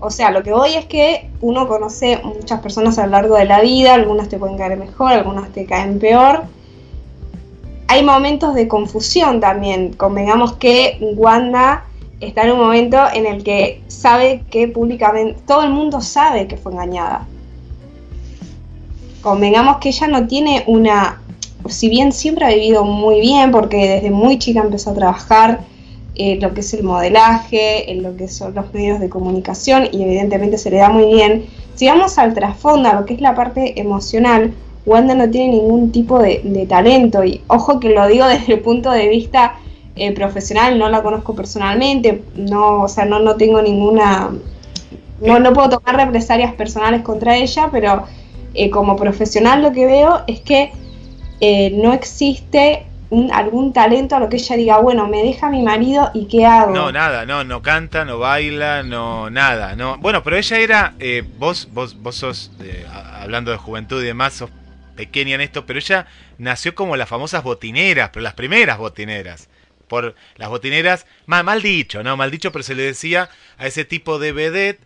O 0.04 0.10
sea, 0.10 0.32
lo 0.32 0.42
que 0.42 0.52
voy 0.52 0.74
es 0.74 0.88
que 0.88 1.30
uno 1.42 1.68
conoce 1.68 2.20
muchas 2.24 2.60
personas 2.60 2.98
a 2.98 3.06
lo 3.06 3.12
largo 3.12 3.36
de 3.36 3.46
la 3.46 3.62
vida, 3.62 3.94
algunas 3.94 4.30
te 4.30 4.40
pueden 4.40 4.58
caer 4.58 4.76
mejor, 4.76 5.12
algunas 5.14 5.50
te 5.54 5.68
caen 5.68 6.00
peor. 6.00 6.42
Hay 7.88 8.04
momentos 8.04 8.56
de 8.56 8.68
confusión 8.68 9.40
también. 9.40 9.94
Convengamos 9.94 10.54
que 10.54 10.98
Wanda 11.16 11.86
está 12.20 12.44
en 12.46 12.54
un 12.54 12.58
momento 12.58 12.98
en 13.14 13.28
el 13.28 13.44
que 13.44 13.84
sabe 13.90 14.44
que 14.50 14.68
públicamente, 14.68 15.40
todo 15.46 15.62
el 15.62 15.70
mundo 15.70 16.02
sabe 16.02 16.48
que 16.48 16.58
fue 16.58 16.72
engañada. 16.72 17.28
Convengamos 19.22 19.78
que 19.78 19.90
ella 19.90 20.08
no 20.08 20.26
tiene 20.26 20.64
una, 20.66 21.22
si 21.68 21.90
bien 21.90 22.12
siempre 22.12 22.46
ha 22.46 22.50
vivido 22.50 22.86
muy 22.86 23.22
bien, 23.22 23.52
porque 23.52 23.88
desde 23.88 24.10
muy 24.10 24.40
chica 24.40 24.62
empezó 24.62 24.90
a 24.90 24.96
trabajar 24.96 25.60
en 26.30 26.42
lo 26.42 26.54
que 26.54 26.62
es 26.62 26.74
el 26.74 26.84
modelaje, 26.84 27.92
en 27.92 28.04
lo 28.04 28.16
que 28.16 28.28
son 28.28 28.54
los 28.54 28.74
medios 28.74 29.00
de 29.00 29.10
comunicación 29.10 29.88
y 29.92 30.04
evidentemente 30.04 30.58
se 30.58 30.70
le 30.70 30.78
da 30.78 30.90
muy 30.90 31.06
bien. 31.06 31.46
Si 31.76 31.88
vamos 31.88 32.18
al 32.18 32.34
trasfondo, 32.34 32.90
a 32.90 32.94
lo 32.94 33.06
que 33.06 33.14
es 33.16 33.22
la 33.22 33.34
parte 33.34 33.80
emocional, 33.80 34.54
Wanda 34.86 35.14
no 35.16 35.30
tiene 35.30 35.54
ningún 35.54 35.92
tipo 35.92 36.20
de, 36.20 36.66
talento 36.68 37.24
y 37.24 37.42
ojo 37.48 37.80
que 37.80 37.90
lo 37.90 38.08
digo 38.08 38.26
desde 38.28 38.54
el 38.54 38.60
punto 38.60 38.92
de 38.92 39.08
vista 39.08 39.56
eh, 39.96 40.12
profesional, 40.14 40.78
no 40.78 40.90
la 40.90 41.04
conozco 41.04 41.36
personalmente, 41.36 42.24
no, 42.36 42.84
o 42.84 42.88
sea, 42.88 43.06
no, 43.06 43.20
no 43.20 43.36
tengo 43.36 43.62
ninguna, 43.62 44.32
no, 45.22 45.40
no 45.40 45.54
puedo 45.54 45.70
tomar 45.70 45.96
represalias 45.98 46.54
personales 46.54 47.02
contra 47.02 47.36
ella, 47.36 47.70
pero 47.72 48.06
eh, 48.54 48.70
como 48.70 48.96
profesional 48.96 49.62
lo 49.62 49.72
que 49.72 49.86
veo 49.86 50.22
es 50.28 50.42
que 50.42 50.72
eh, 51.40 51.72
no 51.72 51.94
existe 51.94 52.86
un- 53.12 53.32
algún 53.32 53.72
talento 53.74 54.16
a 54.16 54.20
lo 54.20 54.28
que 54.30 54.38
ella 54.38 54.56
diga, 54.56 54.78
bueno, 54.80 55.08
me 55.08 55.22
deja 55.22 55.50
mi 55.50 55.62
marido 55.62 56.10
y 56.14 56.26
qué 56.28 56.46
hago. 56.46 56.74
No, 56.74 56.92
nada, 56.92 57.26
no, 57.26 57.44
no 57.44 57.62
canta, 57.62 58.04
no 58.06 58.18
baila, 58.18 58.82
no, 58.84 59.30
nada, 59.30 59.76
no. 59.76 59.98
Bueno, 60.00 60.24
pero 60.24 60.38
ella 60.38 60.58
era, 60.60 60.94
eh, 61.00 61.24
vos, 61.38 61.68
vos, 61.72 62.02
vos 62.02 62.16
sos, 62.16 62.52
eh, 62.62 62.86
hablando 63.22 63.52
de 63.52 63.58
juventud 63.58 64.02
y 64.02 64.06
demás, 64.08 64.34
sos 64.34 64.50
pequeña 64.96 65.36
en 65.36 65.42
esto, 65.42 65.66
pero 65.66 65.78
ella 65.80 66.08
nació 66.38 66.74
como 66.74 66.96
las 66.98 67.08
famosas 67.10 67.44
botineras, 67.44 68.10
pero 68.12 68.24
las 68.24 68.34
primeras 68.34 68.78
botineras. 68.78 69.50
Por 69.88 70.16
las 70.38 70.48
botineras, 70.50 71.06
mal, 71.26 71.44
mal 71.44 71.62
dicho, 71.62 72.02
¿no? 72.04 72.16
Mal 72.16 72.32
dicho, 72.32 72.52
pero 72.54 72.64
se 72.64 72.76
le 72.76 72.84
decía 72.84 73.30
a 73.58 73.68
ese 73.68 73.84
tipo 73.84 74.20
de 74.20 74.32
vedette 74.32 74.80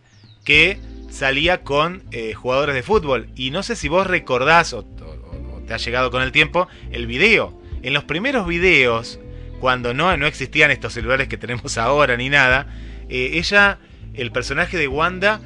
que 0.44 0.78
salía 1.10 1.62
con 1.62 2.02
eh, 2.10 2.34
jugadores 2.34 2.74
de 2.74 2.82
fútbol. 2.82 3.28
Y 3.36 3.50
no 3.52 3.62
sé 3.62 3.76
si 3.76 3.88
vos 3.88 4.06
recordás, 4.06 4.72
o- 4.72 4.80
o 4.80 5.60
te 5.66 5.74
ha 5.74 5.76
llegado 5.76 6.10
con 6.10 6.22
el 6.22 6.32
tiempo, 6.32 6.66
el 6.90 7.06
video. 7.06 7.52
En 7.86 7.92
los 7.92 8.02
primeros 8.02 8.48
videos, 8.48 9.20
cuando 9.60 9.94
no, 9.94 10.16
no 10.16 10.26
existían 10.26 10.72
estos 10.72 10.92
celulares 10.92 11.28
que 11.28 11.36
tenemos 11.36 11.78
ahora 11.78 12.16
ni 12.16 12.28
nada, 12.28 12.66
eh, 13.08 13.30
ella, 13.34 13.78
el 14.12 14.32
personaje 14.32 14.76
de 14.76 14.88
Wanda, 14.88 15.40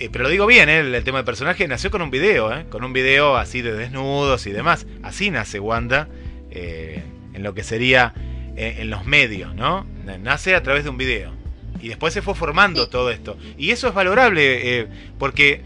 eh, 0.00 0.08
pero 0.10 0.24
lo 0.24 0.30
digo 0.30 0.46
bien, 0.46 0.68
eh, 0.68 0.80
el, 0.80 0.92
el 0.92 1.04
tema 1.04 1.18
del 1.18 1.24
personaje 1.24 1.68
nació 1.68 1.92
con 1.92 2.02
un 2.02 2.10
video, 2.10 2.68
con 2.70 2.82
un 2.82 2.92
video 2.92 3.36
así 3.36 3.62
de 3.62 3.72
desnudos 3.72 4.48
y 4.48 4.50
demás. 4.50 4.88
Así 5.04 5.30
nace 5.30 5.60
Wanda 5.60 6.08
en 6.50 7.42
lo 7.44 7.54
que 7.54 7.62
sería 7.62 8.14
en 8.56 8.90
los 8.90 9.06
medios, 9.06 9.54
¿no? 9.54 9.86
Nace 10.20 10.56
a 10.56 10.62
través 10.64 10.82
de 10.82 10.90
un 10.90 10.98
video. 10.98 11.32
Y 11.80 11.86
después 11.86 12.14
se 12.14 12.22
fue 12.22 12.34
formando 12.34 12.88
todo 12.88 13.12
esto. 13.12 13.36
Y 13.56 13.70
eso 13.70 13.86
es 13.86 13.94
valorable, 13.94 14.88
porque 15.20 15.62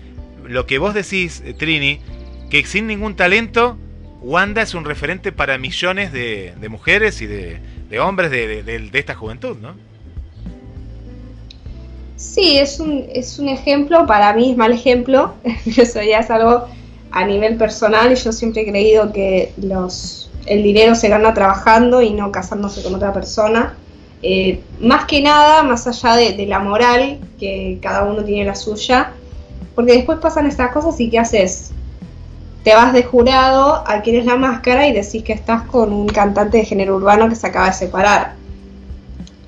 lo 0.47 0.67
que 0.67 0.77
vos 0.77 0.93
decís, 0.93 1.43
Trini, 1.59 2.01
que 2.51 2.65
sin 2.67 2.87
ningún 2.87 3.17
talento, 3.17 3.79
Wanda 4.21 4.63
es 4.63 4.75
un 4.75 4.85
referente 4.85 5.33
para 5.33 5.59
millones 5.59 6.13
de, 6.13 6.55
mujeres 6.69 7.21
y 7.23 7.27
de, 7.27 8.01
hombres 8.01 8.31
de 8.31 8.91
esta 8.93 9.15
juventud, 9.15 9.57
¿no? 9.61 9.75
Sí, 12.19 12.59
es 12.59 12.81
un, 12.81 13.07
es 13.15 13.39
un 13.39 13.49
ejemplo, 13.49 14.05
para 14.05 14.33
mí 14.33 14.51
es 14.51 14.57
mal 14.57 14.73
ejemplo, 14.73 15.35
eso 15.67 16.03
ya 16.03 16.19
es 16.19 16.31
algo 16.31 16.67
a 17.13 17.25
nivel 17.25 17.57
personal 17.57 18.11
y 18.11 18.17
yo 18.17 18.33
siempre 18.33 18.63
he 18.63 18.67
creído 18.67 19.13
que 19.13 19.53
los, 19.57 20.29
el 20.47 20.65
dinero 20.65 20.97
se 20.97 21.09
gana 21.09 21.33
trabajando 21.33 22.03
y 22.03 22.11
no 22.11 22.33
casándose 22.33 22.83
con 22.83 22.97
otra 22.97 23.13
persona. 23.13 23.77
Eh, 24.23 24.61
más 24.81 25.05
que 25.05 25.23
nada, 25.23 25.63
más 25.63 25.87
allá 25.87 26.17
de, 26.17 26.33
de 26.33 26.47
la 26.47 26.59
moral, 26.59 27.21
que 27.39 27.79
cada 27.81 28.03
uno 28.03 28.25
tiene 28.25 28.47
la 28.47 28.57
suya, 28.57 29.13
porque 29.77 29.93
después 29.93 30.19
pasan 30.19 30.49
estas 30.49 30.73
cosas 30.73 30.99
y 30.99 31.09
¿qué 31.11 31.21
haces? 31.21 31.71
Te 32.69 32.75
vas 32.75 32.93
de 32.93 33.03
jurado, 33.03 33.83
adquieres 33.87 34.27
la 34.27 34.37
máscara 34.37 34.87
y 34.87 34.93
decís 34.93 35.25
que 35.25 35.33
estás 35.33 35.63
con 35.63 35.91
un 35.91 36.07
cantante 36.07 36.59
de 36.59 36.67
género 36.67 36.97
urbano 36.97 37.27
que 37.27 37.35
se 37.35 37.47
acaba 37.47 37.69
de 37.69 37.73
separar. 37.73 38.35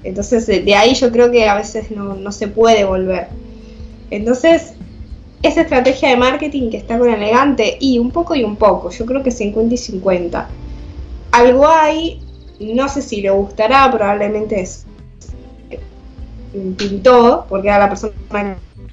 Entonces, 0.03 0.47
de, 0.47 0.75
ahí 0.75 0.95
yo 0.95 1.13
creo 1.13 1.31
que 1.31 1.47
a 1.47 1.55
veces 1.55 1.91
no, 1.91 2.15
no 2.15 2.33
se 2.33 2.49
puede 2.49 2.83
volver. 2.87 3.29
Entonces, 4.11 4.73
esa 5.43 5.61
estrategia 5.61 6.09
de 6.09 6.17
marketing 6.17 6.71
que 6.71 6.79
está 6.79 6.99
con 6.99 7.11
elegante, 7.11 7.77
y 7.79 7.99
un 7.99 8.11
poco 8.11 8.35
y 8.35 8.43
un 8.43 8.57
poco, 8.57 8.89
yo 8.89 9.05
creo 9.05 9.23
que 9.23 9.33
50 9.33 9.75
y 9.75 9.77
50. 9.77 10.49
Algo 11.33 11.69
hay, 11.69 12.23
no 12.59 12.89
sé 12.89 13.03
si 13.03 13.21
le 13.21 13.29
gustará, 13.29 13.91
probablemente 13.93 14.67
pintó, 16.79 17.45
porque 17.51 17.69
era 17.69 17.81
la 17.81 17.91
persona, 17.91 18.15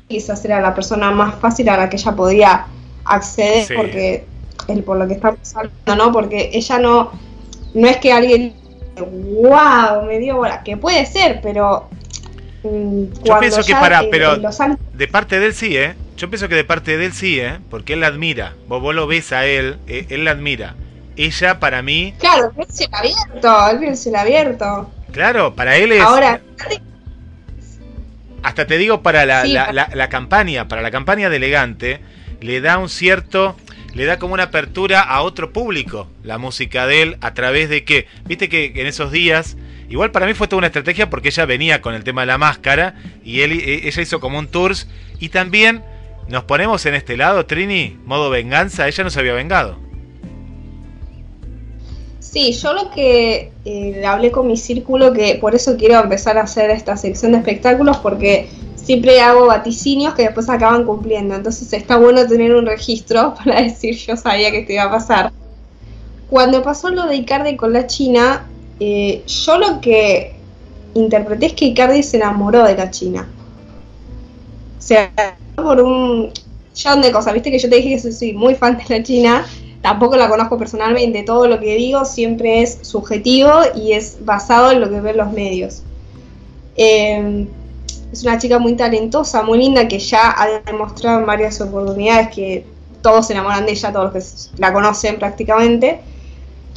quizás 0.09 0.43
era 0.43 0.59
la 0.59 0.75
persona 0.75 1.11
más 1.11 1.35
fácil 1.35 1.69
a 1.69 1.77
la 1.77 1.89
que 1.89 1.95
ella 1.95 2.11
podía 2.11 2.67
acceder, 3.07 3.65
Sí. 3.65 3.73
porque 3.75 4.25
el, 4.67 4.83
por 4.83 4.97
lo 4.97 5.07
que 5.07 5.13
estamos 5.15 5.39
hablando, 5.55 6.05
¿no? 6.05 6.11
Porque 6.11 6.49
ella 6.53 6.79
no, 6.79 7.11
no 7.73 7.87
es 7.87 7.97
que 7.97 8.11
alguien 8.13 8.53
wow, 8.97 10.03
me 10.07 10.19
dio 10.19 10.37
bola, 10.37 10.63
que 10.63 10.75
puede 10.77 11.05
ser, 11.05 11.39
pero 11.41 11.87
mm, 12.63 13.03
Yo 13.23 13.39
pienso 13.39 13.63
que 13.63 13.73
para, 13.73 14.01
en- 14.03 14.09
pero 14.09 14.33
en 14.35 14.41
los 14.41 14.59
años- 14.59 14.77
de 14.93 15.07
parte 15.07 15.39
de 15.39 15.45
él 15.47 15.53
sí, 15.53 15.77
¿eh? 15.77 15.95
Yo 16.17 16.29
pienso 16.31 16.49
que 16.49 16.55
de 16.55 16.63
parte 16.63 16.97
de 16.97 17.05
él 17.05 17.13
sí, 17.13 17.39
¿eh? 17.39 17.59
Porque 17.69 17.93
él 17.93 17.99
la 17.99 18.07
admira. 18.07 18.55
Vos, 18.67 18.81
vos 18.81 18.95
lo 18.95 19.05
ves 19.05 19.31
a 19.33 19.45
él, 19.45 19.77
eh, 19.87 20.07
él 20.09 20.25
la 20.25 20.31
admira. 20.31 20.73
Ella, 21.15 21.59
para 21.59 21.81
mí, 21.83 22.13
claro, 22.19 22.51
él 22.57 22.65
se 22.69 22.87
la 22.89 22.97
abierto, 22.99 23.69
él 23.87 23.97
se 23.97 24.11
la 24.11 24.21
abierto. 24.21 24.89
claro, 25.11 25.53
para 25.55 25.77
él 25.77 25.91
es. 25.91 26.01
Ahora, 26.01 26.41
Hasta 28.43 28.65
te 28.67 28.77
digo, 28.77 29.01
para 29.01 29.25
la, 29.25 29.43
Sí, 29.43 29.49
la- 29.53 29.61
para- 29.67 29.73
la- 29.73 29.89
la 29.93 30.09
campaña, 30.09 30.67
para 30.67 30.81
la 30.81 30.91
campaña 30.91 31.29
de 31.29 31.35
elegante, 31.37 31.99
le 32.41 32.61
da 32.61 32.77
un 32.77 32.89
cierto. 32.89 33.55
Le 33.93 34.05
da 34.05 34.19
como 34.19 34.35
una 34.35 34.43
apertura 34.43 35.01
a 35.01 35.21
otro 35.23 35.51
público 35.51 36.07
la 36.23 36.37
música 36.37 36.85
de 36.85 37.01
él 37.01 37.17
a 37.21 37.33
través 37.33 37.67
de 37.67 37.83
que, 37.83 38.05
viste 38.25 38.47
que 38.47 38.73
en 38.75 38.85
esos 38.85 39.11
días, 39.11 39.57
igual 39.89 40.11
para 40.11 40.27
mí 40.27 40.35
fue 40.35 40.47
toda 40.47 40.59
una 40.59 40.67
estrategia 40.67 41.09
porque 41.09 41.29
ella 41.29 41.45
venía 41.47 41.81
con 41.81 41.95
el 41.95 42.03
tema 42.03 42.21
de 42.21 42.27
la 42.27 42.37
máscara 42.37 42.93
y 43.23 43.41
él, 43.41 43.53
e- 43.53 43.87
ella 43.87 44.01
hizo 44.01 44.19
como 44.19 44.37
un 44.37 44.47
tours 44.49 44.87
y 45.19 45.29
también 45.29 45.81
nos 46.27 46.43
ponemos 46.43 46.85
en 46.85 46.93
este 46.93 47.17
lado, 47.17 47.47
Trini, 47.47 47.97
modo 48.05 48.29
venganza, 48.29 48.87
ella 48.87 49.03
no 49.03 49.09
se 49.09 49.19
había 49.19 49.33
vengado. 49.33 49.79
sí, 52.19 52.51
yo 52.51 52.73
lo 52.73 52.91
que 52.91 53.51
eh, 53.65 54.05
hablé 54.05 54.31
con 54.31 54.45
mi 54.47 54.57
círculo, 54.57 55.13
que 55.13 55.35
por 55.41 55.55
eso 55.55 55.75
quiero 55.77 55.99
empezar 55.99 56.37
a 56.37 56.43
hacer 56.43 56.69
esta 56.69 56.97
sección 56.97 57.31
de 57.31 57.39
espectáculos, 57.39 57.97
porque 57.97 58.47
siempre 58.87 59.19
hago 59.19 59.47
vaticinios 59.47 60.13
que 60.13 60.21
después 60.21 60.49
acaban 60.49 60.85
cumpliendo. 60.85 61.35
Entonces 61.35 61.73
está 61.73 61.97
bueno 61.97 62.25
tener 62.25 62.55
un 62.55 62.65
registro 62.65 63.33
para 63.43 63.61
decir 63.61 63.95
yo 63.97 64.15
sabía 64.15 64.49
que 64.49 64.59
esto 64.59 64.71
iba 64.71 64.83
a 64.83 64.91
pasar. 64.91 65.33
Cuando 66.29 66.63
pasó 66.63 66.89
lo 66.89 67.05
de 67.05 67.17
Icardi 67.17 67.57
con 67.57 67.73
la 67.73 67.85
China, 67.85 68.45
eh, 68.79 69.23
yo 69.27 69.57
lo 69.57 69.81
que 69.81 70.35
interpreté 70.93 71.47
es 71.47 71.53
que 71.53 71.65
Icardi 71.65 72.01
se 72.01 72.15
enamoró 72.15 72.63
de 72.63 72.77
la 72.77 72.89
China. 72.89 73.27
O 74.77 74.81
sea, 74.81 75.11
por 75.55 75.81
un, 75.81 76.31
millón 76.73 77.01
de 77.01 77.11
cosas. 77.11 77.33
Viste 77.33 77.51
que 77.51 77.59
yo 77.59 77.69
te 77.69 77.75
dije 77.75 78.01
que 78.01 78.11
soy, 78.11 78.31
muy 78.31 78.55
fan 78.55 78.77
de 78.77 78.85
la 78.87 79.03
China. 79.03 79.45
Tampoco 79.81 80.15
la 80.15 80.29
conozco 80.29 80.57
personalmente. 80.57 81.23
Todo 81.23 81.47
lo 81.47 81.59
que 81.59 81.75
digo 81.75 82.05
siempre 82.05 82.61
es 82.61 82.79
subjetivo 82.83 83.51
y 83.75 83.91
es 83.91 84.23
basado 84.23 84.71
en 84.71 84.79
lo 84.79 84.89
que 84.89 85.01
ven 85.01 85.17
los 85.17 85.31
medios. 85.33 85.83
Eh, 86.77 87.47
es 88.11 88.23
una 88.23 88.37
chica 88.37 88.59
muy 88.59 88.73
talentosa, 88.73 89.43
muy 89.43 89.59
linda, 89.59 89.87
que 89.87 89.99
ya 89.99 90.33
ha 90.37 90.47
demostrado 90.65 91.19
en 91.19 91.25
varias 91.25 91.59
oportunidades 91.61 92.29
que 92.33 92.65
todos 93.01 93.27
se 93.27 93.33
enamoran 93.33 93.65
de 93.65 93.73
ella, 93.73 93.91
todos 93.91 94.13
los 94.13 94.23
que 94.53 94.61
la 94.61 94.73
conocen 94.73 95.19
prácticamente. 95.19 95.99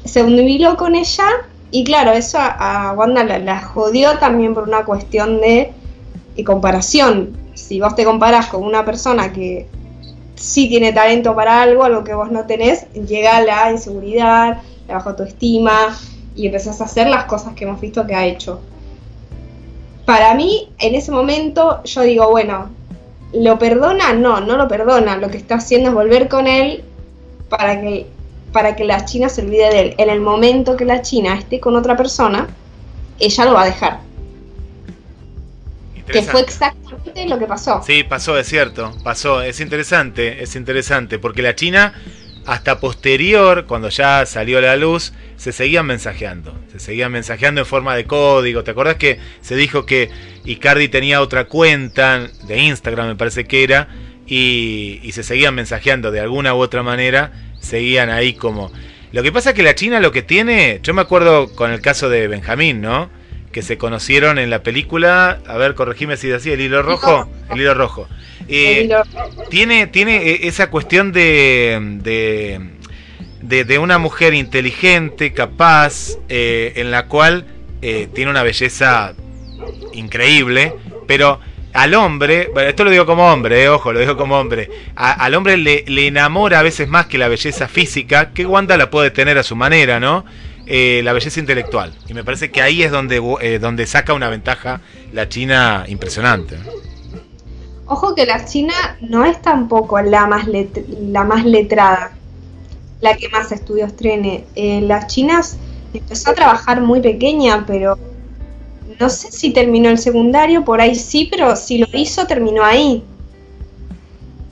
Se 0.04 0.22
unió 0.22 0.76
con 0.76 0.94
ella 0.94 1.26
y 1.70 1.84
claro, 1.84 2.12
eso 2.12 2.38
a, 2.40 2.94
Wanda 2.96 3.22
la, 3.24 3.38
la 3.38 3.60
jodió 3.60 4.18
también 4.18 4.54
por 4.54 4.64
una 4.64 4.84
cuestión 4.84 5.40
de, 5.40 5.72
de 6.36 6.44
comparación. 6.44 7.36
Si 7.54 7.80
vos 7.80 7.94
te 7.94 8.04
comparás 8.04 8.46
con 8.46 8.64
una 8.64 8.84
persona 8.84 9.32
que 9.32 9.68
sí 10.34 10.68
tiene 10.68 10.92
talento 10.92 11.34
para 11.34 11.62
algo, 11.62 11.84
algo 11.84 12.02
que 12.02 12.14
vos 12.14 12.30
no 12.30 12.46
tenés, 12.46 12.90
llega 12.92 13.40
la 13.42 13.70
inseguridad, 13.70 14.62
la 14.88 14.94
baja 14.94 15.10
autoestima 15.10 15.96
y 16.34 16.46
empezás 16.46 16.80
a 16.80 16.84
hacer 16.84 17.08
las 17.08 17.24
cosas 17.24 17.54
que 17.54 17.64
hemos 17.64 17.80
visto 17.80 18.06
que 18.06 18.14
ha 18.14 18.26
hecho. 18.26 18.60
Para 20.10 20.34
mí, 20.34 20.68
en 20.80 20.96
ese 20.96 21.12
momento, 21.12 21.84
yo 21.84 22.02
digo, 22.02 22.28
bueno, 22.30 22.68
¿lo 23.32 23.60
perdona? 23.60 24.12
No, 24.12 24.40
no 24.40 24.56
lo 24.56 24.66
perdona. 24.66 25.16
Lo 25.16 25.30
que 25.30 25.36
está 25.36 25.54
haciendo 25.54 25.90
es 25.90 25.94
volver 25.94 26.28
con 26.28 26.48
él 26.48 26.82
para 27.48 27.80
que, 27.80 28.08
para 28.50 28.74
que 28.74 28.82
la 28.82 29.04
China 29.04 29.28
se 29.28 29.42
olvide 29.42 29.70
de 29.70 29.80
él. 29.80 29.94
En 29.98 30.10
el 30.10 30.20
momento 30.20 30.76
que 30.76 30.84
la 30.84 31.00
China 31.00 31.38
esté 31.38 31.60
con 31.60 31.76
otra 31.76 31.96
persona, 31.96 32.48
ella 33.20 33.44
lo 33.44 33.52
va 33.52 33.62
a 33.62 33.66
dejar. 33.66 34.00
Que 36.08 36.22
fue 36.22 36.40
exactamente 36.40 37.28
lo 37.28 37.38
que 37.38 37.46
pasó. 37.46 37.80
Sí, 37.86 38.02
pasó, 38.02 38.36
es 38.36 38.48
cierto, 38.48 38.90
pasó, 39.04 39.42
es 39.42 39.60
interesante, 39.60 40.42
es 40.42 40.56
interesante, 40.56 41.20
porque 41.20 41.40
la 41.40 41.54
China, 41.54 41.94
hasta 42.50 42.80
posterior, 42.80 43.66
cuando 43.66 43.90
ya 43.90 44.26
salió 44.26 44.58
a 44.58 44.60
la 44.60 44.74
luz, 44.76 45.12
se 45.36 45.52
seguían 45.52 45.86
mensajeando, 45.86 46.52
se 46.72 46.80
seguían 46.80 47.12
mensajeando 47.12 47.60
en 47.60 47.66
forma 47.66 47.94
de 47.94 48.06
código. 48.06 48.64
¿Te 48.64 48.72
acordás 48.72 48.96
que 48.96 49.20
se 49.40 49.54
dijo 49.54 49.86
que 49.86 50.10
Icardi 50.44 50.88
tenía 50.88 51.20
otra 51.20 51.44
cuenta 51.44 52.26
de 52.48 52.58
Instagram, 52.58 53.06
me 53.06 53.14
parece 53.14 53.44
que 53.44 53.62
era, 53.62 53.86
y, 54.26 54.98
y 55.04 55.12
se 55.12 55.22
seguían 55.22 55.54
mensajeando 55.54 56.10
de 56.10 56.18
alguna 56.18 56.52
u 56.54 56.58
otra 56.58 56.82
manera, 56.82 57.30
seguían 57.60 58.10
ahí 58.10 58.34
como... 58.34 58.72
Lo 59.12 59.22
que 59.22 59.30
pasa 59.30 59.50
es 59.50 59.56
que 59.56 59.62
la 59.62 59.76
China 59.76 60.00
lo 60.00 60.10
que 60.10 60.22
tiene, 60.22 60.80
yo 60.82 60.92
me 60.92 61.02
acuerdo 61.02 61.54
con 61.54 61.70
el 61.70 61.80
caso 61.80 62.08
de 62.08 62.26
Benjamín, 62.26 62.80
¿no? 62.80 63.10
que 63.52 63.62
se 63.62 63.78
conocieron 63.78 64.38
en 64.38 64.48
la 64.50 64.62
película, 64.62 65.40
a 65.46 65.56
ver, 65.56 65.74
corregime 65.74 66.16
si 66.16 66.30
es 66.30 66.36
así, 66.36 66.52
el 66.52 66.60
hilo 66.60 66.82
rojo, 66.82 67.28
el 67.50 67.60
hilo 67.60 67.74
rojo. 67.74 68.08
El 68.08 68.16
hilo- 68.18 68.29
tiene, 69.50 69.86
tiene 69.86 70.16
eh, 70.28 70.40
esa 70.48 70.70
cuestión 70.70 71.12
de, 71.12 71.78
de, 72.02 72.60
de- 73.42 73.64
de 73.64 73.78
una 73.78 73.98
mujer 73.98 74.34
inteligente, 74.34 75.32
capaz, 75.32 76.16
eh, 76.28 76.72
en 76.76 76.90
la 76.90 77.06
cual 77.06 77.46
eh, 77.82 78.08
tiene 78.14 78.30
una 78.30 78.42
belleza 78.42 79.14
increíble, 79.92 80.74
pero 81.06 81.40
al 81.72 81.94
hombre, 81.94 82.48
bueno, 82.52 82.68
esto 82.68 82.82
lo 82.84 82.90
digo 82.90 83.06
como 83.06 83.32
hombre, 83.32 83.62
eh, 83.62 83.68
ojo, 83.68 83.92
lo 83.92 84.00
digo 84.00 84.16
como 84.16 84.38
hombre, 84.38 84.68
a- 84.96 85.12
al 85.12 85.34
hombre 85.34 85.56
le, 85.56 85.84
le 85.86 86.06
enamora 86.08 86.58
a 86.58 86.62
veces 86.62 86.88
más 86.88 87.06
que 87.06 87.18
la 87.18 87.28
belleza 87.28 87.68
física, 87.68 88.30
que 88.32 88.44
Wanda 88.46 88.76
la 88.76 88.90
puede 88.90 89.10
tener 89.10 89.38
a 89.38 89.42
su 89.42 89.54
manera, 89.56 90.00
¿no? 90.00 90.24
Eh, 90.66 91.00
la 91.04 91.12
belleza 91.12 91.40
intelectual. 91.40 91.92
Y 92.08 92.14
me 92.14 92.22
parece 92.22 92.50
que 92.50 92.62
ahí 92.62 92.82
es 92.82 92.90
donde, 92.92 93.20
eh, 93.40 93.58
donde 93.58 93.86
saca 93.86 94.12
una 94.12 94.28
ventaja 94.28 94.80
la 95.12 95.28
China 95.28 95.84
impresionante. 95.88 96.56
Ojo 97.92 98.14
que 98.14 98.24
la 98.24 98.44
China 98.44 98.72
no 99.00 99.24
es 99.24 99.42
tampoco 99.42 100.00
la 100.00 100.24
más, 100.28 100.46
la 100.46 101.24
más 101.24 101.44
letrada, 101.44 102.12
la 103.00 103.16
que 103.16 103.28
más 103.30 103.50
estudios 103.50 103.96
tiene. 103.96 104.44
Eh, 104.54 104.80
la 104.82 105.08
China 105.08 105.40
empezó 105.92 106.30
a 106.30 106.34
trabajar 106.34 106.82
muy 106.82 107.00
pequeña, 107.00 107.64
pero 107.66 107.98
no 109.00 109.10
sé 109.10 109.32
si 109.32 109.52
terminó 109.52 109.90
el 109.90 109.98
secundario, 109.98 110.64
por 110.64 110.80
ahí 110.80 110.94
sí, 110.94 111.26
pero 111.28 111.56
si 111.56 111.78
lo 111.78 111.88
hizo, 111.92 112.28
terminó 112.28 112.62
ahí. 112.62 113.02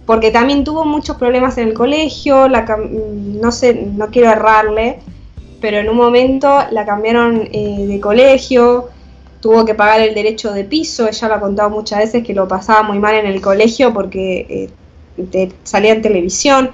Porque 0.05 0.33
también 0.33 0.65
tuvo 0.65 0.85
muchos 0.85 1.17
problemas 1.17 1.59
en 1.59 1.69
el 1.69 1.75
colegio, 1.75 2.49
la 2.49 2.67
no 2.67 3.53
sé, 3.53 3.73
no 3.73 4.09
quiero 4.09 4.33
errarle, 4.33 4.99
pero 5.61 5.77
en 5.77 5.89
un 5.89 5.97
momento 5.97 6.59
la 6.73 6.85
cambiaron 6.85 7.49
eh, 7.53 7.87
de 7.87 8.01
colegio, 8.01 8.89
tuvo 9.41 9.65
que 9.65 9.75
pagar 9.75 10.01
el 10.01 10.15
derecho 10.15 10.53
de 10.53 10.65
piso, 10.65 11.07
ella 11.09 11.29
lo 11.29 11.35
ha 11.35 11.41
contado 11.41 11.71
muchas 11.71 12.01
veces 12.01 12.25
que 12.25 12.35
lo 12.35 12.49
pasaba 12.49 12.83
muy 12.83 12.99
mal 12.99 13.15
en 13.15 13.27
el 13.27 13.41
colegio 13.41 13.93
porque 13.93 14.47
eh, 15.19 15.25
te- 15.31 15.53
salía 15.65 15.93
en 15.93 16.03
televisión. 16.03 16.71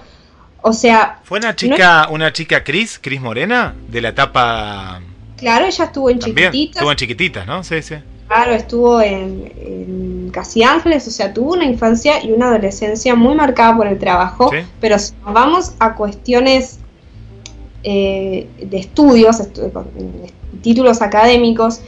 O 0.62 0.72
sea, 0.72 1.20
¿Fue 1.24 1.38
una 1.38 1.54
chica, 1.54 2.08
una 2.10 2.32
chica 2.32 2.64
Cris, 2.64 2.98
Cris 3.02 3.20
Morena, 3.20 3.74
de 3.88 4.00
la 4.00 4.08
etapa 4.10 5.00
claro, 5.36 5.66
ella 5.66 5.84
estuvo 5.84 6.08
en 6.08 6.18
también? 6.18 6.50
chiquititas, 6.52 6.76
Estuvo 6.76 6.90
en 6.90 6.96
chiquititas, 6.96 7.46
¿no? 7.46 7.62
Sí, 7.62 7.82
sí. 7.82 7.96
claro, 8.28 8.52
estuvo 8.52 9.00
en, 9.02 9.52
en 9.58 10.30
Casi 10.32 10.62
Ángeles, 10.62 11.06
o 11.06 11.10
sea, 11.10 11.34
tuvo 11.34 11.52
una 11.52 11.64
infancia 11.66 12.24
y 12.24 12.32
una 12.32 12.46
adolescencia 12.48 13.14
muy 13.14 13.34
marcada 13.34 13.76
por 13.76 13.86
el 13.86 13.98
trabajo, 13.98 14.48
Sí. 14.50 14.56
pero 14.80 14.98
si 14.98 15.12
nos 15.22 15.34
vamos 15.34 15.72
a 15.80 15.94
cuestiones 15.94 16.78
eh, 17.82 18.48
de 18.58 18.78
estudios, 18.78 19.40
estu- 19.40 19.70
con- 19.72 19.90
títulos 20.62 21.02
académicos, 21.02 21.80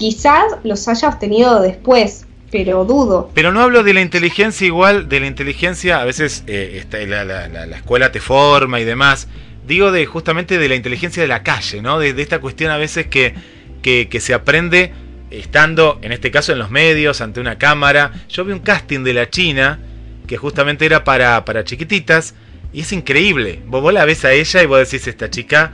quizás 0.00 0.44
los 0.64 0.88
haya 0.88 1.08
obtenido 1.10 1.60
después, 1.60 2.24
pero 2.50 2.86
dudo. 2.86 3.30
Pero 3.34 3.52
no 3.52 3.60
hablo 3.60 3.82
de 3.84 3.92
la 3.92 4.00
inteligencia 4.00 4.66
igual, 4.66 5.10
de 5.10 5.20
la 5.20 5.26
inteligencia, 5.26 6.00
a 6.00 6.04
veces 6.06 6.42
eh, 6.46 6.78
está- 6.80 6.98
la, 7.00 7.22
la- 7.24 7.48
la- 7.48 7.66
la 7.66 7.76
escuela 7.76 8.10
te 8.10 8.18
forma 8.18 8.80
y 8.80 8.84
demás. 8.84 9.28
Digo 9.66 9.92
de 9.92 10.06
justamente 10.06 10.56
de 10.58 10.68
la 10.70 10.74
inteligencia 10.74 11.22
de 11.22 11.28
la 11.28 11.42
calle, 11.42 11.82
¿no? 11.82 11.98
De, 11.98 12.08
esta 12.20 12.38
cuestión 12.40 12.72
a 12.72 12.78
veces 12.78 13.06
que, 13.08 13.34
que, 13.82 14.08
que 14.08 14.20
se 14.20 14.32
aprende 14.32 14.92
estando, 15.30 15.98
en 16.02 16.12
este 16.12 16.30
caso, 16.30 16.52
en 16.52 16.58
los 16.58 16.70
medios, 16.70 17.20
ante 17.20 17.38
una 17.40 17.58
cámara. 17.58 18.10
Yo 18.30 18.44
vi 18.46 18.52
un 18.52 18.60
casting 18.60 19.04
de 19.04 19.12
la 19.12 19.28
China, 19.28 19.78
que 20.26 20.38
justamente 20.38 20.86
era 20.86 21.04
para, 21.04 21.44
para 21.44 21.62
chiquititas, 21.62 22.34
y 22.72 22.80
es 22.80 22.92
increíble. 22.92 23.60
Vos, 23.66 23.82
vos 23.82 23.92
la 23.92 24.06
ves 24.06 24.24
a 24.24 24.32
ella 24.32 24.62
y 24.62 24.66
vos 24.66 24.78
decís, 24.78 25.06
esta 25.06 25.28
chica 25.30 25.72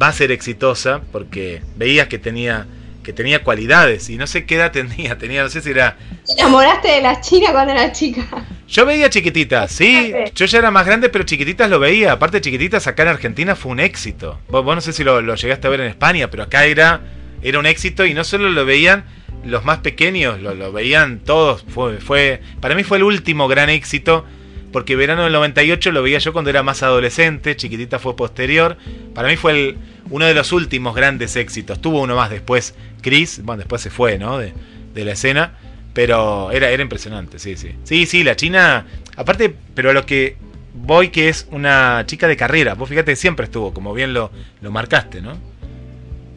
va 0.00 0.08
a 0.08 0.12
ser 0.12 0.32
exitosa, 0.32 1.02
porque 1.12 1.62
veías 1.76 2.08
que 2.08 2.18
tenía, 2.18 2.66
que 3.10 3.16
tenía 3.16 3.42
cualidades, 3.42 4.08
y 4.08 4.16
no 4.16 4.26
sé 4.28 4.44
qué 4.46 4.54
edad 4.54 4.70
tenía, 4.70 5.18
tenía, 5.18 5.42
no 5.42 5.48
sé 5.48 5.60
si 5.60 5.70
era 5.70 5.96
¿Te 6.26 6.40
enamoraste 6.40 6.88
de 6.88 7.00
la 7.02 7.20
China 7.20 7.48
cuando 7.50 7.72
era 7.72 7.90
chica? 7.90 8.24
yo 8.68 8.86
veía 8.86 9.10
chiquititas, 9.10 9.72
sí. 9.72 10.12
Yo 10.36 10.46
ya 10.46 10.58
era 10.58 10.70
más 10.70 10.86
grande, 10.86 11.08
pero 11.08 11.24
chiquititas 11.24 11.68
lo 11.68 11.80
veía. 11.80 12.12
Aparte, 12.12 12.40
chiquititas 12.40 12.86
acá 12.86 13.02
en 13.02 13.08
Argentina 13.08 13.56
fue 13.56 13.72
un 13.72 13.80
éxito. 13.80 14.38
Vos, 14.48 14.64
vos 14.64 14.76
no 14.76 14.80
sé 14.80 14.92
si 14.92 15.02
lo, 15.02 15.20
lo 15.22 15.34
llegaste 15.34 15.66
a 15.66 15.70
ver 15.70 15.80
en 15.80 15.88
España, 15.88 16.30
pero 16.30 16.44
acá 16.44 16.64
era, 16.66 17.00
era 17.42 17.58
un 17.58 17.66
éxito 17.66 18.06
y 18.06 18.14
no 18.14 18.22
solo 18.22 18.48
lo 18.48 18.64
veían 18.64 19.04
los 19.44 19.64
más 19.64 19.78
pequeños, 19.78 20.40
lo, 20.40 20.54
lo 20.54 20.70
veían 20.70 21.18
todos. 21.18 21.64
Fue, 21.68 21.98
fue, 21.98 22.40
para 22.60 22.76
mí 22.76 22.84
fue 22.84 22.98
el 22.98 23.02
último 23.02 23.48
gran 23.48 23.70
éxito, 23.70 24.24
porque 24.72 24.94
verano 24.94 25.24
del 25.24 25.32
98 25.32 25.90
lo 25.90 26.02
veía 26.04 26.18
yo 26.18 26.32
cuando 26.32 26.50
era 26.50 26.62
más 26.62 26.84
adolescente, 26.84 27.56
chiquitita 27.56 27.98
fue 27.98 28.14
posterior. 28.14 28.76
Para 29.16 29.26
mí 29.26 29.36
fue 29.36 29.50
el- 29.52 29.78
uno 30.10 30.26
de 30.26 30.34
los 30.34 30.50
últimos 30.52 30.94
grandes 30.96 31.36
éxitos. 31.36 31.80
Tuvo 31.80 32.00
uno 32.02 32.16
más 32.16 32.30
después, 32.30 32.74
Chris, 33.00 33.42
bueno, 33.44 33.58
después 33.58 33.82
se 33.82 33.90
fue, 33.90 34.18
¿no? 34.18 34.38
De, 34.38 34.52
de 34.94 35.04
la 35.04 35.12
escena. 35.12 35.58
Pero 35.92 36.52
era, 36.52 36.70
era 36.70 36.82
impresionante, 36.82 37.38
sí, 37.40 37.56
sí. 37.56 37.74
Sí, 37.82 38.06
sí, 38.06 38.22
la 38.22 38.36
China. 38.36 38.86
Aparte, 39.16 39.54
pero 39.74 39.90
a 39.90 39.92
lo 39.92 40.06
que 40.06 40.36
voy 40.72 41.08
que 41.08 41.28
es 41.28 41.48
una 41.50 42.04
chica 42.06 42.28
de 42.28 42.36
carrera. 42.36 42.74
Vos 42.74 42.88
fíjate, 42.88 43.16
siempre 43.16 43.44
estuvo, 43.44 43.74
como 43.74 43.92
bien 43.92 44.14
lo, 44.14 44.30
lo 44.60 44.70
marcaste, 44.70 45.20
¿no? 45.20 45.32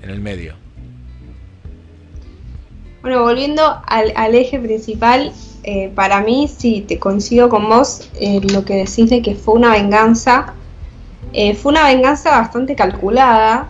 En 0.02 0.10
el 0.10 0.20
medio. 0.22 0.56
Bueno, 3.04 3.22
volviendo 3.22 3.82
al, 3.86 4.12
al 4.16 4.34
eje 4.34 4.60
principal, 4.60 5.32
eh, 5.64 5.92
para 5.94 6.22
mí, 6.22 6.48
sí, 6.48 6.84
te 6.88 6.98
coincido 7.00 7.50
con 7.50 7.70
vos, 7.70 8.10
eh, 8.20 8.42
lo 8.52 8.66
que 8.66 8.76
decís 8.76 9.10
de 9.10 9.22
que 9.22 9.36
fue 9.36 9.54
una 9.56 9.74
venganza. 9.74 10.54
Eh, 11.34 11.54
fue 11.54 11.74
una 11.74 11.86
venganza 11.86 12.32
bastante 12.32 12.76
calculada. 12.76 13.70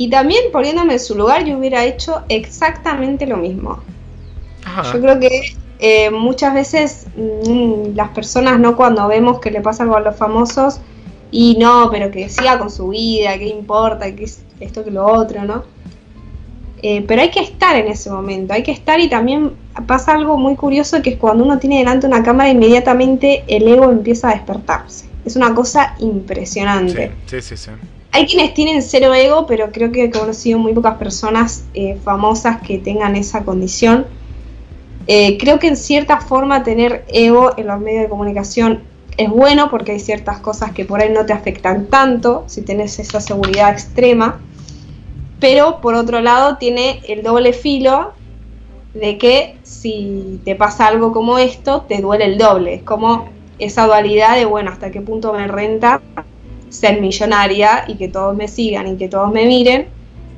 Y 0.00 0.08
también 0.08 0.44
poniéndome 0.50 0.94
en 0.94 0.98
su 0.98 1.14
lugar, 1.14 1.44
yo 1.44 1.58
hubiera 1.58 1.84
hecho 1.84 2.22
exactamente 2.30 3.26
lo 3.26 3.36
mismo. 3.36 3.80
Ajá. 4.64 4.94
Yo 4.94 4.98
creo 5.02 5.20
que 5.20 5.42
eh, 5.78 6.10
muchas 6.10 6.54
veces 6.54 7.06
mm, 7.14 7.94
las 7.94 8.08
personas, 8.08 8.58
¿no? 8.58 8.76
Cuando 8.76 9.06
vemos 9.08 9.40
que 9.40 9.50
le 9.50 9.60
pasa 9.60 9.82
algo 9.82 9.96
a 9.96 10.00
los 10.00 10.16
famosos, 10.16 10.80
y 11.30 11.58
no, 11.60 11.90
pero 11.90 12.10
que 12.10 12.30
siga 12.30 12.58
con 12.58 12.70
su 12.70 12.88
vida, 12.88 13.36
qué 13.36 13.48
importa, 13.48 14.16
que 14.16 14.24
es 14.24 14.42
esto 14.58 14.82
que 14.82 14.90
lo 14.90 15.04
otro, 15.04 15.44
¿no? 15.44 15.64
Eh, 16.80 17.04
pero 17.06 17.20
hay 17.20 17.30
que 17.30 17.40
estar 17.40 17.76
en 17.76 17.88
ese 17.88 18.08
momento, 18.08 18.54
hay 18.54 18.62
que 18.62 18.72
estar 18.72 18.98
y 19.00 19.10
también 19.10 19.52
pasa 19.86 20.12
algo 20.12 20.38
muy 20.38 20.56
curioso 20.56 21.02
que 21.02 21.10
es 21.10 21.16
cuando 21.18 21.44
uno 21.44 21.58
tiene 21.58 21.76
delante 21.76 22.06
una 22.06 22.22
cámara, 22.22 22.48
inmediatamente 22.48 23.44
el 23.48 23.68
ego 23.68 23.90
empieza 23.90 24.30
a 24.30 24.32
despertarse. 24.32 25.04
Es 25.26 25.36
una 25.36 25.54
cosa 25.54 25.94
impresionante. 25.98 27.12
Sí, 27.26 27.42
sí, 27.42 27.54
sí. 27.54 27.64
sí. 27.64 27.70
Hay 28.12 28.26
quienes 28.26 28.54
tienen 28.54 28.82
cero 28.82 29.14
ego, 29.14 29.46
pero 29.46 29.70
creo 29.70 29.92
que 29.92 30.04
he 30.04 30.10
conocido 30.10 30.58
muy 30.58 30.72
pocas 30.72 30.96
personas 30.96 31.64
eh, 31.74 31.96
famosas 32.02 32.60
que 32.60 32.78
tengan 32.78 33.14
esa 33.14 33.44
condición. 33.44 34.06
Eh, 35.06 35.38
creo 35.38 35.58
que 35.58 35.68
en 35.68 35.76
cierta 35.76 36.20
forma 36.20 36.62
tener 36.62 37.04
ego 37.08 37.52
en 37.56 37.68
los 37.68 37.80
medios 37.80 38.02
de 38.02 38.08
comunicación 38.08 38.82
es 39.16 39.28
bueno 39.28 39.70
porque 39.70 39.92
hay 39.92 40.00
ciertas 40.00 40.40
cosas 40.40 40.72
que 40.72 40.84
por 40.84 41.00
ahí 41.00 41.10
no 41.12 41.26
te 41.26 41.32
afectan 41.32 41.86
tanto 41.86 42.44
si 42.46 42.62
tenés 42.62 42.98
esa 42.98 43.20
seguridad 43.20 43.72
extrema, 43.72 44.40
pero 45.38 45.80
por 45.80 45.94
otro 45.94 46.20
lado 46.20 46.56
tiene 46.56 47.00
el 47.06 47.22
doble 47.22 47.52
filo 47.52 48.12
de 48.94 49.18
que 49.18 49.56
si 49.62 50.40
te 50.44 50.56
pasa 50.56 50.86
algo 50.86 51.12
como 51.12 51.38
esto, 51.38 51.82
te 51.82 52.00
duele 52.00 52.24
el 52.24 52.38
doble. 52.38 52.74
Es 52.74 52.82
como 52.82 53.28
esa 53.58 53.86
dualidad 53.86 54.36
de, 54.36 54.46
bueno, 54.46 54.70
hasta 54.70 54.90
qué 54.90 55.00
punto 55.00 55.32
me 55.32 55.46
renta 55.46 56.00
ser 56.70 57.00
millonaria 57.00 57.84
y 57.88 57.98
que 57.98 58.08
todos 58.08 58.36
me 58.36 58.48
sigan 58.48 58.86
y 58.88 58.96
que 58.98 59.08
todos 59.08 59.32
me 59.32 59.46
miren, 59.46 59.88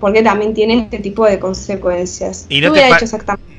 porque 0.01 0.23
también 0.23 0.55
tiene 0.55 0.81
este 0.81 0.99
tipo 1.01 1.27
de 1.27 1.39
consecuencias. 1.39 2.47
¿Y 2.49 2.61
no 2.61 2.73
te, 2.73 2.83
pa- 2.83 2.99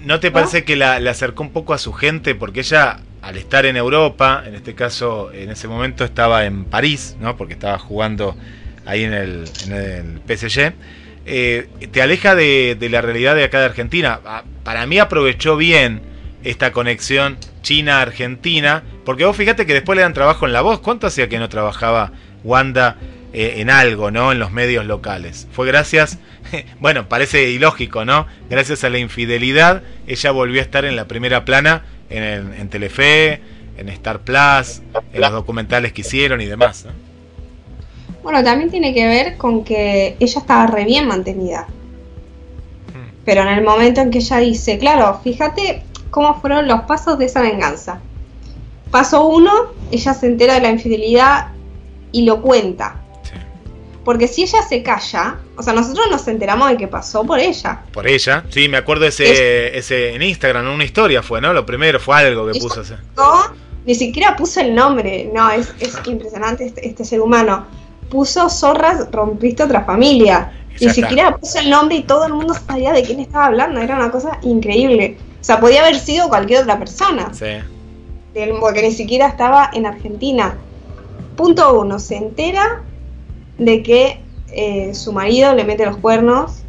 no 0.05 0.19
parece 0.31 0.65
que 0.65 0.75
la, 0.75 0.99
la 0.99 1.11
acercó 1.11 1.43
un 1.43 1.51
poco 1.51 1.73
a 1.73 1.77
su 1.77 1.93
gente? 1.93 2.35
Porque 2.35 2.61
ella, 2.61 2.99
al 3.21 3.37
estar 3.37 3.65
en 3.65 3.77
Europa, 3.77 4.43
en 4.45 4.55
este 4.55 4.75
caso, 4.75 5.31
en 5.33 5.49
ese 5.49 5.67
momento 5.67 6.03
estaba 6.05 6.45
en 6.45 6.65
París, 6.65 7.15
¿no? 7.19 7.37
Porque 7.37 7.53
estaba 7.53 7.79
jugando 7.79 8.37
ahí 8.85 9.03
en 9.03 9.13
el, 9.13 9.45
en 9.65 9.73
el 9.73 10.21
PSG. 10.25 10.73
eh, 11.25 11.69
te 11.91 12.01
aleja 12.01 12.35
de, 12.35 12.75
de 12.79 12.89
la 12.89 13.01
realidad 13.01 13.35
de 13.35 13.45
acá 13.45 13.59
de 13.59 13.65
Argentina. 13.65 14.19
Ah, 14.25 14.43
Para 14.63 14.85
mí 14.85 14.99
aprovechó 14.99 15.55
bien 15.57 16.01
esta 16.43 16.71
conexión 16.73 17.37
China-Argentina, 17.61 18.83
porque 19.05 19.25
vos 19.25 19.35
fíjate 19.37 19.65
que 19.65 19.73
después 19.73 19.95
le 19.95 20.01
dan 20.03 20.13
trabajo 20.13 20.45
en 20.45 20.53
la 20.53 20.61
voz. 20.61 20.79
¿Cuánto 20.81 21.07
hacía 21.07 21.29
que 21.29 21.39
no 21.39 21.49
trabajaba 21.49 22.11
Wanda 22.43 22.97
eh, 23.33 23.55
en 23.57 23.69
algo, 23.69 24.11
¿no? 24.11 24.31
En 24.31 24.39
los 24.39 24.51
medios 24.51 24.85
locales. 24.85 25.47
Fue 25.51 25.67
gracias, 25.67 26.19
bueno, 26.79 27.09
parece 27.09 27.49
ilógico, 27.49 28.05
¿no? 28.05 28.27
Gracias 28.49 28.83
a 28.83 28.89
la 28.89 28.99
infidelidad, 28.99 29.83
ella 30.07 30.31
volvió 30.31 30.59
a 30.61 30.63
estar 30.63 30.85
en 30.85 30.95
la 30.95 31.07
primera 31.07 31.45
plana 31.45 31.83
en, 32.09 32.53
en 32.53 32.69
Telefe, 32.69 33.41
en 33.77 33.89
Star 33.89 34.19
Plus, 34.19 34.81
en 35.13 35.21
los 35.21 35.31
documentales 35.31 35.93
que 35.93 36.01
hicieron 36.01 36.41
y 36.41 36.45
demás. 36.45 36.85
¿no? 36.85 36.91
Bueno, 38.23 38.41
también 38.41 38.71
tiene 38.71 38.93
que 38.93 39.05
ver 39.05 39.37
con 39.37 39.65
que 39.65 40.15
ella 40.19 40.39
estaba 40.39 40.65
re 40.67 40.85
bien 40.85 41.07
mantenida. 41.07 41.67
Pero 43.25 43.41
en 43.41 43.49
el 43.49 43.63
momento 43.63 44.01
en 44.01 44.11
que 44.11 44.19
ella 44.19 44.37
dice, 44.37 44.77
claro, 44.77 45.19
fíjate 45.23 45.83
cómo 46.09 46.39
fueron 46.41 46.67
los 46.67 46.81
pasos 46.81 47.17
de 47.17 47.25
esa 47.25 47.41
venganza. 47.41 47.99
Paso 48.91 49.25
uno, 49.27 49.51
ella 49.91 50.13
se 50.13 50.27
entera 50.27 50.55
de 50.55 50.61
la 50.61 50.69
infidelidad 50.69 51.47
y 52.13 52.23
lo 52.23 52.41
cuenta. 52.41 52.95
Sí. 53.23 53.31
Porque 54.05 54.27
si 54.29 54.43
ella 54.43 54.61
se 54.61 54.81
calla, 54.81 55.37
o 55.57 55.61
sea, 55.63 55.73
nosotros 55.73 56.05
nos 56.09 56.25
enteramos 56.29 56.69
de 56.69 56.77
que 56.77 56.87
pasó 56.87 57.25
por 57.25 57.39
ella. 57.39 57.81
Por 57.91 58.07
ella, 58.07 58.45
sí, 58.49 58.69
me 58.69 58.77
acuerdo 58.77 59.05
ese, 59.05 59.77
ese 59.77 60.13
en 60.15 60.21
Instagram, 60.21 60.73
una 60.73 60.85
historia 60.85 61.21
fue, 61.21 61.41
¿no? 61.41 61.51
Lo 61.51 61.65
primero 61.65 61.99
fue 61.99 62.15
algo 62.17 62.49
que 62.49 62.57
puso. 62.59 62.81
No, 63.17 63.41
ni 63.85 63.95
siquiera 63.95 64.35
puso 64.37 64.61
el 64.61 64.73
nombre. 64.73 65.29
No, 65.33 65.51
es, 65.51 65.73
es 65.81 65.97
impresionante 66.05 66.65
este, 66.65 66.87
este 66.87 67.03
ser 67.03 67.19
humano. 67.19 67.65
Puso 68.09 68.49
zorras, 68.49 69.07
rompiste 69.11 69.63
otra 69.63 69.83
familia. 69.83 70.51
Ni 70.79 70.89
siquiera 70.89 71.35
puso 71.37 71.59
el 71.59 71.69
nombre 71.69 71.97
y 71.97 72.03
todo 72.03 72.25
el 72.25 72.33
mundo 72.33 72.53
sabía 72.67 72.93
de 72.93 73.03
quién 73.03 73.19
estaba 73.19 73.45
hablando. 73.47 73.79
Era 73.79 73.95
una 73.95 74.09
cosa 74.11 74.39
increíble. 74.41 75.17
O 75.39 75.43
sea, 75.43 75.59
podía 75.59 75.81
haber 75.81 75.99
sido 75.99 76.29
cualquier 76.29 76.61
otra 76.63 76.79
persona. 76.79 77.31
Sí. 77.33 77.45
del- 78.33 78.53
Porque 78.59 78.81
ni 78.81 78.91
siquiera 78.91 79.27
estaba 79.27 79.69
en 79.73 79.85
Argentina. 79.85 80.55
Punto 81.35 81.79
uno, 81.79 81.99
se 81.99 82.15
entera 82.15 82.81
de 83.57 83.81
que 83.83 84.19
eh, 84.51 84.93
su 84.93 85.13
marido 85.13 85.53
le 85.55 85.63
mete 85.63 85.85
los 85.85 85.97
cuernos. 85.97 86.63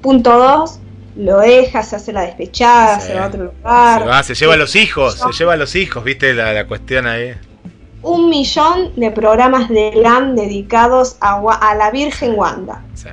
Punto 0.00 0.36
dos, 0.38 0.78
lo 1.16 1.38
deja, 1.40 1.82
se 1.82 1.96
hace 1.96 2.12
la 2.12 2.22
despechada, 2.22 3.00
Sí. 3.00 3.08
se 3.08 3.14
va 3.14 3.24
a 3.24 3.28
otro 3.28 3.44
lugar. 3.44 4.02
Se 4.02 4.08
va, 4.08 4.22
se 4.22 4.34
lleva 4.34 4.54
a 4.54 4.56
los 4.56 4.74
hijos, 4.76 5.14
se 5.14 5.32
lleva 5.32 5.52
a 5.54 5.56
los 5.56 5.74
hijos, 5.76 6.02
¿viste 6.04 6.34
la, 6.34 6.52
la 6.52 6.66
cuestión 6.66 7.06
ahí? 7.06 7.32
un 8.04 8.28
millón 8.30 8.90
de 8.96 9.12
programas 9.12 9.68
de 9.68 9.92
LAN 9.94 10.34
dedicados 10.34 11.16
a, 11.20 11.38
a 11.38 11.74
la 11.76 11.92
Virgen 11.92 12.34
Wanda. 12.36 12.82
Sí. 12.94 13.08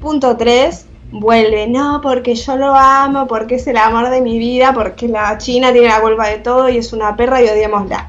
Punto 0.00 0.36
3. 0.36 0.86
Vuelve, 1.10 1.66
no, 1.66 2.00
porque 2.00 2.36
yo 2.36 2.54
lo 2.56 2.72
amo, 2.72 3.26
porque 3.26 3.56
es 3.56 3.66
el 3.66 3.76
amor 3.78 4.08
de 4.10 4.20
mi 4.20 4.38
vida, 4.38 4.72
porque 4.72 5.08
la 5.08 5.36
China 5.38 5.72
tiene 5.72 5.88
la 5.88 6.00
culpa 6.00 6.28
de 6.28 6.38
todo 6.38 6.68
y 6.68 6.76
es 6.76 6.92
una 6.92 7.16
perra 7.16 7.42
y 7.42 7.48
odiémosla. 7.48 8.08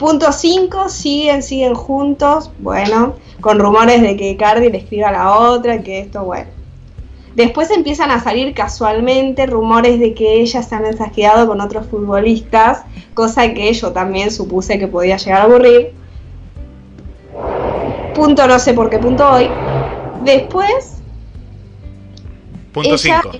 Punto 0.00 0.32
5. 0.32 0.88
Siguen, 0.88 1.42
siguen 1.42 1.74
juntos, 1.74 2.50
bueno, 2.58 3.16
con 3.42 3.58
rumores 3.58 4.00
de 4.00 4.16
que 4.16 4.34
Cardi 4.38 4.70
le 4.70 4.78
escriba 4.78 5.10
a 5.10 5.12
la 5.12 5.38
otra, 5.38 5.82
que 5.82 5.98
esto, 5.98 6.24
bueno. 6.24 6.48
Después 7.34 7.70
empiezan 7.70 8.10
a 8.10 8.18
salir 8.18 8.54
casualmente 8.54 9.44
rumores 9.44 10.00
de 10.00 10.14
que 10.14 10.40
ella 10.40 10.62
se 10.62 10.74
ha 10.74 10.80
mensajeado 10.80 11.46
con 11.46 11.60
otros 11.60 11.86
futbolistas, 11.86 12.84
cosa 13.12 13.52
que 13.52 13.70
yo 13.74 13.92
también 13.92 14.30
supuse 14.30 14.78
que 14.78 14.88
podía 14.88 15.18
llegar 15.18 15.42
a 15.42 15.46
ocurrir. 15.46 15.92
Punto 18.14 18.46
no 18.46 18.58
sé 18.58 18.72
por 18.72 18.88
qué 18.88 18.98
punto 18.98 19.28
hoy. 19.30 19.50
Después, 20.24 20.94
Punto 22.72 22.94
ella, 22.94 23.20
5. 23.22 23.38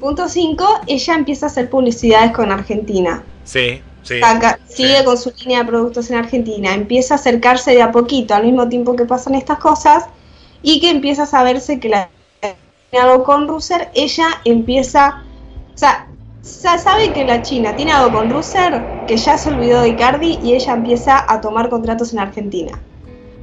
punto 0.00 0.28
5, 0.28 0.64
ella 0.86 1.14
empieza 1.14 1.46
a 1.46 1.48
hacer 1.48 1.70
publicidades 1.70 2.32
con 2.32 2.52
Argentina. 2.52 3.24
Sí, 3.44 3.80
sí. 4.08 4.20
Saca- 4.20 4.58
sí. 4.66 4.74
sigue 4.76 5.04
con 5.04 5.18
su 5.18 5.32
línea 5.38 5.60
de 5.60 5.64
productos 5.66 6.10
en 6.10 6.16
Argentina, 6.16 6.74
empieza 6.74 7.14
a 7.14 7.16
acercarse 7.18 7.72
de 7.72 7.82
a 7.82 7.92
poquito 7.92 8.34
al 8.34 8.44
mismo 8.44 8.68
tiempo 8.68 8.96
que 8.96 9.04
pasan 9.04 9.34
estas 9.34 9.58
cosas 9.58 10.06
y 10.62 10.80
que 10.80 10.90
empieza 10.90 11.22
a 11.24 11.26
saberse 11.26 11.78
que 11.78 11.88
la 11.88 12.08
tiene 12.90 13.04
algo 13.06 13.22
con 13.24 13.46
Russer, 13.46 13.90
ella 13.94 14.28
empieza, 14.44 15.22
o 15.74 15.78
sea, 15.78 16.08
sa- 16.42 16.78
sabe 16.78 17.12
que 17.12 17.24
la 17.24 17.42
China 17.42 17.76
tiene 17.76 17.92
algo 17.92 18.16
con 18.18 18.30
Russer, 18.30 18.82
que 19.06 19.16
ya 19.16 19.36
se 19.36 19.50
olvidó 19.50 19.82
de 19.82 19.90
Icardi 19.90 20.38
y 20.42 20.54
ella 20.54 20.72
empieza 20.72 21.24
a 21.30 21.40
tomar 21.40 21.68
contratos 21.68 22.12
en 22.12 22.20
Argentina. 22.20 22.78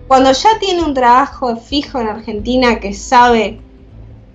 Cuando 0.08 0.32
ya 0.32 0.50
tiene 0.60 0.84
un 0.84 0.94
trabajo 0.94 1.56
fijo 1.58 2.00
en 2.00 2.08
Argentina 2.08 2.80
que 2.80 2.94
sabe 2.94 3.60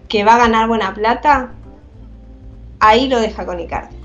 que 0.08 0.24
va 0.24 0.34
a 0.34 0.38
ganar 0.38 0.68
buena 0.68 0.94
plata, 0.94 1.50
ahí 2.80 3.08
lo 3.08 3.20
deja 3.20 3.44
con 3.46 3.60
Icardi. 3.60 3.99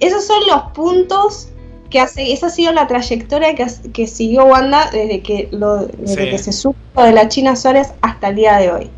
Esos 0.00 0.26
son 0.26 0.46
los 0.48 0.62
puntos 0.72 1.48
que 1.90 2.00
hace, 2.00 2.32
esa 2.32 2.46
ha 2.48 2.50
sido 2.50 2.72
la 2.72 2.86
trayectoria 2.86 3.54
que, 3.54 3.66
que 3.92 4.06
siguió 4.06 4.44
Wanda 4.46 4.90
desde 4.90 5.20
que 5.22 5.48
lo, 5.52 5.86
desde 5.86 6.24
Sí. 6.24 6.30
que 6.30 6.38
se 6.38 6.52
supo 6.52 7.02
de 7.02 7.12
la 7.12 7.28
China 7.28 7.54
Suárez 7.56 7.92
hasta 8.02 8.28
el 8.28 8.36
día 8.36 8.56
de 8.56 8.72
hoy. 8.72 8.90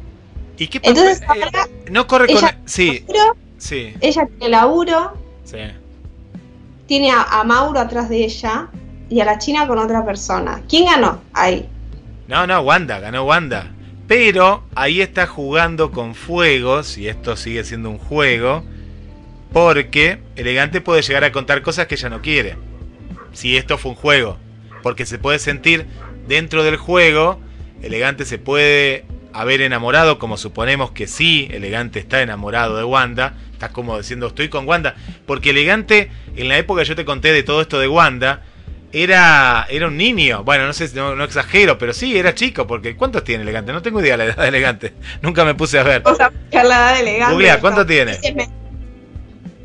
¿Y 0.59 0.69
qué 0.69 0.81
pasa? 0.81 0.91
Entonces 0.91 1.21
Eh, 1.21 1.27
ahora 1.29 1.69
no 1.91 2.07
corre 2.07 2.27
con. 2.29 2.37
ella- 2.39 2.59
Sí, 2.65 3.05
Pero 3.07 3.21
sí, 3.59 3.93
ella 4.01 4.27
tiene 4.27 4.49
laburo, 4.49 5.13
sí. 5.45 5.59
tiene 6.87 7.11
a, 7.11 7.23
a 7.23 7.45
Mauro 7.45 7.81
atrás 7.81 8.09
de 8.09 8.25
ella 8.25 8.69
y 9.11 9.21
a 9.21 9.25
la 9.25 9.39
China 9.39 9.67
con 9.67 9.79
otra 9.79 10.05
persona. 10.05 10.63
¿Quién 10.69 10.87
ganó 10.87 11.21
ahí? 11.35 11.69
No, 12.29 12.47
no, 12.47 12.61
Wanda, 12.63 12.99
ganó 13.01 13.25
Wanda. 13.25 13.73
Pero 14.09 14.63
ahí 14.75 15.01
está 15.01 15.27
jugando 15.27 15.91
con 15.91 16.15
fuegos, 16.15 16.97
y 16.97 17.09
esto 17.09 17.37
sigue 17.37 17.65
siendo 17.65 17.91
un 17.91 17.99
juego, 17.99 18.63
porque 19.53 20.19
Elegante 20.37 20.81
puede 20.81 21.03
llegar 21.03 21.25
a 21.25 21.33
contar 21.33 21.63
cosas 21.63 21.87
que 21.87 21.95
ella 21.95 22.09
no 22.09 22.23
quiere. 22.23 22.57
Si 23.33 23.57
esto 23.57 23.79
fue 23.79 23.93
un 23.93 23.97
juego. 23.97 24.39
Porque 24.83 25.07
se 25.07 25.19
puede 25.19 25.39
sentir 25.39 25.87
dentro 26.29 26.63
del 26.63 26.77
juego, 26.77 27.41
Elegante 27.83 28.25
se 28.25 28.39
puede 28.39 29.05
haber 29.33 29.61
enamorado, 29.61 30.19
como 30.19 30.37
suponemos 30.37 30.93
que 30.93 31.07
sí, 31.07 31.49
Elegante 31.51 31.99
está 31.99 32.23
enamorado 32.23 32.77
de 32.77 32.85
Wanda. 32.85 33.35
Está 33.53 33.71
como 33.71 33.99
diciendo, 33.99 34.29
estoy 34.29 34.49
con 34.49 34.67
Wanda. 34.67 34.95
Porque 35.27 35.51
Elegante, 35.51 36.11
en 36.37 36.49
la 36.49 36.59
época 36.59 36.83
que 36.83 36.89
yo 36.89 36.97
te 36.97 37.05
conté 37.05 37.33
de 37.33 37.43
todo 37.43 37.61
esto 37.61 37.79
de 37.79 37.89
Wanda, 37.89 38.43
era, 38.93 39.67
era 39.69 39.89
un 39.89 39.97
niño. 39.97 40.43
Bueno, 40.45 40.67
no 40.67 40.73
sé, 40.73 40.91
no, 40.95 41.15
no 41.15 41.25
exagero, 41.25 41.77
pero 41.77 41.93
sí, 41.93 42.17
era 42.17 42.35
chico. 42.35 42.67
Porque 42.67 42.97
¿cuántos 42.97 43.25
tiene 43.25 43.43
Elegante? 43.43 43.73
No 43.73 43.83
tengo 43.83 44.01
idea 44.01 44.17
de 44.17 44.19
la 44.19 44.33
edad 44.33 44.43
de 44.43 44.49
Elegante. 44.49 44.95
Nunca 45.23 45.45
me 45.45 45.55
puse 45.55 45.79
a 45.79 45.83
ver. 45.83 46.03
Vamos 46.03 46.21
a 46.21 46.31
buscar 46.31 46.65
la 46.65 46.77
edad 46.77 46.95
de 46.95 47.01
elegante. 47.01 47.35
Googlea, 47.35 47.61
¿cuánto 47.61 47.85
tiene? 47.85 48.19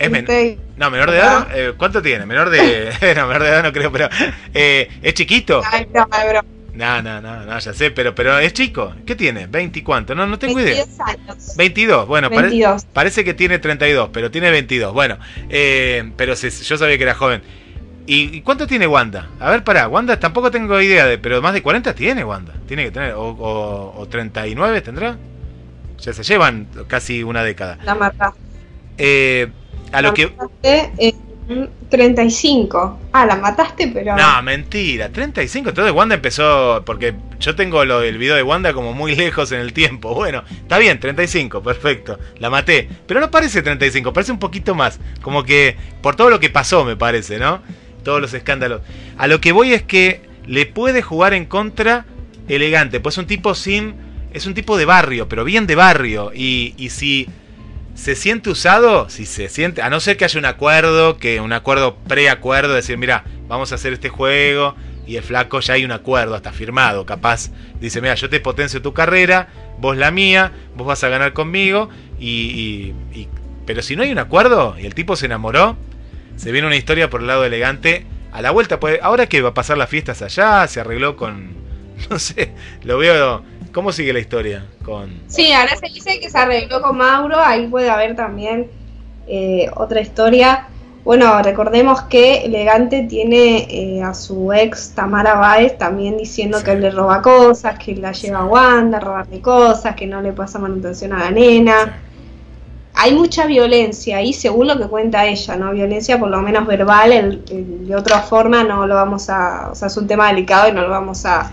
Es 0.04 0.12
men- 0.12 0.60
no, 0.78 0.89
menor 0.91 1.12
de 1.12 1.18
edad. 1.18 1.47
eh, 1.54 1.74
¿Cuánto 1.78 2.02
tiene? 2.02 2.26
Menor 2.26 2.49
de. 2.49 2.91
no, 3.16 3.28
menor 3.28 3.43
de 3.43 3.49
edad 3.49 3.64
no 3.64 3.72
creo, 3.74 3.91
pero. 3.91 4.10
eh, 4.54 4.89
¿Es 5.02 5.14
chiquito? 5.14 5.62
Ay, 5.72 5.86
broma, 5.86 6.08
broma. 6.24 6.45
No, 6.74 7.02
no, 7.02 7.20
no, 7.22 7.45
no, 7.45 7.60
ya 7.60 7.74
sé, 7.74 7.91
pero, 7.91 8.16
pero 8.16 8.39
es 8.39 8.54
chico. 8.54 8.93
¿Qué 9.06 9.16
tiene? 9.16 9.47
¿20 9.49 9.76
y 9.78 9.82
cuánto? 9.84 10.16
No, 10.16 10.26
no 10.26 10.39
tengo 10.39 10.60
idea. 10.60 10.86
22 10.86 10.99
años. 11.08 11.54
22, 11.58 12.08
bueno, 12.08 12.30
pare- 12.30 12.43
22. 12.47 12.86
parece 12.93 13.24
que 13.26 13.34
tiene 13.34 13.60
32, 13.60 14.10
pero 14.14 14.32
tiene 14.32 14.49
22. 14.52 14.93
Bueno, 14.93 15.18
eh, 15.49 16.10
pero 16.16 16.36
se- 16.36 16.49
yo 16.49 16.78
sabía 16.78 16.97
que 16.97 17.04
era 17.04 17.14
joven. 17.14 17.41
¿Y, 18.08 18.38
y 18.38 18.41
cuánto 18.41 18.68
tiene 18.68 18.88
Wanda? 18.88 19.28
A 19.39 19.52
ver, 19.52 19.64
pará, 19.66 19.88
Wanda 19.89 20.18
tampoco 20.20 20.49
tengo 20.49 20.82
idea, 20.82 21.06
de, 21.06 21.18
pero 21.18 21.41
más 21.41 21.54
de 21.54 21.62
40 21.62 21.93
tiene 21.93 22.24
Wanda. 22.24 22.54
Tiene 22.68 22.86
que 22.86 22.91
tener, 22.91 23.14
o, 23.14 23.22
o- 23.30 23.99
o 24.02 24.08
39 24.08 24.82
tendrá. 24.82 25.18
Ya 25.99 26.14
se 26.14 26.24
llevan 26.24 26.68
casi 26.88 27.22
una 27.22 27.43
década. 27.43 27.78
La 27.84 27.95
mataste. 27.95 28.39
Eh, 28.97 29.49
a 29.92 30.02
lo 30.02 30.14
que... 30.14 30.32
Mm, 31.52 31.89
35. 31.89 33.00
Ah, 33.12 33.26
la 33.26 33.36
mataste, 33.36 33.89
pero. 33.94 34.16
No, 34.16 34.42
mentira, 34.42 35.10
35. 35.10 35.70
Entonces 35.70 35.94
Wanda 35.94 36.16
empezó, 36.16 36.84
porque 36.86 37.14
yo 37.39 37.56
tengo 37.56 37.84
lo 37.84 38.00
del 38.00 38.18
video 38.18 38.36
de 38.36 38.44
Wanda 38.44 38.72
como 38.74 38.94
muy 38.94 39.16
lejos 39.18 39.52
en 39.52 39.60
el 39.60 39.74
tiempo. 39.74 40.14
Bueno, 40.14 40.44
está 40.62 40.78
bien, 40.78 41.00
35, 41.00 41.62
perfecto. 41.62 42.20
La 42.39 42.50
maté. 42.50 42.88
Pero 43.06 43.20
no 43.20 43.30
parece 43.30 43.62
35, 43.62 44.14
parece 44.14 44.32
un 44.32 44.39
poquito 44.39 44.76
más. 44.76 45.00
Como 45.22 45.44
que 45.44 45.76
por 46.02 46.16
todo 46.16 46.30
lo 46.30 46.39
que 46.39 46.50
pasó, 46.50 46.86
me 46.86 46.96
parece, 46.96 47.38
¿no? 47.38 47.62
Todos 48.04 48.22
los 48.22 48.34
escándalos. 48.34 48.82
A 49.18 49.28
lo 49.28 49.42
que 49.42 49.52
voy 49.52 49.74
es 49.74 49.84
que 49.84 50.22
le 50.48 50.66
puede 50.66 51.02
jugar 51.02 51.34
en 51.34 51.46
contra 51.46 52.06
elegante. 52.48 53.00
Pues 53.00 53.16
es 53.16 53.20
un 53.20 53.28
tipo 53.28 53.56
sin... 53.56 54.10
Es 54.34 54.46
un 54.46 54.54
tipo 54.54 54.78
de 54.78 54.86
barrio, 54.86 55.28
pero 55.28 55.44
bien 55.44 55.68
de 55.68 55.76
barrio. 55.76 56.32
Y, 56.34 56.74
y 56.78 56.92
si 56.92 57.28
se 57.96 58.16
siente 58.16 58.50
usado, 58.50 59.10
si 59.10 59.26
se 59.26 59.50
siente, 59.50 59.82
a 59.82 59.89
no 59.89 60.00
ser 60.00 60.18
que 60.18 60.26
haya 60.26 60.39
un 60.39 60.46
acuerdo, 60.46 61.18
que 61.18 61.39
un 61.42 61.54
acuerdo 61.54 61.98
preacuerdo, 62.08 62.74
decir, 62.74 62.98
mira, 62.98 63.24
vamos 63.48 63.72
a 63.72 63.76
hacer 63.76 63.94
este 63.94 64.10
juego 64.10 64.76
y 65.06 65.18
el 65.18 65.24
flaco 65.24 65.60
ya 65.60 65.74
hay 65.74 65.84
un 65.86 65.92
acuerdo 65.92 66.36
hasta 66.36 66.52
firmado, 66.54 67.06
capaz 67.06 67.50
dice, 67.80 68.02
mira, 68.02 68.16
yo 68.16 68.30
te 68.30 68.39
potencio 68.39 68.82
tu 68.82 68.94
carrera, 68.94 69.50
vos 69.80 69.98
la 69.98 70.12
mía, 70.12 70.52
vos 70.76 70.88
vas 70.88 71.04
a 71.04 71.10
ganar 71.10 71.34
conmigo 71.34 71.89
y, 72.20 72.94
y- 73.14 73.28
pero 73.66 73.82
si 73.84 73.96
no 73.96 74.04
hay 74.04 74.12
un 74.12 74.18
acuerdo 74.20 74.76
y 74.80 74.86
el 74.86 74.96
tipo 74.96 75.16
se 75.16 75.28
enamoró, 75.28 75.78
se 76.36 76.52
viene 76.52 76.68
una 76.68 76.76
historia 76.76 77.10
por 77.10 77.22
el 77.22 77.28
lado 77.28 77.46
elegante. 77.46 78.06
A 78.32 78.42
la 78.42 78.52
vuelta, 78.52 78.80
pues, 78.80 79.00
ahora 79.04 79.28
que 79.28 79.42
va 79.42 79.50
a 79.50 79.54
pasar 79.54 79.78
las 79.78 79.89
fiestas 79.89 80.22
allá, 80.22 80.66
se 80.68 80.80
arregló 80.80 81.16
con, 81.16 81.54
no 82.10 82.18
sé, 82.18 82.54
lo 82.84 82.98
veo, 82.98 83.44
¿cómo 83.74 83.91
sigue 83.91 84.13
la 84.13 84.19
historia? 84.19 84.65
Con, 84.84 85.09
Sí, 85.28 85.51
ahora 85.53 85.76
se 85.76 85.88
dice 85.93 86.19
que 86.19 86.30
se 86.30 86.38
arregló 86.38 86.82
con 86.82 86.97
Mauro, 86.97 87.39
ahí 87.39 87.67
puede 87.67 87.89
haber 87.89 88.15
también 88.15 88.69
eh, 89.28 89.69
otra 89.76 90.01
historia. 90.01 90.67
Bueno, 91.03 91.41
recordemos 91.41 92.03
que 92.03 92.43
Elegante 92.45 93.07
tiene 93.09 93.65
eh, 93.69 94.03
a 94.03 94.13
su 94.13 94.53
ex 94.53 94.91
Tamara 94.93 95.34
Báez 95.34 95.78
también 95.78 96.15
diciendo 96.17 96.59
Sí. 96.59 96.65
que 96.65 96.72
él 96.74 96.82
le 96.82 96.91
roba 96.91 97.22
cosas, 97.24 97.80
que 97.80 97.95
la 97.95 98.11
lleva 98.11 98.39
a 98.39 98.45
Wanda 98.45 98.97
a 98.97 99.01
robarle 99.01 99.41
cosas, 99.41 99.95
que 99.95 100.05
no 100.05 100.22
le 100.22 100.32
pasa 100.32 100.59
manutención 100.59 101.13
a 101.13 101.19
la 101.19 101.32
nena. 101.32 101.97
Hay 102.93 103.15
mucha 103.15 103.47
violencia 103.47 104.17
ahí, 104.17 104.32
según 104.34 104.67
lo 104.67 104.78
que 104.78 104.86
cuenta 104.88 105.26
ella, 105.26 105.55
¿no? 105.55 105.72
Violencia 105.72 106.19
por 106.19 106.30
lo 106.30 106.41
menos 106.41 106.67
verbal, 106.67 107.11
el- 107.13 107.43
el- 107.49 107.88
de 107.88 107.95
otra 107.95 108.19
forma 108.22 108.63
no 108.63 108.86
lo 108.86 108.93
vamos 108.95 109.30
a... 109.30 109.69
O 109.72 109.76
sea, 109.76 109.88
es 109.88 109.97
un 109.97 110.05
tema 110.07 110.28
delicado 110.28 110.67
y 110.69 110.72
no 110.74 110.82
lo 110.82 110.89
vamos 110.89 111.26
a... 111.26 111.49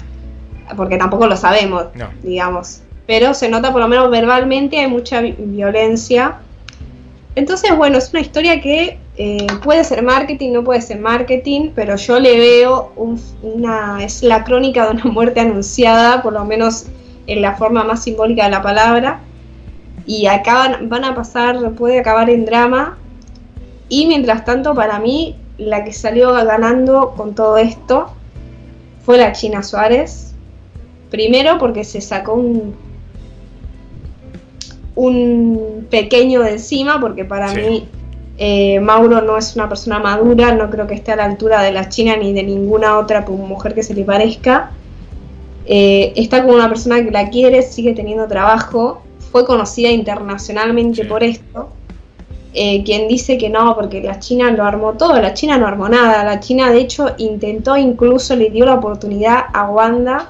Porque 0.77 0.97
tampoco 0.99 1.27
lo 1.27 1.37
sabemos 1.37 1.87
no, 1.95 2.09
digamos. 2.23 2.83
Pero 3.07 3.33
se 3.35 3.49
nota 3.49 3.73
por 3.73 3.81
lo 3.81 3.89
menos 3.89 4.11
verbalmente, 4.11 4.79
hay 4.79 4.89
mucha 4.89 5.21
vi- 5.21 5.35
violencia. 5.39 6.37
Entonces, 7.35 7.77
bueno, 7.77 7.99
es 7.99 8.11
una 8.13 8.21
historia 8.21 8.61
que 8.61 8.99
eh, 9.17 9.47
puede 9.65 9.83
ser 9.85 10.03
marketing, 10.03 10.53
no 10.53 10.63
puede 10.65 10.81
ser 10.81 11.01
marketing, 11.01 11.71
pero 11.75 11.97
yo 11.97 12.19
le 12.21 12.39
veo 12.39 12.93
un- 12.97 13.21
una. 13.43 14.05
es 14.05 14.23
la 14.23 14.45
crónica 14.45 14.85
de 14.87 14.93
una 14.93 15.05
muerte 15.13 15.41
anunciada, 15.41 16.23
por 16.23 16.33
lo 16.33 16.45
menos 16.45 16.87
en 17.27 17.43
la 17.43 17.57
forma 17.57 17.85
más 17.85 18.03
simbólica 18.05 18.45
de 18.45 18.51
la 18.51 18.63
palabra. 18.63 19.21
Y 20.07 20.27
acaban, 20.27 20.89
van 20.89 21.05
a 21.05 21.15
pasar, 21.15 21.73
puede 21.73 21.99
acabar 22.01 22.31
en 22.31 22.45
drama. 22.47 22.97
Y 23.89 24.07
mientras 24.07 24.45
tanto, 24.45 24.75
para 24.75 24.99
mí, 24.99 25.37
la 25.59 25.85
que 25.85 25.93
salió 25.93 26.33
ganando 26.33 27.15
con 27.17 27.35
todo 27.35 27.59
esto 27.59 28.11
fue 29.05 29.19
la 29.19 29.33
China 29.33 29.63
Suárez. 29.63 30.28
Primero 31.11 31.59
porque 31.59 31.85
se 31.85 32.01
sacó 32.01 32.35
un, 32.35 32.75
un 34.95 35.87
pequeño 35.91 36.43
de 36.43 36.53
encima, 36.53 37.01
porque 37.01 37.25
para 37.25 37.49
Sí. 37.49 37.57
mí 37.61 37.89
eh, 38.41 38.79
Mauro 38.81 39.21
no 39.21 39.37
es 39.37 39.57
una 39.57 39.69
persona 39.69 39.99
madura, 39.99 40.55
no 40.55 40.71
creo 40.71 40.87
que 40.87 40.95
esté 40.95 41.11
a 41.13 41.17
la 41.17 41.25
altura 41.25 41.61
de 41.63 41.73
la 41.73 41.89
China 41.89 42.17
ni 42.17 42.33
de 42.33 42.45
ninguna 42.45 42.97
otra 42.99 43.23
mujer 43.23 43.75
que 43.75 43.83
se 43.83 43.95
le 43.95 44.05
parezca. 44.05 44.71
Eh, 45.67 46.13
está 46.17 46.43
como 46.43 46.55
una 46.55 46.69
persona 46.69 47.03
que 47.03 47.11
la 47.11 47.31
quiere, 47.31 47.63
sigue 47.63 47.95
teniendo 47.95 48.27
trabajo, 48.29 49.03
fue 49.33 49.45
conocida 49.45 49.91
internacionalmente 49.91 51.03
Sí. 51.03 51.09
por 51.09 51.23
esto. 51.25 51.71
Eh, 52.55 52.83
quien 52.85 53.09
dice 53.09 53.37
que 53.39 53.51
no, 53.51 53.75
porque 53.75 54.01
la 54.03 54.19
China 54.21 54.51
lo 54.53 54.65
armó 54.65 54.93
todo, 54.95 55.21
la 55.21 55.35
China 55.35 55.59
no 55.59 55.67
armó 55.67 55.89
nada, 55.89 56.25
la 56.25 56.41
China 56.41 56.71
de 56.71 56.79
hecho 56.81 57.15
intentó, 57.19 57.77
incluso 57.77 58.35
le 58.37 58.51
dio 58.51 58.65
la 58.65 58.75
oportunidad 58.75 59.47
a 59.53 59.69
Wanda 59.69 60.29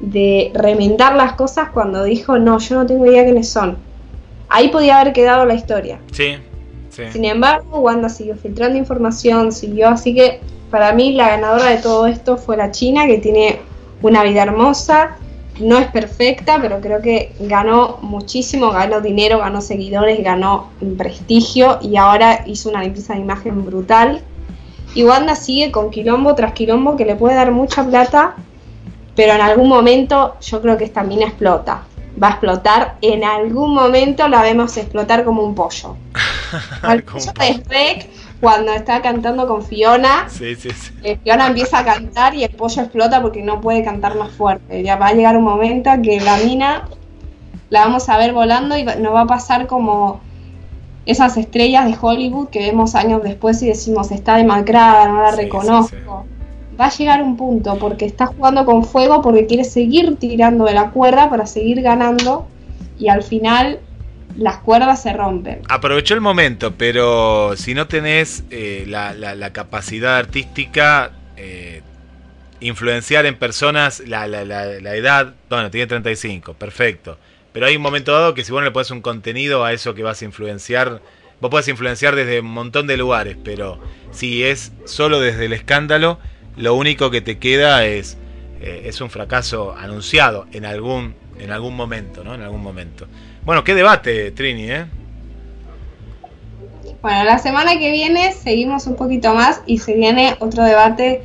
de 0.00 0.50
remendar 0.54 1.14
las 1.14 1.34
cosas 1.34 1.70
cuando 1.70 2.04
dijo, 2.04 2.38
no, 2.38 2.58
yo 2.58 2.76
no 2.76 2.86
tengo 2.86 3.06
idea 3.06 3.24
quiénes 3.24 3.48
son. 3.48 3.76
Ahí 4.48 4.68
podía 4.68 5.00
haber 5.00 5.12
quedado 5.12 5.44
la 5.44 5.54
historia. 5.54 5.98
sí, 6.12 6.36
sí. 6.90 7.02
Sin 7.12 7.24
embargo, 7.24 7.80
Wanda 7.80 8.08
siguió 8.08 8.36
filtrando 8.36 8.78
información, 8.78 9.52
siguió, 9.52 9.88
así 9.88 10.14
que 10.14 10.40
para 10.70 10.92
mí 10.92 11.12
la 11.12 11.28
ganadora 11.28 11.70
de 11.70 11.78
todo 11.78 12.06
esto 12.06 12.36
fue 12.36 12.56
la 12.56 12.70
China, 12.70 13.06
que 13.06 13.18
tiene 13.18 13.60
una 14.02 14.22
vida 14.22 14.42
hermosa, 14.42 15.16
no 15.60 15.78
es 15.78 15.86
perfecta, 15.86 16.58
pero 16.60 16.80
creo 16.80 17.00
que 17.00 17.32
ganó 17.40 17.98
muchísimo, 18.02 18.70
ganó 18.70 19.00
dinero, 19.00 19.38
ganó 19.38 19.60
seguidores, 19.60 20.22
ganó 20.22 20.70
prestigio 20.98 21.78
y 21.80 21.96
ahora 21.96 22.42
hizo 22.46 22.70
una 22.70 22.82
limpieza 22.82 23.14
de 23.14 23.20
imagen 23.20 23.64
brutal. 23.64 24.22
Y 24.94 25.04
Wanda 25.04 25.34
sigue 25.34 25.70
con 25.70 25.90
quilombo 25.90 26.34
tras 26.34 26.52
quilombo 26.52 26.96
que 26.96 27.04
le 27.04 27.16
puede 27.16 27.36
dar 27.36 27.50
mucha 27.50 27.84
plata, 27.84 28.36
pero 29.16 29.32
en 29.34 29.40
algún 29.40 29.68
momento 29.68 30.36
yo 30.40 30.60
creo 30.60 30.76
que 30.76 30.84
esta 30.84 31.02
mina 31.02 31.26
explota. 31.26 31.82
Va 32.22 32.28
a 32.28 32.30
explotar, 32.30 32.94
en 33.00 33.24
algún 33.24 33.74
momento 33.74 34.28
la 34.28 34.40
vemos 34.42 34.76
explotar 34.76 35.24
como 35.24 35.42
un 35.42 35.54
pollo. 35.54 35.96
Al 36.82 37.02
pollo 37.02 37.32
de 37.32 37.52
Shrek, 37.54 38.08
cuando 38.40 38.72
está 38.72 39.02
cantando 39.02 39.48
con 39.48 39.64
Fiona, 39.64 40.28
Sí, 40.28 40.54
sí, 40.54 40.70
sí. 40.70 40.92
eh, 41.02 41.18
Fiona 41.24 41.48
empieza 41.48 41.80
a 41.80 41.84
cantar 41.84 42.34
y 42.34 42.44
el 42.44 42.50
pollo 42.50 42.82
explota 42.82 43.20
porque 43.20 43.42
no 43.42 43.60
puede 43.60 43.82
cantar 43.82 44.16
más 44.16 44.30
fuerte. 44.30 44.82
Ya 44.82 44.96
va 44.96 45.08
a 45.08 45.12
llegar 45.12 45.36
un 45.36 45.44
momento 45.44 45.90
que 46.02 46.20
la 46.20 46.36
mina 46.38 46.84
la 47.70 47.80
vamos 47.80 48.08
a 48.08 48.16
ver 48.18 48.32
volando 48.32 48.76
y 48.76 48.84
nos 48.84 49.12
va 49.12 49.22
a 49.22 49.26
pasar 49.26 49.66
como 49.66 50.20
esas 51.06 51.36
estrellas 51.36 51.86
de 51.86 51.96
Hollywood 52.00 52.48
que 52.48 52.60
vemos 52.60 52.94
años 52.94 53.22
después 53.24 53.60
y 53.62 53.66
decimos 53.66 54.10
está 54.12 54.36
demacrada, 54.36 55.08
no 55.08 55.22
la 55.22 55.32
reconozco. 55.32 56.26
Va 56.80 56.86
a 56.86 56.90
llegar 56.90 57.22
un 57.22 57.36
punto 57.36 57.78
porque 57.78 58.04
está 58.04 58.26
jugando 58.26 58.64
con 58.64 58.84
fuego 58.84 59.22
porque 59.22 59.46
quiere 59.46 59.64
seguir 59.64 60.16
tirando 60.16 60.64
de 60.64 60.74
la 60.74 60.90
cuerda 60.90 61.30
para 61.30 61.46
seguir 61.46 61.82
ganando 61.82 62.48
y 62.98 63.08
al 63.08 63.22
final 63.22 63.80
las 64.36 64.56
cuerdas 64.58 65.02
se 65.02 65.12
rompen. 65.12 65.60
Aprovechó 65.68 66.14
el 66.14 66.20
momento, 66.20 66.74
pero 66.76 67.56
si 67.56 67.74
no 67.74 67.86
tenés 67.86 68.42
eh, 68.50 68.84
la, 68.88 69.14
la- 69.14 69.52
capacidad 69.52 70.16
artística, 70.16 71.12
eh, 71.36 71.82
influenciar 72.60 73.26
en 73.26 73.36
personas 73.38 74.00
la, 74.06 74.26
la- 74.26 74.44
la- 74.44 74.66
la 74.80 74.94
edad, 74.96 75.34
bueno, 75.48 75.70
tiene 75.70 75.86
35, 75.86 76.54
perfecto. 76.54 77.18
Pero 77.52 77.66
hay 77.66 77.76
un 77.76 77.82
momento 77.82 78.12
dado 78.12 78.34
que 78.34 78.44
si 78.44 78.50
vos 78.50 78.60
no 78.60 78.64
le 78.64 78.72
pones 78.72 78.90
un 78.90 79.00
contenido 79.00 79.64
a 79.64 79.72
eso 79.72 79.94
que 79.94 80.02
vas 80.02 80.20
a 80.22 80.24
influenciar, 80.24 81.00
vos 81.40 81.50
podés 81.50 81.68
influenciar 81.68 82.16
desde 82.16 82.40
un 82.40 82.46
montón 82.46 82.86
de 82.88 82.96
lugares, 82.96 83.36
pero 83.44 83.78
si 84.10 84.42
es 84.42 84.72
solo 84.86 85.20
desde 85.20 85.44
el 85.44 85.52
escándalo, 85.52 86.18
lo 86.56 86.74
único 86.74 87.10
que 87.10 87.20
te 87.20 87.38
queda 87.38 87.84
es, 87.84 88.16
eh, 88.60 88.82
es 88.86 89.00
un 89.00 89.10
fracaso 89.10 89.74
anunciado 89.76 90.46
en 90.52 90.64
algún, 90.64 91.14
en 91.38 91.50
algún 91.50 91.74
momento, 91.76 92.24
¿no? 92.24 92.34
En 92.34 92.42
algún 92.42 92.62
momento. 92.62 93.06
Bueno, 93.44 93.64
qué 93.64 93.74
debate, 93.74 94.30
Trini, 94.32 94.70
¿eh? 94.70 94.86
Bueno, 97.02 97.24
la 97.24 97.38
semana 97.38 97.78
que 97.78 97.90
viene 97.90 98.32
seguimos 98.32 98.86
un 98.86 98.96
poquito 98.96 99.34
más 99.34 99.60
y 99.66 99.78
se 99.78 99.94
viene 99.94 100.36
otro 100.40 100.64
debate 100.64 101.22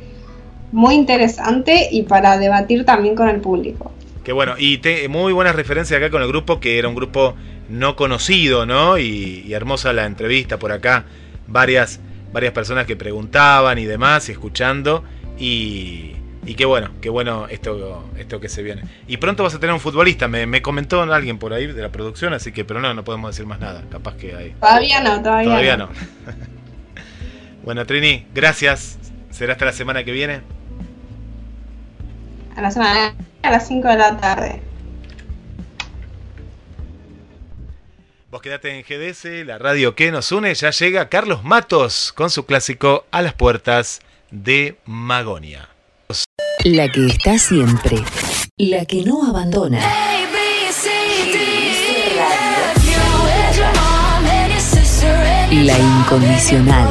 muy 0.72 0.94
interesante 0.94 1.88
y 1.90 2.02
para 2.02 2.38
debatir 2.38 2.84
también 2.84 3.14
con 3.14 3.28
el 3.28 3.40
público. 3.40 3.90
Que 4.22 4.32
bueno, 4.32 4.54
y 4.58 4.78
te- 4.78 5.08
muy 5.08 5.32
buenas 5.32 5.56
referencias 5.56 5.96
acá 5.98 6.10
con 6.10 6.22
el 6.22 6.28
grupo, 6.28 6.60
que 6.60 6.78
era 6.78 6.88
un 6.88 6.94
grupo 6.94 7.34
no 7.70 7.96
conocido, 7.96 8.66
¿no? 8.66 8.98
Y, 8.98 9.42
y 9.46 9.52
hermosa 9.54 9.92
la 9.94 10.04
entrevista 10.04 10.58
por 10.58 10.72
acá, 10.72 11.06
varias, 11.46 12.00
varias 12.32 12.52
personas 12.52 12.86
que 12.86 12.96
preguntaban 12.96 13.78
y 13.78 13.86
demás, 13.86 14.28
y 14.28 14.32
escuchando, 14.32 15.02
y, 15.40 16.14
y 16.44 16.54
qué 16.54 16.66
bueno, 16.66 16.90
qué 17.00 17.08
bueno 17.08 17.48
esto, 17.48 18.04
esto 18.18 18.38
que 18.40 18.48
se 18.48 18.62
viene. 18.62 18.82
Y 19.08 19.16
pronto 19.16 19.42
vas 19.42 19.54
a 19.54 19.58
tener 19.58 19.72
un 19.72 19.80
futbolista, 19.80 20.28
me, 20.28 20.46
me 20.46 20.62
comentó 20.62 21.02
alguien 21.02 21.38
por 21.38 21.54
ahí 21.54 21.66
de 21.66 21.82
la 21.82 21.90
producción, 21.90 22.34
así 22.34 22.52
que, 22.52 22.64
pero 22.64 22.80
no, 22.80 22.92
no 22.92 23.02
podemos 23.02 23.34
decir 23.34 23.46
más 23.46 23.58
nada, 23.58 23.82
capaz 23.90 24.16
que 24.16 24.36
hay. 24.36 24.50
Todavía 24.60 25.00
no, 25.00 25.22
todavía, 25.22 25.44
Todavía 25.44 25.76
no. 25.78 25.86
no. 25.86 25.92
bueno, 27.64 27.86
Trini, 27.86 28.26
gracias. 28.34 28.98
Será 29.30 29.54
hasta 29.54 29.64
la 29.64 29.72
semana 29.72 30.04
que 30.04 30.12
viene. 30.12 30.42
A 32.54 32.60
la 32.60 32.70
semana 32.70 33.14
a 33.42 33.50
las 33.50 33.66
5 33.66 33.88
de 33.88 33.96
la 33.96 34.16
tarde. 34.18 34.62
Vos 38.30 38.42
quedate 38.42 38.78
en 38.78 38.84
GDS, 38.84 39.46
la 39.46 39.58
radio 39.58 39.94
que 39.94 40.12
nos 40.12 40.30
une. 40.30 40.54
Ya 40.54 40.70
llega 40.70 41.08
Carlos 41.08 41.42
Matos 41.42 42.12
con 42.12 42.30
su 42.30 42.44
clásico 42.44 43.06
A 43.10 43.22
las 43.22 43.34
puertas 43.34 44.02
de 44.30 44.78
Magonia. 44.84 45.68
La 46.64 46.88
que 46.88 47.06
está 47.06 47.38
siempre, 47.38 47.96
la 48.56 48.84
que 48.84 49.02
no 49.02 49.26
abandona. 49.26 49.80
La 55.50 55.78
incondicional. 55.78 56.88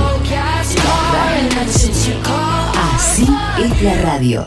Así 2.95 3.27
es 3.63 3.81
la 3.81 3.93
radio. 4.01 4.45